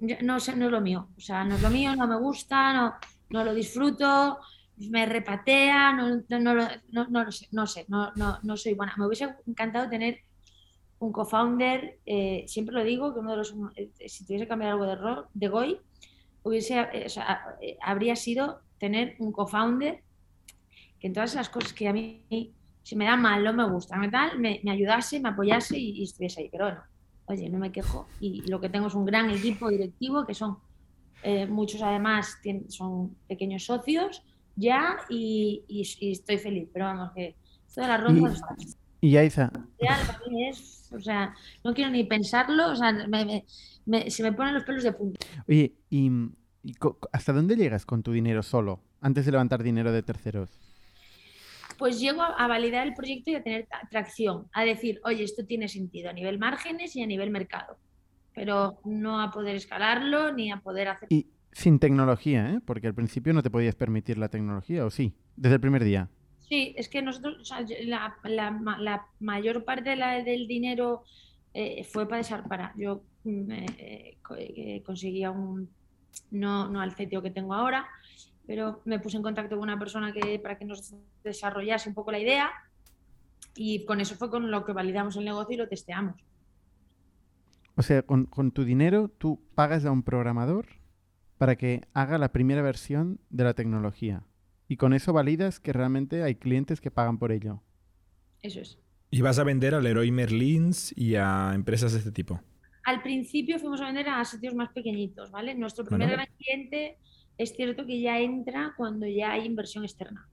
[0.00, 1.08] Yo- no, sé, no es lo mío.
[1.16, 2.94] O sea, no es lo mío, no me gusta, no,
[3.30, 4.38] no lo disfruto,
[4.90, 8.94] me repatea, no, no, no, lo- no- sé, no sé, no, no, no soy buena.
[8.98, 10.18] Me hubiese encantado tener
[10.98, 14.72] un co-founder, eh, siempre lo digo, que uno de los, eh, si tuviese que cambiar
[14.72, 15.80] algo de rol, de Goy,
[16.42, 20.02] hubiese, eh, o sea, eh, habría sido tener un co-founder
[20.98, 22.24] que en todas las cosas que a mí
[22.82, 26.00] si me da mal, no me gusta, me, tal, me, me ayudase, me apoyase y,
[26.00, 26.48] y estuviese ahí.
[26.50, 26.82] Pero bueno,
[27.26, 30.58] oye, no me quejo y lo que tengo es un gran equipo directivo que son
[31.22, 34.22] eh, muchos además tien- son pequeños socios
[34.56, 36.68] ya y, y- y estoy feliz.
[36.72, 37.36] Pero vamos, que
[37.66, 38.42] esto de las rondas
[40.30, 41.34] Y es, o sea,
[41.64, 43.44] no quiero ni pensarlo, o sea, me- me-
[43.86, 45.18] me- se me ponen los pelos de punta.
[45.48, 46.10] oye, ¿y,
[47.12, 50.50] hasta dónde llegas con tu dinero solo, antes de levantar dinero de terceros?
[51.78, 55.46] Pues llego a, validar el proyecto y a tener tra- tracción, a decir, oye, esto
[55.46, 57.78] tiene sentido a nivel márgenes y a nivel mercado,
[58.34, 62.60] pero no a poder escalarlo ni a poder hacer Y sin tecnología, ¿eh?
[62.66, 65.14] Porque al principio no te podías permitir la tecnología, ¿o sí?
[65.36, 66.10] Desde el primer día.
[66.48, 70.46] Sí, es que nosotros, o sea, la, la ma- la mayor parte de la- del
[70.48, 71.04] dinero
[71.54, 72.72] eh, fue para desarparar.
[72.76, 75.68] Yo eh, co- eh, conseguía un,
[76.30, 77.86] no, no al CTO que tengo ahora,
[78.46, 82.10] pero me puse en contacto con una persona que, para que nos desarrollase un poco
[82.12, 82.50] la idea
[83.54, 86.16] y con eso fue con lo que validamos el negocio y lo testeamos.
[87.76, 90.66] O sea, con, con tu dinero tú pagas a un programador
[91.38, 94.24] para que haga la primera versión de la tecnología.
[94.68, 97.62] Y con eso validas que realmente hay clientes que pagan por ello.
[98.42, 98.78] Eso es.
[99.10, 102.40] Y vas a vender al Leroy Merlins y a empresas de este tipo.
[102.90, 105.54] Al principio fuimos a vender a sitios más pequeñitos, ¿vale?
[105.54, 106.22] Nuestro primer Bueno.
[106.24, 106.98] gran cliente
[107.38, 110.28] es cierto que ya entra cuando ya hay inversión externa.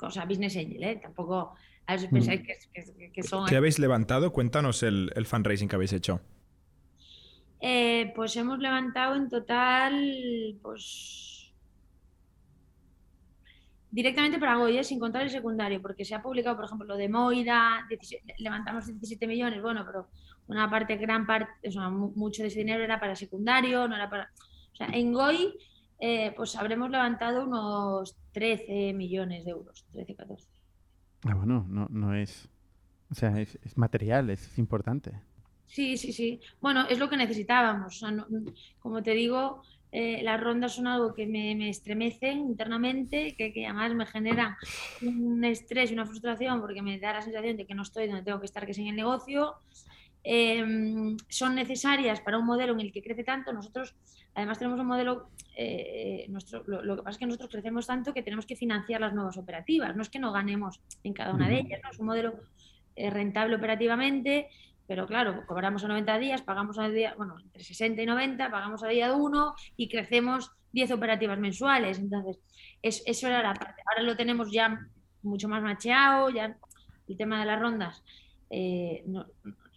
[0.00, 0.96] O sea, Business Angel, ¿eh?
[1.00, 1.54] Tampoco
[1.86, 3.46] a veces pensáis que, que- que son...
[3.48, 4.32] ¿Qué habéis levantado?
[4.32, 6.20] Cuéntanos el, el fundraising que habéis hecho.
[7.60, 11.52] Eh, pues hemos levantado en total, pues...
[13.90, 17.08] Directamente para Goya, sin contar el secundario, porque se ha publicado, por ejemplo, lo de
[17.10, 20.08] Moira, 17 levantamos 17 millones, bueno, pero
[20.48, 23.94] una parte, gran parte, o sea, mu- mucho de ese dinero era para secundario, no
[23.96, 24.30] era para...
[24.72, 25.54] O sea, en Goy,
[26.00, 30.48] eh, pues habremos levantado unos 13 millones de euros, 13, 14.
[31.24, 32.48] Ah, bueno, no, no es...
[33.10, 35.12] O sea, es, es material, es importante.
[35.66, 36.40] Sí, sí, sí.
[36.60, 37.96] Bueno, es lo que necesitábamos.
[37.96, 38.26] O sea, no-
[38.80, 39.62] como te digo,
[39.92, 44.56] eh, las rondas son algo que me, me estremecen internamente, que, que además me generan
[45.02, 48.22] un estrés y una frustración porque me da la sensación de que no estoy donde
[48.22, 49.54] tengo que estar, que es en el negocio.
[50.24, 53.52] Eh, son necesarias para un modelo en el que crece tanto.
[53.52, 53.94] Nosotros,
[54.34, 55.28] además, tenemos un modelo.
[55.56, 59.00] eh, nuestro, lo, lo que pasa es que nosotros crecemos tanto que tenemos que financiar
[59.00, 59.94] las nuevas operativas.
[59.96, 61.90] No es que no ganemos en cada una de ellas, ¿no?
[61.90, 62.34] Es un modelo
[62.96, 64.48] eh, rentable operativamente,
[64.86, 68.82] pero claro, cobramos a 90 días, pagamos a día, bueno, entre 60 y 90, pagamos
[68.82, 71.98] a día 1 y crecemos 10 operativas mensuales.
[71.98, 72.38] Entonces,
[72.80, 73.82] es- eso era la parte.
[73.86, 74.78] Ahora lo tenemos ya
[75.22, 76.56] mucho más macheado, ya
[77.08, 78.02] el tema de las rondas.
[78.54, 79.24] eh, no-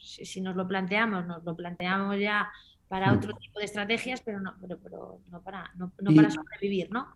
[0.06, 2.50] si, si nos lo planteamos, nos lo planteamos ya
[2.88, 6.30] para otro tipo de estrategias, pero no, pero, pero no para, no, no Y- para
[6.32, 7.08] sobrevivir, ¿no?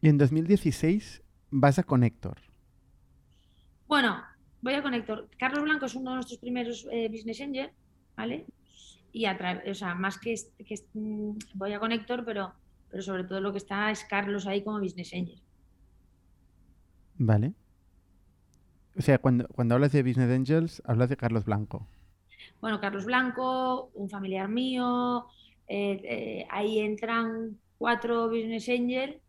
[0.00, 2.38] Y en 2016 vas a Connector.
[3.86, 4.22] Bueno,
[4.60, 5.28] voy a Conector.
[5.38, 7.70] Carlos Blanco es uno de nuestros primeros eh, business angel,
[8.16, 8.46] ¿vale?
[9.12, 10.34] Y a través, o sea, más que,
[10.66, 12.54] que mm, voy a Conector, pero,
[12.88, 15.42] pero sobre todo lo que está es Carlos ahí como business angel.
[17.18, 17.54] ¿Vale?
[18.98, 21.86] O sea, cuando, cuando hablas de Business Angels, hablas de Carlos Blanco.
[22.60, 25.26] Bueno, Carlos Blanco, un familiar mío,
[25.68, 29.20] eh, eh, ahí entran cuatro business angel,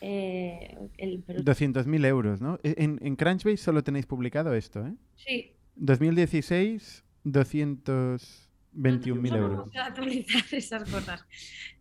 [0.00, 2.58] eh, el- pero 200.000 euros, ¿no?
[2.62, 4.94] E- En, en Crunchbase solo tenéis publicado esto, ¿eh?
[5.16, 9.68] sí, 2016, 221.000 no euros.
[9.76, 11.24] actualizar esas cosas.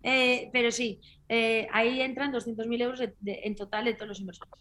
[0.04, 1.00] Eh, pero sí,
[1.72, 4.54] ahí entran 200.000 euros de- de- en total de todos los inversores.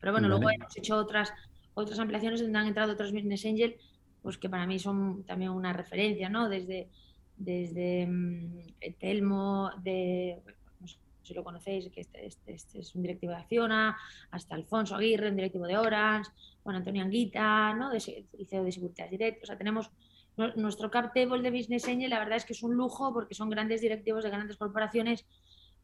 [0.00, 1.32] Pero bueno, luego hemos hecho otras,
[1.74, 3.76] otras ampliaciones donde han entrado otros business angel,
[4.22, 6.48] pues que para mí son también una referencia, ¿no?
[6.48, 6.90] Desde,
[7.36, 8.58] desde mm,
[8.98, 10.42] Telmo, de,
[10.80, 13.96] no sé si lo conocéis, que este, este- este es un directivo de Acciona,
[14.30, 16.30] hasta Alfonso Aguirre, un directivo de Orange,
[16.64, 17.90] bueno, Antonio Anguita, ¿no?
[17.90, 19.42] De, CEO de Seguridad Direct.
[19.42, 19.90] O sea, tenemos
[20.36, 23.34] nu- nuestro cap table de Business Angel, la verdad es que es un lujo porque
[23.34, 25.26] son grandes directivos de grandes corporaciones.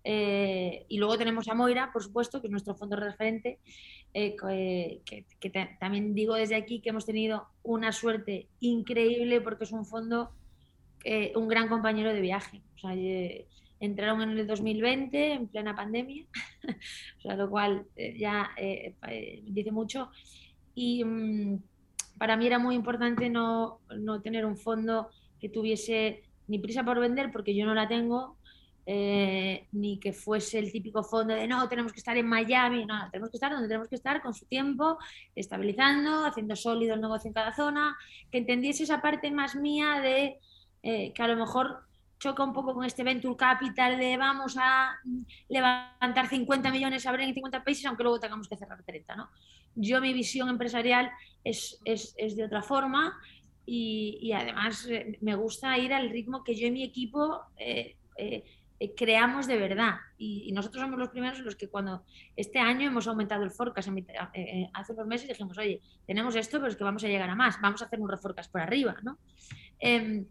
[0.05, 3.59] Eh, y luego tenemos a Moira, por supuesto, que es nuestro fondo referente,
[4.13, 9.41] eh, eh, que, que ta- también digo desde aquí que hemos tenido una suerte increíble
[9.41, 10.31] porque es un fondo,
[11.05, 12.61] eh, un gran compañero de viaje.
[12.77, 12.95] O sea,
[13.81, 16.25] entraron en el 2020, en plena pandemia,
[17.19, 18.95] o sea, lo cual eh, ya eh,
[19.47, 20.11] dice mucho.
[20.75, 21.59] Y mm,
[22.19, 25.09] para mí era muy importante no, no, tener un fondo
[25.41, 28.37] que tuviese ni prisa por vender, porque yo no la tengo,
[28.87, 33.31] ni que fuese el típico fondo de no, tenemos que estar en Miami, no, tenemos
[33.31, 34.99] que estar donde tenemos que estar con su tiempo,
[35.35, 37.97] estabilizando, haciendo sólido el negocio en cada zona,
[38.31, 40.39] que entendiese esa parte más mía de
[40.83, 41.85] que a lo mejor
[42.25, 44.99] choca un poco con este venture capital de vamos a
[45.49, 49.15] levantar 50 millones, abrir en 50 países, aunque luego tengamos que cerrar 30.
[49.17, 49.29] ¿no?
[49.75, 51.11] Yo mi visión empresarial
[51.43, 53.21] es, es, es de otra forma
[53.67, 57.43] y, y, además eh, me gusta ir al ritmo que yo y mi equipo
[58.81, 59.97] eh, eh, creamos de verdad.
[60.19, 62.05] Y, nosotros somos los primeros los que cuando
[62.37, 66.77] este año hemos aumentado el forecast, hace unos meses dijimos, oye, tenemos esto, pero es
[66.77, 68.97] que vamos a llegar a más, vamos a hacer un reforecast por arriba.
[69.03, 69.19] ¿no?
[69.79, 70.27] Em,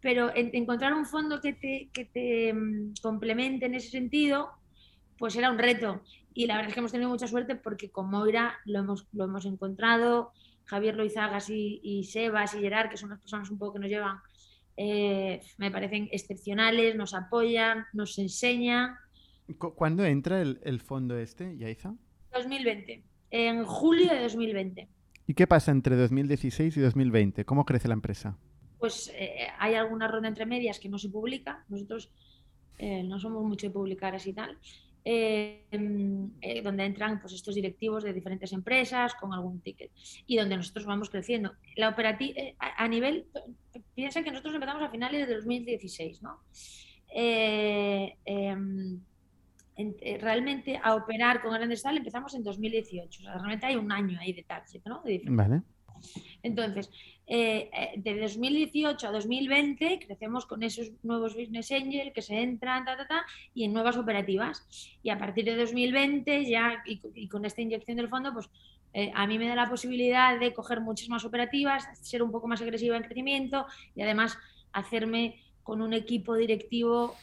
[0.00, 4.50] pero encontrar un fondo que te, que te mm, complemente en ese sentido,
[5.16, 6.02] pues era un reto.
[6.34, 9.24] Y la verdad es que hemos tenido mucha suerte porque con Moira lo hemos, lo
[9.24, 10.32] hemos encontrado,
[10.64, 13.88] Javier Loizagas y, y Sebas y Gerard, que son las personas un poco que nos
[13.88, 14.18] llevan,
[14.76, 18.94] eh, me parecen excepcionales, nos apoyan, nos enseñan.
[19.58, 21.94] ¿Cuándo entra el, el fondo este, Yaiza?
[22.32, 24.88] 2020, en julio de 2020.
[25.26, 27.44] ¿Y qué pasa entre 2016 y 2020?
[27.44, 28.38] ¿Cómo crece la empresa?
[28.84, 31.64] pues eh, hay alguna ronda entre medias que no se publica.
[31.70, 32.12] Nosotros
[32.76, 34.58] eh, no somos mucho de publicar así tal.
[35.06, 35.66] Eh,
[36.62, 39.90] donde entran pues, estos directivos de diferentes empresas con algún ticket
[40.26, 41.52] y donde nosotros vamos creciendo.
[41.76, 43.26] La operativa a, nivel,
[43.94, 46.40] piensa que nosotros empezamos a finales de 2016, ¿no?
[47.10, 48.98] Em,
[50.20, 54.44] realmente a operar con grandes tal empezamos en 2018, realmente hay un año ahí de
[54.44, 55.02] target, ¿no?
[55.26, 55.62] vale.
[56.42, 56.90] Entonces,
[57.26, 62.84] eh, eh, de 2018 a 2020 crecemos con esos nuevos business angel que se entran
[62.84, 63.24] ta, ta, ta,
[63.54, 64.66] y en nuevas operativas.
[65.02, 68.50] Y a partir de 2020 ya y, con esta inyección del fondo, pues
[68.92, 72.46] eh, a mí me da la posibilidad de coger muchas más operativas, ser un poco
[72.46, 74.38] más agresiva en crecimiento y además
[74.72, 77.16] hacerme con un equipo directivo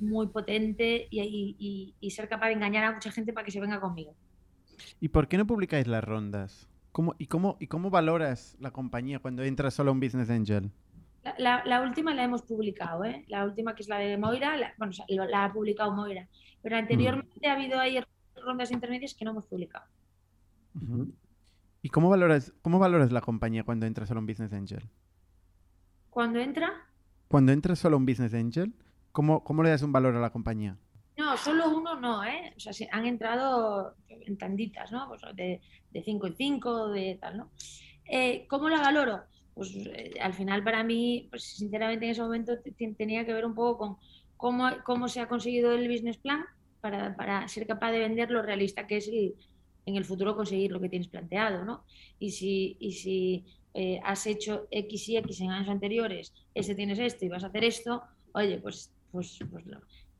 [0.00, 4.12] muy potente y ser capaz de engañar a mucha gente para que se venga conmigo.
[5.00, 6.69] ¿Y por qué no publicáis las rondas?
[6.92, 10.70] ¿Cómo, y, cómo, ¿Y cómo valoras la compañía cuando entras solo a un Business Angel?
[11.38, 13.24] La, la, última la hemos publicado, ¿eh?
[13.28, 16.26] La última que es la de Moira, la, bueno, la ha publicado Moira.
[16.62, 18.00] Pero anteriormente ha habido ahí
[18.42, 19.84] rondas intermedias que no hemos publicado.
[21.82, 24.88] ¿Y cómo valoras, cómo valoras la compañía cuando entras solo a un Business Angel?
[26.08, 26.72] ¿Cuando entra?
[27.28, 28.74] Cuando entras solo a un Business Angel,
[29.12, 30.76] ¿cómo, cómo le das un valor a la compañía?
[31.30, 32.52] No, solo uno no, ¿eh?
[32.56, 35.06] O sea, han entrado en tanditas, ¿no?
[35.06, 35.60] Pues de,
[35.92, 37.50] de cinco en cinco, de tal, ¿no?
[38.04, 39.22] Eh, ¿Cómo la valoro?
[39.54, 42.54] Pues eh, al final para mí, pues sinceramente en ese momento
[42.98, 43.96] tenía que ver un poco con
[44.36, 46.44] cómo, cómo se ha conseguido el business plan
[46.80, 50.80] para, para ser capaz de vender lo realista que es en el futuro conseguir lo
[50.80, 51.84] que tienes planteado, ¿no?
[52.18, 56.98] Y si, y si eh, has hecho X y X en años anteriores, ese tienes
[56.98, 58.02] esto y vas a hacer esto,
[58.32, 59.64] oye, pues, pues, pues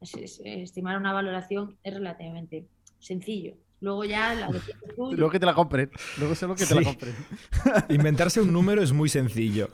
[0.00, 2.66] estimar una valoración es relativamente
[2.98, 3.54] sencillo.
[3.80, 4.48] Luego ya la
[4.96, 5.90] Luego que te la compren.
[6.18, 7.14] Luego solo que te la compren.
[7.88, 9.70] Inventarse un número es muy sencillo.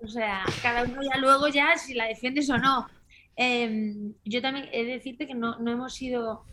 [0.00, 2.86] o sea, cada uno ya luego ya si la defiendes o no.
[3.34, 6.44] Em, yo también he de decirte que no, hemos sido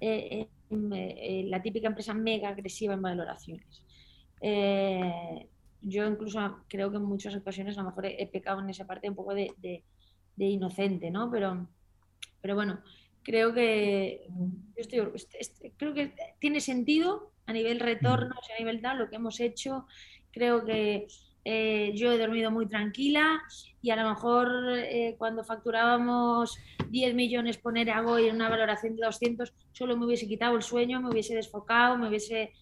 [0.00, 3.82] eh, em, eh, la típica empresa mega agresiva en valoraciones.
[4.40, 5.48] Eh,
[5.82, 9.08] yo incluso creo que en muchas ocasiones a lo mejor he, pecado en esa parte
[9.08, 9.82] un poco de, de,
[10.36, 11.30] de inocente, ¿no?
[11.30, 11.66] Pero
[12.40, 12.80] pero bueno,
[13.22, 19.10] creo que yo estoy, creo que tiene sentido a nivel retorno, a nivel tal, lo
[19.10, 19.86] que hemos hecho.
[20.30, 21.06] Creo que
[21.44, 23.42] eh, yo he dormido muy tranquila
[23.80, 26.58] y a lo mejor eh, cuando facturábamos
[26.90, 30.62] 10 millones poner a Goy en una valoración de 200 solo me hubiese quitado el
[30.62, 32.52] sueño, me hubiese desfocado, me hubiese,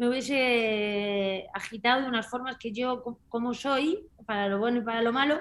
[0.00, 5.02] me hubiese agitado de unas formas que yo, como soy, para lo bueno y para
[5.02, 5.40] lo malo,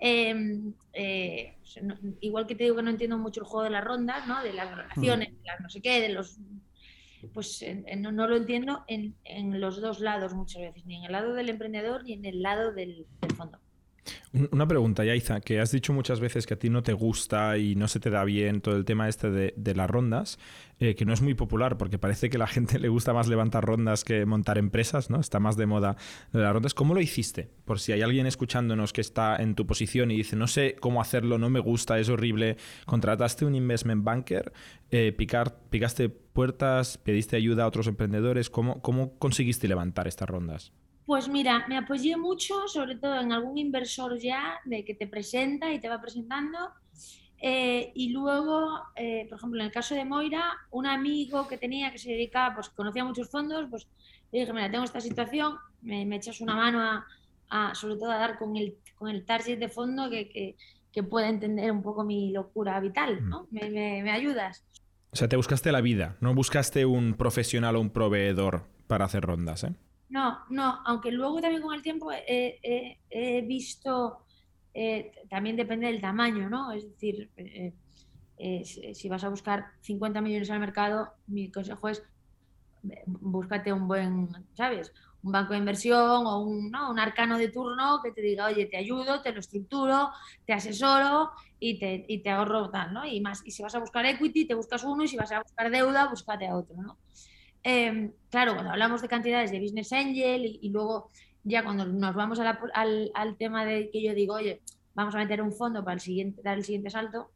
[0.00, 1.58] Em, eh,
[2.20, 4.42] igual que te digo que no entiendo mucho el juego de las rondas, ¿no?
[4.42, 6.38] de las relaciones, de las no sé qué, de los.
[7.34, 7.62] Pues
[7.98, 11.50] no, lo entiendo en, en, los dos lados muchas veces, ni en el lado del
[11.50, 13.58] emprendedor ni en el lado del fondo.
[14.32, 17.74] Una pregunta, Yaiza, que has dicho muchas veces que a ti no te gusta y
[17.74, 20.38] no se te da bien todo el tema este de, las rondas,
[20.78, 23.26] eh, que no es muy popular porque parece que a la gente le gusta más
[23.26, 25.18] levantar rondas que montar empresas, ¿no?
[25.18, 25.96] Está más de moda
[26.32, 26.74] las rondas.
[26.74, 27.50] ¿Cómo lo hiciste?
[27.64, 31.00] Por si hay alguien escuchándonos que está en tu posición y dice, no sé cómo
[31.00, 32.56] hacerlo, no me gusta, es horrible.
[32.86, 34.52] Contrataste un investment banker,
[34.90, 38.48] eh, picar, picaste puertas, pediste ayuda a otros emprendedores.
[38.48, 40.72] ¿Cómo, ¿Cómo conseguiste levantar estas rondas?
[41.10, 45.72] Pues mira, me apoyé mucho, sobre todo en algún inversor ya, de que te presenta
[45.72, 46.56] y te va presentando.
[47.42, 51.90] Eh, y luego, eh, por ejemplo, en el caso de Moira, un amigo que tenía
[51.90, 53.88] que se dedicaba, pues conocía muchos fondos, pues
[54.30, 57.04] le dije, mira, tengo esta situación, me, echas una mano
[57.50, 60.54] a, sobre todo a dar con el, con el target de fondo que,
[60.92, 63.48] que, pueda entender un poco mi locura vital, ¿no?
[63.50, 63.72] Mm.
[63.72, 64.64] Me, me, ayudas.
[65.10, 69.24] O sea, te buscaste la vida, no buscaste un profesional o un proveedor para hacer
[69.24, 69.74] rondas, ¿eh?
[70.10, 74.24] No, no, aunque luego también con el tiempo he visto
[74.72, 76.72] eh, también depende del tamaño, ¿no?
[76.72, 77.74] Es decir, eh,
[78.38, 82.02] eh, si vas a buscar 50 millones al mercado, mi consejo es
[83.06, 84.92] búscate un buen, ¿sabes?
[85.22, 86.90] Un banco de inversión o un, ¿no?
[86.90, 90.08] un arcano de turno que te diga, oye, te ayudo, te lo estructuro,
[90.46, 93.04] te asesoro y te, y te ahorro tal, ¿no?
[93.04, 95.42] Y más, y si vas a buscar equity, te buscas uno y si vas a
[95.42, 96.96] buscar deuda, búscate a otro, ¿no?
[97.62, 101.10] Em, claro, cuando hablamos de cantidades de business angel y luego
[101.44, 104.60] ya cuando nos vamos al, al, tema de que yo digo, oye,
[104.94, 107.30] vamos a meter un fondo para el siguiente, dar el siguiente salto,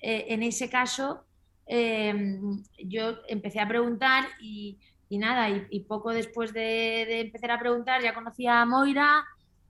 [0.00, 1.24] eh, en ese caso
[1.66, 4.78] em, yo empecé a preguntar y,
[5.10, 9.24] nada, y, poco después de, empezar a preguntar ya conocía a Moira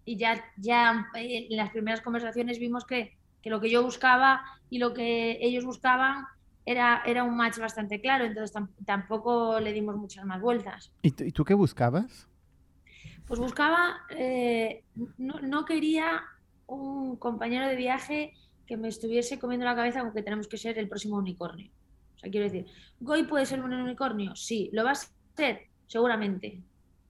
[0.06, 4.42] y ya, ya eh, en las primeras conversaciones vimos que, que lo que yo buscaba
[4.70, 6.24] y lo que ellos buscaban
[6.66, 10.92] era, era un match bastante claro, entonces tampoco le dimos muchas más vueltas.
[11.02, 12.28] ¿Y, tú qué buscabas?
[13.26, 14.84] Pues buscaba, eh,
[15.18, 16.22] no, quería
[16.66, 18.34] un compañero de viaje
[18.66, 21.70] que me estuviese comiendo la cabeza con que tenemos que ser el próximo unicornio.
[22.16, 22.66] O sea, quiero decir,
[23.00, 24.34] ¿Goy puede ser un unicornio?
[24.34, 24.70] Sí.
[24.72, 25.68] ¿Lo va a ser?
[25.86, 26.62] Seguramente.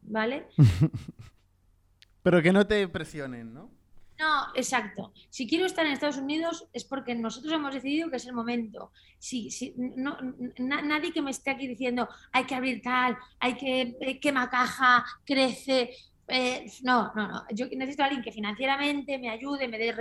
[0.02, 0.48] ¿Vale?
[2.22, 3.70] Pero que no te presionen, ¿no?
[4.18, 5.12] No, exacto.
[5.28, 8.92] Si quiero estar en Estados Unidos es porque nosotros hemos decidido que es el momento.
[9.18, 10.16] Si, si, no,
[10.58, 15.04] nadie que me esté aquí diciendo hay que abrir tal, hay que eh, quema caja,
[15.24, 15.90] crece.
[16.28, 17.44] Eh, no, no, no.
[17.50, 19.94] Yo necesito a alguien que financieramente me ayude, me dé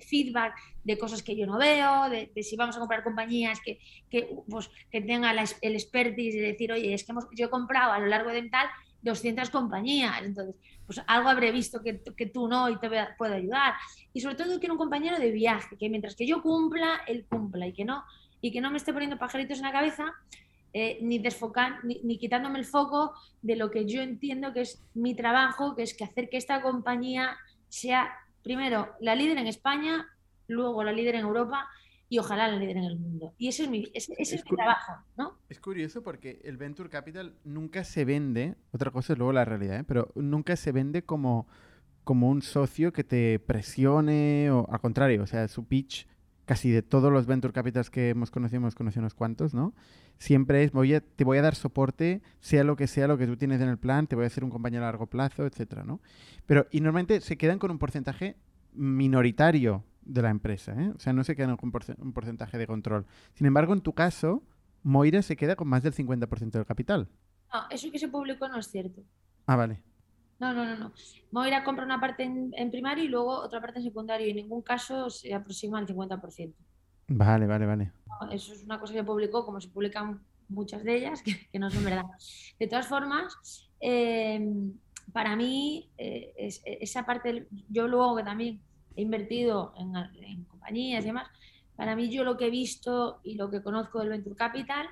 [0.00, 3.78] feedback de cosas que yo no veo, de, si vamos a comprar compañías que,
[4.10, 7.92] que, pues, que tenga el expertise de decir, oye, es que hemos, yo he comprado
[7.92, 8.68] a lo largo de tal
[9.02, 10.22] 200 compañías.
[10.22, 10.56] Entonces,
[10.90, 13.74] pues algo habré visto que, tú no y te puedo ayudar.
[14.12, 17.68] Y sobre todo quiero un compañero de viaje, que mientras que yo cumpla, él cumpla
[17.68, 18.02] y que no,
[18.40, 20.12] y que no me esté poniendo pajaritos en la cabeza,
[20.72, 25.14] eh, ni, desfocan, ni, quitándome el foco de lo que yo entiendo que es mi
[25.14, 27.36] trabajo, que es que hacer que esta compañía
[27.68, 28.12] sea,
[28.42, 30.08] primero, la líder en España,
[30.48, 31.68] luego la líder en Europa
[32.10, 33.32] y ojalá la líder en el mundo.
[33.38, 35.38] Y ese es mi, ese, es mi trabajo, ¿no?
[35.48, 39.78] Es curioso porque el Venture Capital nunca se vende, otra cosa es luego la realidad,
[39.78, 39.84] ¿eh?
[39.84, 41.46] pero nunca se vende como,
[42.02, 46.08] como un socio que te presione o al contrario, o sea, su pitch
[46.46, 49.72] casi de todos los Venture Capitals que hemos conocido, hemos conocido unos cuantos, ¿no?
[50.18, 53.28] Siempre es, voy a, te voy a dar soporte, sea lo que sea lo que
[53.28, 55.84] tú tienes en el plan, te voy a hacer un compañero a largo plazo, etcétera,
[55.84, 56.00] ¿no?
[56.46, 58.34] Pero, y normalmente se quedan con un porcentaje
[58.72, 60.72] minoritario de la empresa.
[60.72, 60.92] ¿eh?
[60.94, 63.06] O sea, no se queda con un porcentaje de control.
[63.34, 64.42] Sin embargo, en tu caso,
[64.82, 67.08] Moira se queda con más del 50% del capital.
[67.52, 69.02] No, eso que se publicó no es cierto.
[69.46, 69.82] Ah, vale.
[70.38, 70.92] No, no, no, no.
[71.32, 74.26] Moira compra una parte en, primario y lugo otra parte en secundario.
[74.26, 76.54] Y en ningún caso se aproxima al 50%.
[77.08, 77.92] Vale, vale, vale.
[78.30, 81.84] eso es una cosa que publicó, como se publican muchas de ellas, que, no son
[81.84, 82.04] verdad.
[82.58, 84.72] De todas formas, em,
[85.12, 88.60] para mí, eh, esa parte, yo luego que también
[89.00, 91.28] invertido en, compañías y demás,
[91.76, 94.86] para mí yo lo que he visto y lo que conozco del Venture Capital,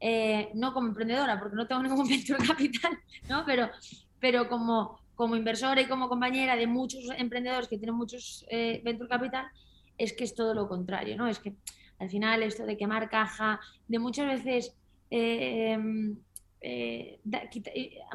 [0.00, 3.44] eh, no como emprendedora, porque no tengo ningún Venture Capital, ¿no?
[3.44, 3.70] pero,
[4.20, 9.08] pero como, como inversora y como compañera de muchos emprendedores que tienen muchos eh, Venture
[9.08, 9.46] Capital,
[9.96, 11.26] es que es todo lo contrario, ¿no?
[11.26, 11.54] Es que
[11.98, 14.74] al final esto de quemar caja, de muchas veces...
[15.10, 15.78] Eh,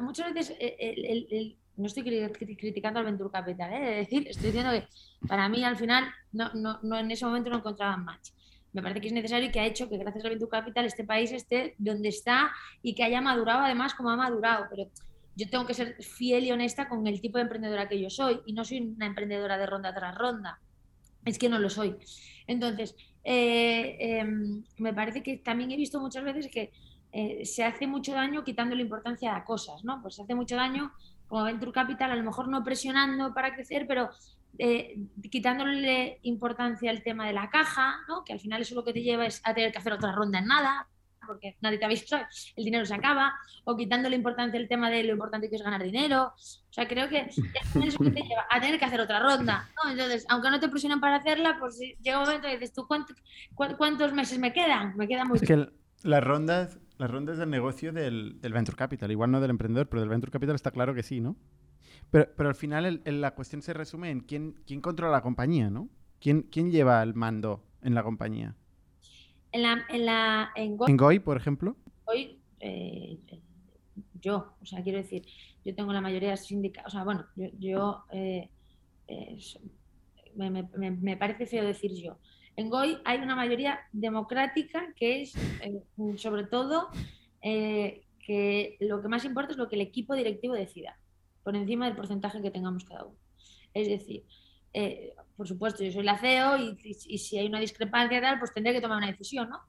[0.00, 4.00] muchas veces el, no estoy criticando al Venture Capital, ¿eh?
[4.00, 4.86] es decir, estoy diciendo que
[5.26, 8.30] para mí al final no, no, no, en ese momento no encontraban match.
[8.72, 11.04] Me parece que es necesario y que ha hecho que gracias al Venture Capital este
[11.04, 12.50] país esté donde está
[12.82, 14.66] y que haya madurado además como ha madurado.
[14.68, 14.90] Pero
[15.36, 18.40] yo tengo que ser fiel y honesta con el tipo de emprendedora que yo soy
[18.46, 20.60] y no soy una emprendedora de ronda tras ronda.
[21.24, 21.96] Es que no lo soy.
[22.46, 26.72] Entonces, eh, em, me parece que también he visto muchas veces que
[27.12, 30.02] eh, se hace mucho daño quitando la importancia a cosas, ¿no?
[30.02, 30.92] Pues se hace mucho daño
[31.34, 34.08] como Venture Capital, a lo mejor no presionando para crecer, pero
[34.56, 34.96] eh,
[35.32, 38.22] quitándole importancia al tema de la caja, ¿no?
[38.24, 40.38] que al final eso lo que te lleva es a tener que hacer otra ronda
[40.38, 40.86] en nada,
[41.26, 42.16] porque nadie te ha visto,
[42.56, 43.34] el dinero se acaba,
[43.64, 46.34] o quitándole importancia al tema de lo importante que es ganar dinero.
[46.36, 47.28] O sea, creo que
[47.84, 49.68] eso que te lleva a tener que hacer otra ronda.
[49.82, 49.90] ¿no?
[49.90, 54.12] Entonces, aunque no te presionan para hacerla, pues llega un momento y dices, ¿tú cuántos
[54.12, 54.96] meses me quedan?
[54.96, 55.42] Me quedan mucho.
[55.42, 55.68] Es que
[56.04, 60.08] las rondas las rondas del negocio del, Venture Capital, igual no del emprendedor, pero del
[60.08, 61.36] Venture Capital está claro que sí, ¿no?
[62.10, 65.90] Pero, pero al final la cuestión se resume en quién, quién controla la compañía, ¿no?
[66.18, 68.56] ¿Quién, quién lleva el mando en la compañía?
[69.52, 71.76] En la, en la, en Goi, En Goi, por ejemplo.
[72.06, 73.18] Goi, eh,
[74.14, 75.26] yo, o sea, quiero decir,
[75.62, 78.48] yo tengo la mayoría de sindicatos, o sea, bueno, yo, yo, eh,
[79.08, 79.36] eh,
[80.36, 82.18] me- me- me parece feo decir yo.
[82.56, 85.82] En Goi hay una mayoría democrática que es, eh,
[86.16, 86.88] sobre todo,
[87.42, 90.98] eh, que lo que más importa es lo que el equipo directivo decida,
[91.42, 93.16] por encima del porcentaje que tengamos cada uno.
[93.74, 94.24] Es decir,
[94.72, 98.72] eh, por supuesto, yo soy la CEO y, si hay una discrepancia tal, pues tendré
[98.72, 99.60] que tomar una decisión, ¿no?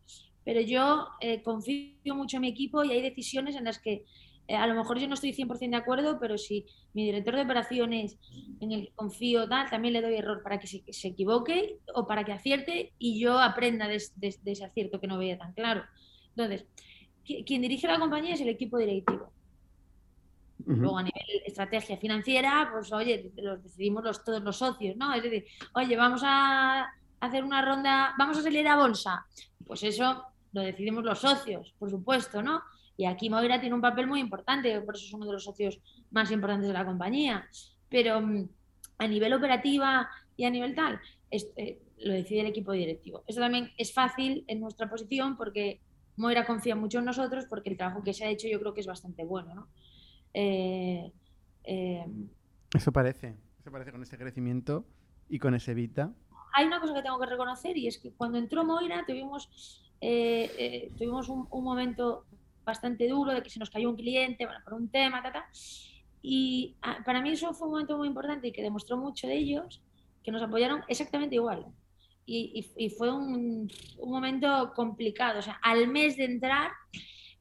[0.43, 1.07] Pero yo
[1.43, 4.05] confío mucho en mi equipo y hay decisiones en las que
[4.49, 8.17] a lo mejor yo no estoy 100% de acuerdo, pero si mi director de operaciones
[8.59, 11.77] en el que confío tal, también le doy error para que se, que se equivoque
[11.93, 15.37] o para que acierte y yo aprenda de, de- de ese acierto que no veía
[15.37, 15.83] tan claro.
[16.35, 16.65] Entonces,
[17.25, 19.31] qui- quien dirige la compañía es el equipo directivo.
[20.81, 25.13] Luego a nivel estrategia financiera, pues oye, los decidimos los, todos los socios, ¿no?
[25.13, 26.87] Es decir, oye, vamos a
[27.19, 29.25] hacer una ronda, vamos a salir a bolsa.
[29.65, 30.23] Pues eso
[30.53, 32.61] lo decidimos los socios, por supuesto, ¿no?
[32.97, 35.79] Y aquí Moira tiene un papel muy importante, por eso es uno de los socios
[36.11, 37.47] más importantes de la compañía.
[37.89, 38.47] Pero mm,
[38.97, 40.99] a nivel operativa y a nivel tal,
[41.31, 43.23] eh, lo decide el equipo directivo.
[43.27, 45.81] Eso también es fácil en nuestra posición porque
[46.17, 48.81] Moira confía mucho en nosotros porque el trabajo que se ha hecho yo creo que
[48.81, 49.67] es bastante bueno, ¿no?
[50.33, 51.11] Eh,
[51.63, 52.05] eh,
[52.73, 53.35] Eso parece.
[53.59, 54.85] Eso parece con ese crecimiento
[55.29, 56.13] y con ese Vita.
[56.53, 60.91] hay una cosa que tengo que reconocer y es que cuando entró Moira tuvimos, eh,
[60.97, 62.25] tuvimos un, un momento
[62.65, 65.45] bastante duro de que se nos cayó un cliente bueno, por un tema, ta, ta.
[66.21, 69.37] y ah, para mí eso fue un momento muy importante y que demostró mucho de
[69.37, 69.81] ellos
[70.23, 71.65] que nos apoyaron exactamente igual.
[72.25, 73.69] Y, y- y fue un,
[73.99, 75.39] un momento complicado.
[75.39, 76.71] O sea, al mes de entrar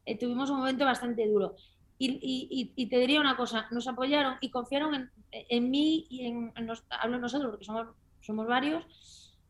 [0.04, 1.54] eh, tuvimos un momento bastante duro.
[1.98, 6.52] Y, y- te diría una cosa, nos apoyaron y confiaron en, en mí y en,
[6.56, 7.88] en hablo nosotros porque somos,
[8.20, 8.84] somos varios,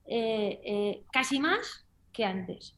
[0.06, 2.76] eh, eh, casi más que antes.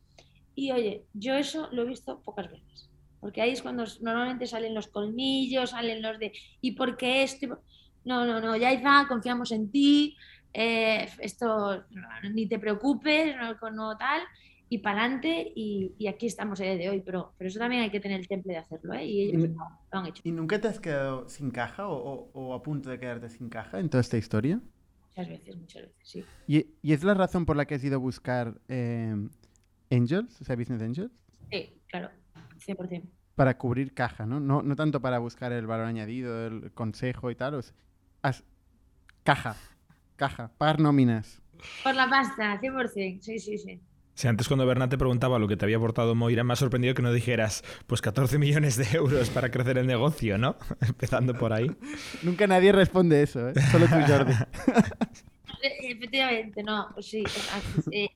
[0.55, 2.86] Y oye, yo eso lo he visto pocas veces,
[3.21, 7.47] porque ahí es cuando normalmente salen los colmillos, salen los de, ¿y por qué esto?
[7.47, 7.65] Y por-".
[8.05, 10.17] No, no, no, Yaiza, confiamos en ti,
[10.53, 11.85] eh, esto
[12.35, 14.23] ni te preocupes, no, no tal,
[14.69, 17.83] y para adelante, y, y aquí estamos el día de hoy, pero, pero eso también
[17.83, 19.05] hay que tener el temple de hacerlo, ¿eh?
[19.07, 19.55] Y ellos lo,
[19.93, 22.91] lo han hecho ¿Y nunca te has quedado sin caja o, o- o a punto
[22.91, 24.61] de quedarte sin caja en toda esta historia?
[25.17, 26.25] muchas veces, muchas veces, sí.
[26.49, 29.15] ¿Y, y es la razón por la que has ido a buscar eh,
[29.91, 31.13] Angels, o sea, Business Angels?
[31.51, 32.11] Sí, claro,
[32.59, 33.03] 100%.
[33.35, 34.41] Para cubrir caja, ¿no?
[34.41, 37.55] No, no tanto para buscar el valor añadido, el consejo y tal.
[37.55, 37.75] o sea,
[38.23, 38.45] has-
[39.23, 39.57] Caja,
[40.17, 41.43] caja, pagar nóminas.
[41.83, 43.81] Por la pasta, 100%, sí, sí, sí.
[44.15, 46.95] Si antes cuando Bernat te preguntaba lo que te había aportado Moira, me ha sorprendido
[46.95, 50.57] que no dijeras, pues 14 millones de euros para crecer el negocio, ¿no?
[50.81, 51.71] Empezando por ahí.
[52.23, 53.55] Nunca nadie responde eso, ¿eh?
[53.71, 54.33] Solo tú, Jordi.
[55.91, 57.23] Efectivamente, no, pues sí.
[57.91, 58.09] eh,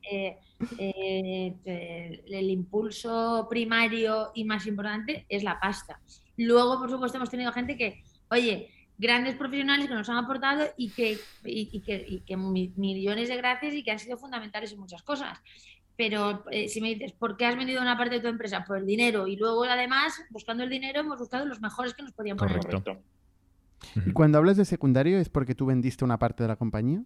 [0.79, 6.01] eh, eh, el impulso primario y más importante es la pasta.
[6.37, 10.91] Luego, por supuesto, hemos tenido gente que, oye, grandes profesionales que nos han aportado y
[10.91, 14.73] que, y, y que, y que mi- millones de gracias y que han sido fundamentales
[14.73, 15.39] en muchas cosas.
[15.97, 18.65] Pero eh, si me dices, ¿por qué has vendido una parte de tu empresa?
[18.65, 19.27] Por el dinero.
[19.27, 22.59] Y luego, además, buscando el dinero, hemos buscado los mejores que nos podían poner.
[22.59, 23.03] Correcto.
[24.07, 27.03] Y cuando hablas de secundario, ¿es porque tú vendiste una parte de la compañía?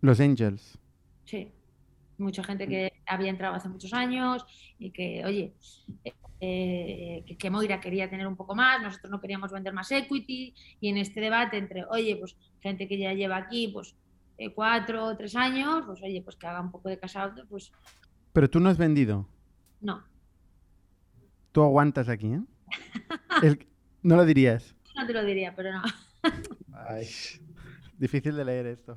[0.00, 0.78] Los Angels.
[1.24, 1.52] Sí,
[2.18, 4.44] mucha gente que había entrado hace muchos años
[4.78, 5.54] y que, oye,
[6.40, 10.54] eh, que, que Moira quería tener un poco más, nosotros no queríamos vender más equity
[10.80, 13.94] y en este debate entre, oye, pues gente que ya lleva aquí pues
[14.38, 17.70] eh, cuatro o tres años, pues oye, pues que haga un poco de casado, pues
[18.32, 19.28] Pero tú no has vendido.
[19.80, 20.02] no,
[21.52, 22.40] Tú aguantas aquí, ¿eh?
[23.42, 23.66] El-
[24.02, 24.74] No lo dirías.
[24.96, 25.82] no te lo diría, pero no.
[27.98, 28.96] Difícil de leer esto.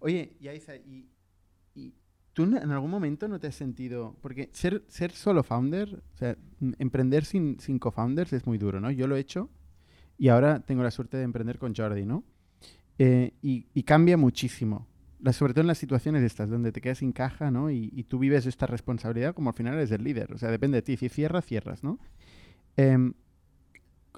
[0.00, 1.08] Oye, Yaiza, ¿y,
[1.74, 1.94] y
[2.32, 4.16] tú en algún momento no te has sentido...
[4.20, 6.36] Porque ser, ser solo founder, o sea,
[6.78, 8.90] emprender sin, sin co-founders es muy duro, ¿no?
[8.90, 9.50] Yo lo he hecho
[10.18, 12.24] y ahora tengo la suerte de emprender con Jordi, ¿no?
[12.98, 14.86] Eh, y, cambia muchísimo.
[15.20, 17.70] La- sobre todo en las situaciones estas, donde te quedas sin caja, ¿no?
[17.70, 20.32] Y, y tú vives esta responsabilidad como al final eres el líder.
[20.32, 20.96] O sea, depende de ti.
[20.96, 21.98] Si cierras, cierras, ¿no?
[22.76, 23.14] Em,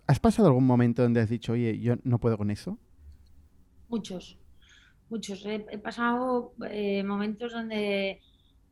[0.06, 2.78] ¿Has pasado algún momento donde has dicho, oye, yo no puedo con eso?
[3.88, 4.39] Muchos,
[5.10, 5.44] muchos.
[5.44, 8.20] He, pasado eh, momentos donde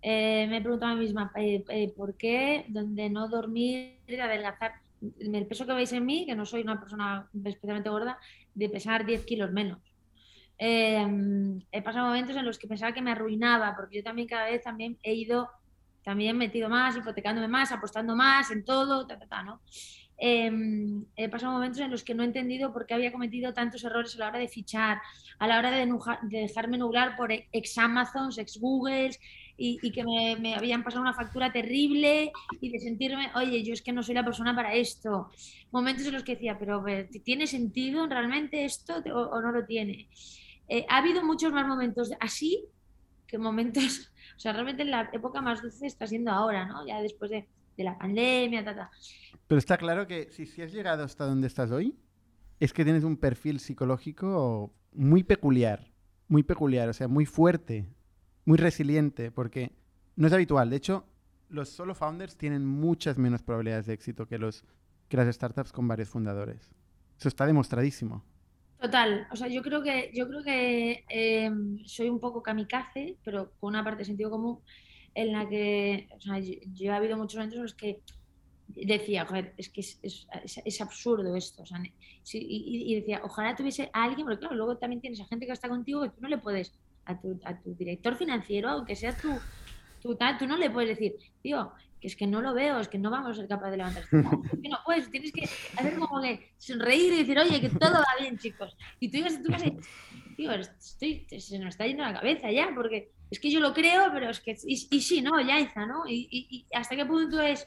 [0.01, 2.65] eh, me he preguntado a mí misma, eh, ¿por qué?
[2.69, 4.73] Donde no dormir, adelgazar.
[5.21, 8.19] El peso que veis en mí, que no soy una persona especialmente gorda,
[8.55, 9.79] de pesar 10 kilos menos.
[10.59, 11.07] Eh,
[11.71, 14.63] he pasado momentos en los que pensaba que me arruinaba, porque yo también cada vez
[14.63, 15.49] también he ido,
[16.03, 19.61] también metido más, hipotecándome más, apostando más en todo, ta, ta, ¿no?
[20.19, 23.85] Em, he pasado momentos en los que no he entendido por qué había cometido tantos
[23.85, 25.01] errores a la hora de fichar,
[25.39, 29.19] a la hora de, de dejarme nublar por ex Amazons, ex Googles,
[29.61, 32.31] y, que me, habían pasado una factura terrible
[32.61, 35.31] y de sentirme, oye, yo es que no soy la persona para esto.
[35.73, 36.85] Momentos en los que decía, pero
[37.25, 40.09] ¿tiene sentido realmente esto o, no lo tiene?
[40.69, 42.67] Eh, ha habido muchos más momentos así
[43.27, 46.87] que momentos, o sea, realmente la época más dulce está siendo ahora, ¿no?
[46.87, 47.49] Ya después de,
[47.85, 48.91] la pandemia, ta,
[49.47, 51.97] Pero está claro que si, si has llegado hasta donde estás hoy,
[52.61, 55.93] es que tienes un perfil psicológico muy peculiar,
[56.27, 57.89] muy peculiar, o sea, muy fuerte
[58.49, 59.73] muy resiliente, porque
[60.17, 60.71] no es habitual.
[60.71, 61.05] De hecho,
[61.51, 64.65] los solo founders tienen muchas menos probabilidades de éxito que, los,
[65.11, 66.75] que las startups con varios fundadores.
[67.19, 68.25] Eso está demostradísimo.
[68.81, 73.53] Total, o sea, yo creo que, yo creo que em, soy un poco kamikaze, pero
[73.61, 74.61] con una parte de sentido común,
[75.15, 78.01] en la que, o sea, yo, he habido muchos momentos en los que
[78.69, 81.81] decía, joder, es que es, es, absurdo esto, o sea,
[82.33, 85.53] y, y, decía, ojalá tuviese a alguien, porque claro, luego también tienes a gente que
[85.53, 86.73] está contigo y tú no le puedes
[87.07, 89.31] a tu, a tu director financiero, aunque seas tú,
[90.03, 92.99] tú, tú no le puedes decir, tío, que es que no lo veo, es que
[92.99, 94.05] no vamos a ser capaces de levantar.
[94.63, 98.21] que no puedes, tienes que hacer como que sonreír y decir, oye, que todo va
[98.21, 98.77] bien, chicos.
[99.01, 99.71] Y tú digas, tú vas a
[100.37, 104.11] tío, estoy, se nos está yendo la cabeza ya, porque es que yo lo creo,
[104.13, 105.41] pero es que, y, sí, ¿no?
[105.41, 106.05] Ya hizo, ¿no?
[106.09, 107.67] Y, hasta qué punto es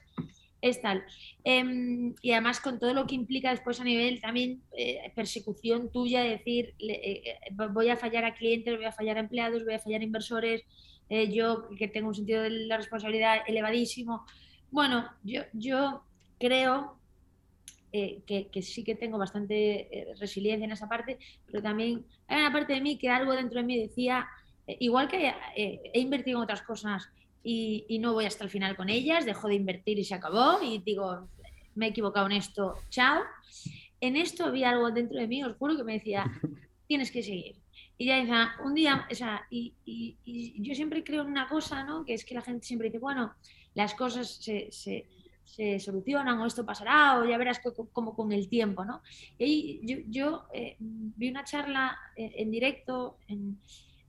[0.61, 1.03] es tal.
[1.43, 6.21] Em, y además con todo lo que implica después a nivel también eh, persecución tuya,
[6.21, 7.37] decir, eh, eh,
[7.71, 10.63] voy a fallar a clientes, voy a fallar a empleados, voy a fallar a inversores,
[11.09, 14.25] yo que tengo un sentido de la responsabilidad elevadísimo.
[14.69, 16.03] Bueno, yo, yo
[16.39, 16.97] creo
[17.91, 22.79] que, sí que tengo bastante resiliencia en esa parte, pero también hay una parte de
[22.79, 24.25] mí que algo dentro de mí decía,
[24.79, 27.09] igual que he invertido en otras cosas,
[27.43, 30.79] y, no voy hasta el final con ellas, dejo de invertir y se acabó y
[30.79, 31.27] digo,
[31.75, 33.21] me he equivocado en esto, chao.
[33.99, 36.25] En esto había algo dentro de mí, os juro que me decía,
[36.87, 37.55] tienes que seguir.
[37.97, 41.83] Y ya decía, un día, o sea, y, y, yo siempre creo en una cosa,
[41.83, 42.03] ¿no?
[42.03, 43.33] Que es que la gente siempre dice, bueno,
[43.75, 45.07] las cosas se, se,
[45.45, 47.61] se solucionan o esto pasará o ya verás
[47.93, 49.01] como con el tiempo, ¿no?
[49.37, 53.59] Y yo, yo eh, vi una charla eh, en, directo en,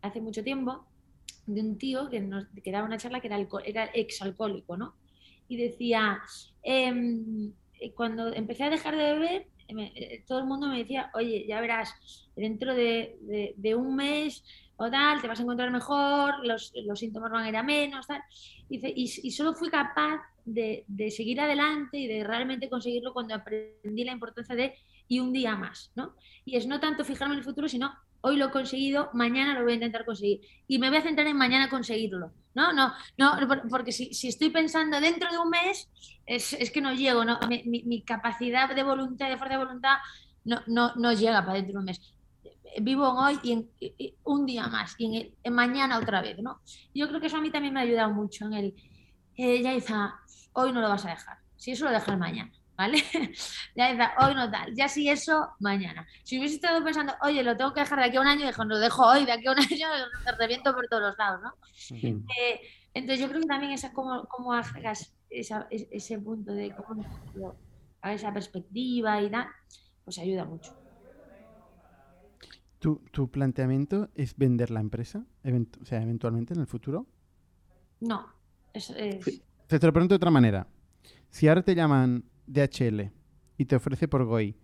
[0.02, 0.84] hace mucho tiempo
[1.46, 4.94] de un tío que nos que daba una charla que era, era exalcohólico, ¿no?
[5.48, 6.20] Y decía,
[6.62, 11.44] em, eh, cuando empecé a dejar de beber, eh, todo el mundo me decía, oye,
[11.46, 11.94] ya verás,
[12.36, 13.16] dentro de,
[13.76, 14.44] un mes
[14.76, 18.22] o tal, te vas a encontrar mejor, los, síntomas van a ir a menos, tal.
[18.68, 24.54] Y, solo fui capaz de, seguir adelante y de realmente conseguirlo cuando aprendí la importancia
[24.54, 24.74] de
[25.08, 26.14] y un día más, ¿no?
[26.44, 27.92] Y es no tanto fijarme en el futuro, sino
[28.22, 30.40] hoy lo he conseguido, mañana lo voy a intentar conseguir.
[30.66, 32.32] Y me voy a centrar en mañana conseguirlo.
[32.54, 33.32] No, no, no,
[33.68, 35.88] porque si, estoy pensando dentro de un mes,
[36.26, 37.38] es, que no llego, ¿no?
[37.48, 39.96] Mi, capacidad de voluntad, de fuerza de voluntad,
[40.44, 42.00] no, no, no llega para dentro de un mes.
[42.80, 43.70] Vivo en hoy y en,
[44.24, 46.60] un día más, y en, mañana otra vez, ¿no?
[46.94, 48.74] Yo creo que eso a mí también me ha ayudado mucho en el,
[49.36, 50.14] eh, Yaiza,
[50.52, 52.52] hoy no lo vas a dejar, si eso lo dejas mañana
[52.82, 52.98] ¿vale?
[53.76, 56.06] ya hoy no tal, ya si eso, mañana.
[56.24, 58.64] Si hubiese estado pensando, oye, lo tengo que dejar de aquí a un año, dejo,
[58.64, 59.86] lo dejo hoy, de aquí a un año,
[60.24, 61.54] me reviento por todos los lados, ¿no?
[61.96, 62.60] Eh,
[62.94, 67.04] entonces yo creo que también esa, cómo, cómo hagas ese punto de cómo
[68.02, 69.46] a esa perspectiva y tal,
[70.04, 70.76] pues ayuda mucho.
[72.80, 75.24] ¿Tu, ¿Tu, planteamiento es vender la empresa?
[75.44, 77.06] o sea, eventualmente en el futuro?
[78.00, 78.26] No.
[78.72, 80.66] Te, te lo pregunto de otra manera.
[81.30, 83.10] Si ahora te llaman DHL
[83.56, 84.56] y te ofrece por GOI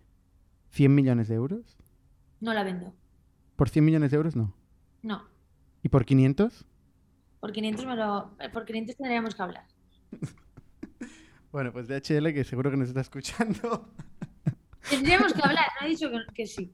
[0.69, 1.77] 100 millones de euros?
[2.39, 2.93] No la vendo.
[3.55, 4.55] ¿Por 100 millones de euros no?
[5.01, 5.23] No.
[5.83, 6.65] ¿Y por 500?
[7.39, 8.35] Por 500, me lo...
[8.53, 9.65] por 500 tendríamos que hablar.
[11.51, 13.93] bueno, pues DHL, que seguro que nos está escuchando.
[14.89, 16.73] Tendríamos que hablar, no he dicho que, sí.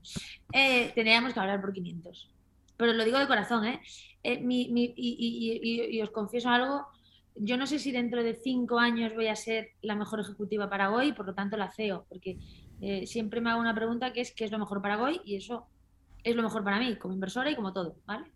[0.53, 2.29] Eh, tendríamos que hablar por 500.
[2.77, 3.81] Pero lo digo de corazón, ¿eh?
[4.23, 6.87] eh y, os confieso algo,
[7.35, 10.87] yo no sé si dentro de cinco años voy a ser la mejor ejecutiva para
[10.87, 12.37] Goy, por lo tanto la CEO, porque
[12.81, 15.35] eh, siempre me hago una pregunta que es qué es lo mejor para Goy y
[15.35, 15.67] eso
[16.23, 18.31] es lo mejor para mí, como inversora y como todo, ¿vale?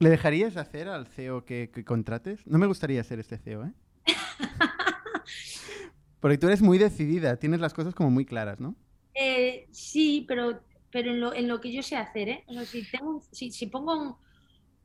[0.00, 2.46] ¿Le dejarías hacer al CEO que, contrates?
[2.46, 3.72] No me gustaría ser este CEO, ¿eh?
[6.20, 8.76] porque tú eres muy decidida, tienes las cosas como muy claras, ¿no?
[9.14, 10.60] Eh, sí, pero,
[10.90, 12.44] pero en, lo, en lo que yo sé hacer, ¿eh?
[12.46, 14.16] O sea, si, tengo, si, si pongo un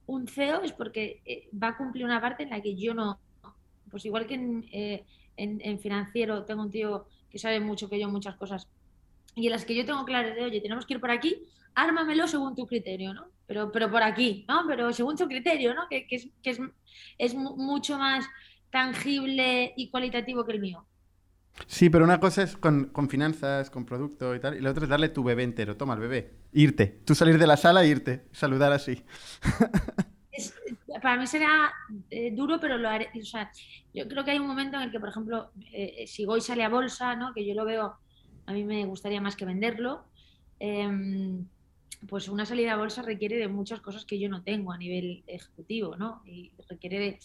[0.06, 3.20] un CEO es porque eh, va a cumplir una parte en la que yo no.
[3.90, 4.36] Pues igual que
[4.72, 5.04] eh,
[5.38, 8.68] en, financiero tengo un tío que sabe mucho que yo muchas cosas
[9.36, 11.44] y en las que yo tengo claro de, oye, tenemos que ir por aquí,
[11.74, 13.28] ármamelo según tu criterio, ¿no?
[13.48, 14.64] Pero, pero por aquí, ¿no?
[14.68, 15.88] Pero según tu criterio, ¿no?
[15.90, 16.30] Que, es,
[17.18, 18.26] es, mucho más
[18.70, 20.86] tangible y cualitativo que el mío.
[21.68, 24.84] Sí, pero una cosa es con, con finanzas, con producto y tal, y la otra
[24.84, 25.78] es darle tu bebé entero.
[25.78, 26.34] Toma el bebé.
[26.52, 27.02] Irte.
[27.06, 28.26] Tú salir de la sala e irte.
[28.32, 29.04] Saludar así.
[31.02, 31.72] Para mí será
[32.10, 33.10] eh, duro, pero lo haré.
[33.20, 33.52] O sea,
[33.94, 36.64] yo creo que hay un momento en el que, por ejemplo, eh, si Goy sale
[36.64, 37.34] a bolsa, ¿no?
[37.34, 37.96] que yo lo veo,
[38.46, 40.06] a mí me gustaría más que venderlo,
[40.60, 41.46] em,
[42.08, 45.24] pues una salida a bolsa requiere de muchas cosas que yo no tengo a nivel
[45.28, 46.22] ejecutivo, ¿no?
[46.26, 47.20] Y requiere de,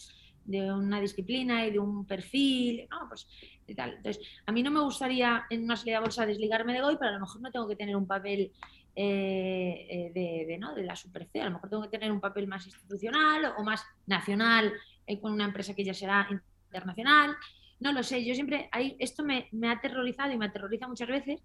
[0.49, 3.07] de una disciplina y de un perfil, ¿no?
[3.07, 3.27] Pues
[3.75, 3.93] tal.
[3.97, 7.11] Entonces, a mí no me gustaría en una salida a bolsa desligarme de Goy, pero
[7.11, 8.51] a lo mejor no tengo que tener un papel
[8.95, 10.73] eh, eh, de, de, ¿no?
[10.73, 11.41] de la Super C.
[11.41, 14.73] A lo mejor tengo que tener un papel más institucional o más nacional
[15.05, 16.27] eh, con una empresa que ya será
[16.71, 17.35] internacional.
[17.79, 21.07] No lo sé, yo siempre, ahí, esto me, me, ha aterrorizado y me aterroriza muchas
[21.07, 21.39] veces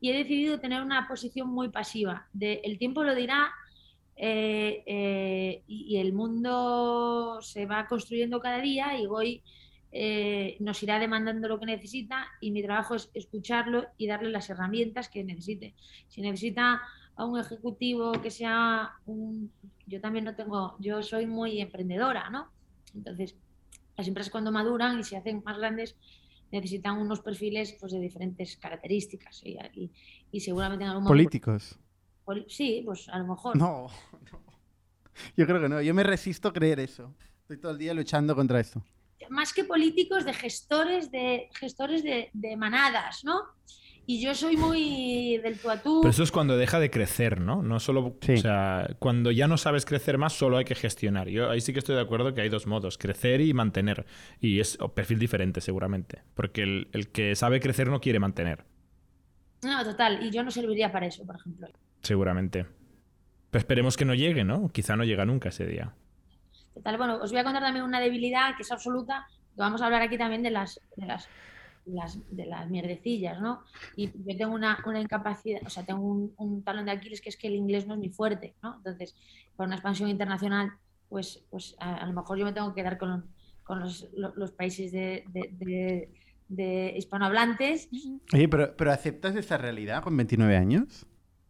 [0.00, 2.26] y he decidido tener una posición muy pasiva.
[2.32, 3.52] De, el tiempo lo dirá
[4.18, 9.42] eh, eh, y, el mundo se va construyendo cada día y voy,
[9.92, 14.48] eh, nos irá demandando lo que necesita y mi trabajo es escucharlo y darle las
[14.48, 15.74] herramientas que necesite.
[16.08, 16.80] Si necesita
[17.14, 19.52] a un ejecutivo que sea un...
[19.86, 22.48] Yo también no tengo, yo soy muy emprendedora, ¿no?
[22.94, 23.36] Entonces,
[23.96, 25.96] las empresas cuando maduran y se hacen más grandes
[26.50, 29.90] necesitan unos perfiles pues, de diferentes características y, y,
[30.30, 31.18] y seguramente en algún momento...
[31.18, 31.78] Políticos.
[32.48, 33.56] Sí, pues a lo mejor.
[33.56, 33.88] No,
[34.32, 34.40] no,
[35.36, 35.80] yo creo que no.
[35.80, 37.14] Yo me resisto a creer eso.
[37.42, 38.82] Estoy todo el día luchando contra esto.
[39.30, 43.42] Más que políticos, de gestores de gestores de, de manadas, ¿no?
[44.08, 46.00] Y yo soy muy del tú a tú.
[46.02, 47.60] Pero eso es cuando deja de crecer, ¿no?
[47.62, 48.16] No solo.
[48.20, 48.34] Sí.
[48.34, 51.28] O sea, cuando ya no sabes crecer más, solo hay que gestionar.
[51.28, 54.06] Yo ahí sí que estoy de acuerdo que hay dos modos: crecer y mantener.
[54.40, 56.22] Y es un perfil diferente, seguramente.
[56.34, 58.64] Porque el, el que sabe crecer no quiere mantener.
[59.64, 60.24] No, total.
[60.24, 61.68] Y yo no serviría para eso, por ejemplo.
[62.06, 62.66] Seguramente.
[63.50, 64.68] Pero esperemos que no llegue, ¿no?
[64.68, 65.92] Quizá no llega nunca ese día.
[66.74, 69.26] Total, bueno, os voy a contar también una debilidad que es absoluta.
[69.54, 71.28] Que vamos a hablar aquí también de las, de las
[71.86, 73.62] las, de las mierdecillas, ¿no?
[73.94, 77.28] Y yo tengo una, una incapacidad, o sea, tengo un, un, talón de Aquiles que
[77.28, 78.76] es que el inglés no es muy fuerte, ¿no?
[78.76, 79.14] Entonces,
[79.54, 80.72] para una expansión internacional,
[81.08, 83.26] pues, pues a, a lo mejor yo me tengo que quedar con,
[83.62, 86.10] con los, los, países de, de, de,
[86.48, 87.88] de, hispanohablantes.
[88.32, 91.06] Oye, pero, pero ¿aceptas esa realidad con 29 años?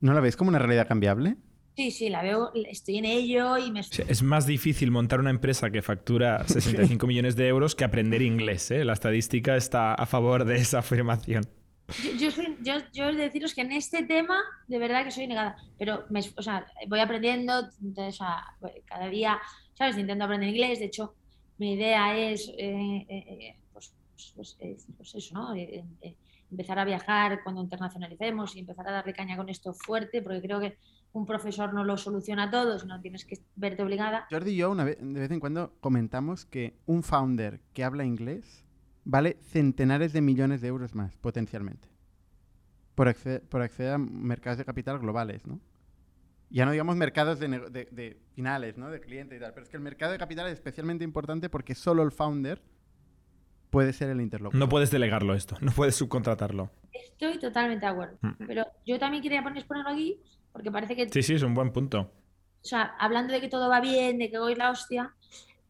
[0.07, 1.35] ¿No la ves como una realidad cambiable?
[1.75, 3.81] Sí, sí, la veo, estoy en ello y me...
[3.81, 8.71] Es más difícil montar una empresa que factura 65 millones de euros que aprender inglés,
[8.71, 8.85] ¿eh?
[8.85, 11.45] La estadística está a favor de esa afirmación.
[12.05, 14.39] Yo, yo, soy, yo, yo he de deciros que en este tema,
[14.69, 18.45] de verdad que soy negada, pero me, o sea, voy aprendiendo, entonces, o sea,
[18.85, 19.41] cada día,
[19.75, 19.99] ¿sabes?
[19.99, 21.17] Intento aprender inglés, de hecho,
[21.59, 23.93] mi idea es, eh, eh, pues,
[24.37, 24.57] pues,
[24.97, 25.53] pues, eso, ¿no?
[25.57, 25.85] Eh,
[26.57, 30.59] empezar a viajar cuando internacionalicemos y empezar a darle caña con esto fuerte, porque creo
[30.59, 30.79] que
[31.13, 34.27] un profesor no lo soluciona todo, sino tienes que verte obligada.
[34.31, 38.05] Jordi y yo una vez, de vez en cuando comentamos que un founder que habla
[38.05, 38.65] inglés
[39.05, 41.89] vale centenares de millones de euros más, potencialmente,
[42.95, 45.61] por acceder, por acceder a mercados de capital globales, ¿no?
[46.49, 48.91] Ya no digamos mercados de, de, de finales, ¿no?
[48.91, 51.75] De cliente y tal, pero es que el mercado de capital es especialmente importante porque
[51.75, 52.63] solo el founder
[53.77, 54.59] puede ser el interlocutor.
[54.59, 56.71] No puedes delegarlo esto, no puedes subcontratarlo.
[56.95, 58.17] Estoy totalmente de acuerdo.
[58.23, 58.47] Mm.
[58.47, 60.19] Pero yo también quería poner, ponerlo aquí
[60.51, 61.07] porque parece que...
[61.11, 62.01] Sí, sí, es un buen punto.
[62.01, 65.15] O sea, hablando de que todo va bien, de que hoy la hostia,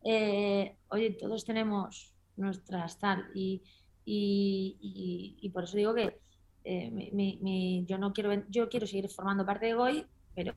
[0.05, 3.61] eh, oye, todos tenemos nuestras tal y,
[4.05, 6.20] y, y, y por eso digo que
[6.62, 10.55] eh, mi, mi, mi, yo no quiero, yo quiero seguir formando parte de Goy, pero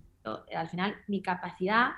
[0.56, 1.94] al final mi capacidad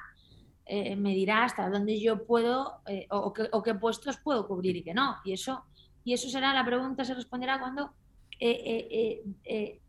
[0.74, 4.48] eh, me dirá hasta dónde yo puedo eh, o, o, qué, o, qué, puestos puedo
[4.48, 5.18] cubrir y que no.
[5.26, 5.66] Y eso,
[6.06, 7.92] y eso será la pregunta, se responderá cuando
[8.40, 9.22] eh,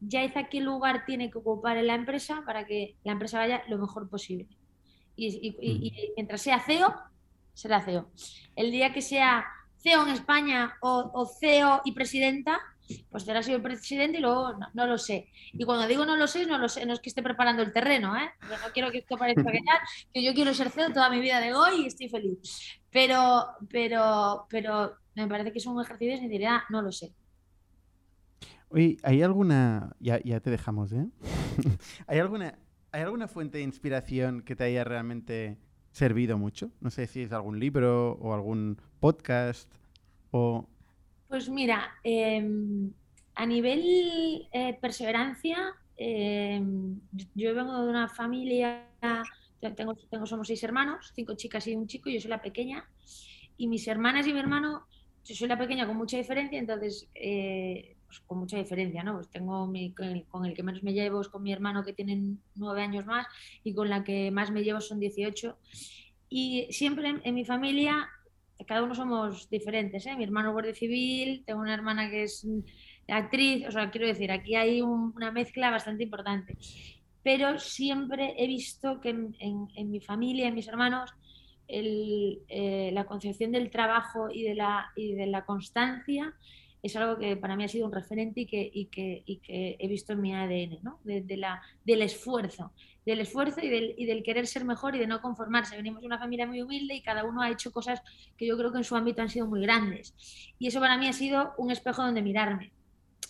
[0.01, 3.63] ya dice qué lugar tiene que ocupar en la empresa para que la empresa vaya
[3.69, 4.49] lo mejor posible.
[5.15, 6.93] Y, y, y mientras sea CEO,
[7.55, 8.11] será CEO.
[8.57, 9.45] El día que sea
[9.79, 12.61] CEO en España o, o CEO y presidenta,
[13.11, 15.29] pues será sido presidente y luego no, lo sé.
[15.53, 17.73] Y cuando digo no lo sé, no lo sé, no es que esté preparando el
[17.73, 18.31] terreno, ¿eh?
[18.43, 19.61] Yo no quiero que esto parezca que
[20.13, 22.81] que yo quiero ser CEO toda mi vida de hoy y estoy feliz.
[22.91, 27.13] Pero, pero, pero me parece que es un ejercicio de sinceridad, no lo sé.
[28.69, 29.95] Oye, ¿hay alguna.
[30.01, 31.07] Ya, ya te dejamos, ¿eh?
[32.07, 32.59] ¿Hay alguna,
[32.91, 35.59] ¿Hay alguna fuente de inspiración que te haya realmente
[35.93, 36.71] servido mucho?
[36.81, 39.71] No sé si es algún libro o algún podcast
[40.31, 40.69] o
[41.33, 42.47] pues mira, eh,
[43.37, 46.63] a nivel eh, perseverancia, eh,
[47.35, 48.87] yo vengo de una familia,
[49.75, 49.97] tengo,
[50.27, 52.87] somos seis hermanos, cinco chicas y un chico, yo soy la pequeña,
[53.57, 54.85] y mis hermanas y mi hermano,
[55.25, 59.15] yo soy la pequeña con mucha diferencia, entonces, pues con mucha diferencia, ¿no?
[59.15, 61.83] Pues tengo mi, con, el, con, el, que menos me llevo es con mi hermano
[61.83, 63.27] que tiene nueve años más,
[63.65, 65.57] y con la que más me llevo son 18.
[66.29, 68.11] Y siempre en mi familia
[68.67, 70.07] cada uno somos diferentes.
[70.07, 70.17] ¿eh?
[70.17, 72.47] Mi hermano es guardia civil, tengo una hermana que es
[73.09, 76.57] actriz, o sea, quiero decir, aquí hay una mezcla bastante importante.
[77.23, 81.11] Pero siempre he visto que en, mi familia, en mis hermanos,
[81.69, 86.35] eh, la concepción del trabajo y de la constancia
[86.83, 89.23] es algo que para mí ha sido un referente y que,
[89.79, 90.99] he visto en mi ADN, ¿no?
[91.05, 92.73] de, la, del esfuerzo,
[93.07, 93.69] del esfuerzo y
[94.05, 95.77] del, querer ser mejor y de no conformarse.
[95.77, 98.03] Venimos de una familia muy humilde y cada uno ha hecho cosas
[98.37, 100.15] que yo creo que en su ámbito han sido muy grandes.
[100.59, 102.73] Y eso para mí ha sido un espejo donde mirarme.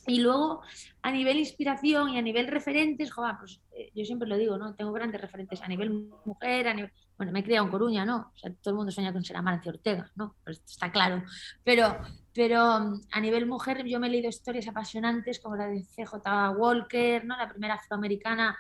[0.07, 0.63] Y luego,
[1.03, 4.75] a nivel inspiración y a nivel referentes, joder, pues eh, yo siempre lo digo, ¿no?
[4.75, 6.91] Tengo grandes referentes a nivel mujer, a nivel...
[7.17, 8.33] Bueno, me he criado en Coruña, ¿no?
[8.35, 10.35] O sea, todo el mundo sueña con ser Ortega, ¿no?
[10.43, 11.23] Pues está claro.
[11.63, 11.99] Pero,
[12.35, 16.57] pero mm, a nivel mujer yo me he leído historias apasionantes como la de CJ
[16.57, 17.37] Walker, ¿no?
[17.37, 18.57] La primera afroamericana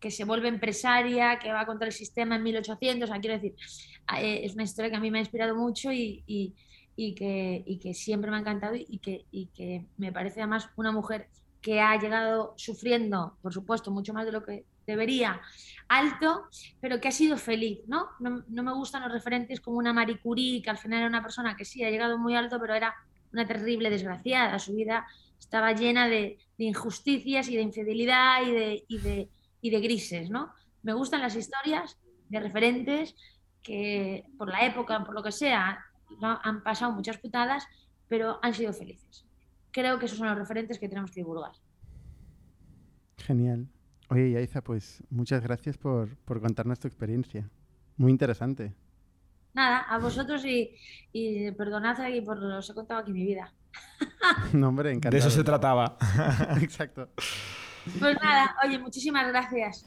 [0.00, 3.54] que se vuelve empresaria, que va contra el sistema en 1800, o quiero decir,
[4.16, 6.22] eh, es una historia que a mí me ha inspirado mucho y,
[7.00, 9.24] y que, y que siempre me ha encantado y que,
[9.54, 11.28] que me parece además una mujer
[11.60, 15.40] que ha llegado sufriendo, por supuesto, mucho más de lo que debería,
[15.86, 16.48] alto,
[16.80, 18.08] pero que ha sido feliz, ¿no?
[18.18, 21.22] No, no me gustan los referentes como una Marie Curie, que al final era una
[21.22, 22.92] persona que sí ha llegado muy alto, pero era
[23.32, 24.58] una terrible desgraciada.
[24.58, 25.06] Su vida
[25.38, 29.28] estaba llena de, de injusticias y de infidelidad y de, y, de,
[29.60, 30.52] y de grises, ¿no?
[30.82, 31.98] Me gustan las historias
[32.28, 33.14] de referentes
[33.62, 35.84] que por la época, por lo que sea,
[36.20, 37.66] han pasado muchas putadas,
[38.08, 39.26] pero han sido felices.
[39.70, 41.52] Creo que esos son los referentes que tenemos que divulgar.
[43.18, 43.68] Genial.
[44.08, 47.50] Oye, Yaiza, pues muchas gracias por, por contarnos tu experiencia.
[47.96, 48.74] Muy interesante.
[49.54, 50.74] Nada, a vosotros y,
[51.12, 53.52] y perdonad aquí por los he contado aquí mi vida.
[54.52, 55.12] no, hombre, encantado.
[55.12, 55.96] De eso se trataba.
[56.60, 57.10] Exacto.
[57.98, 59.86] Pues nada, oye, muchísimas gracias.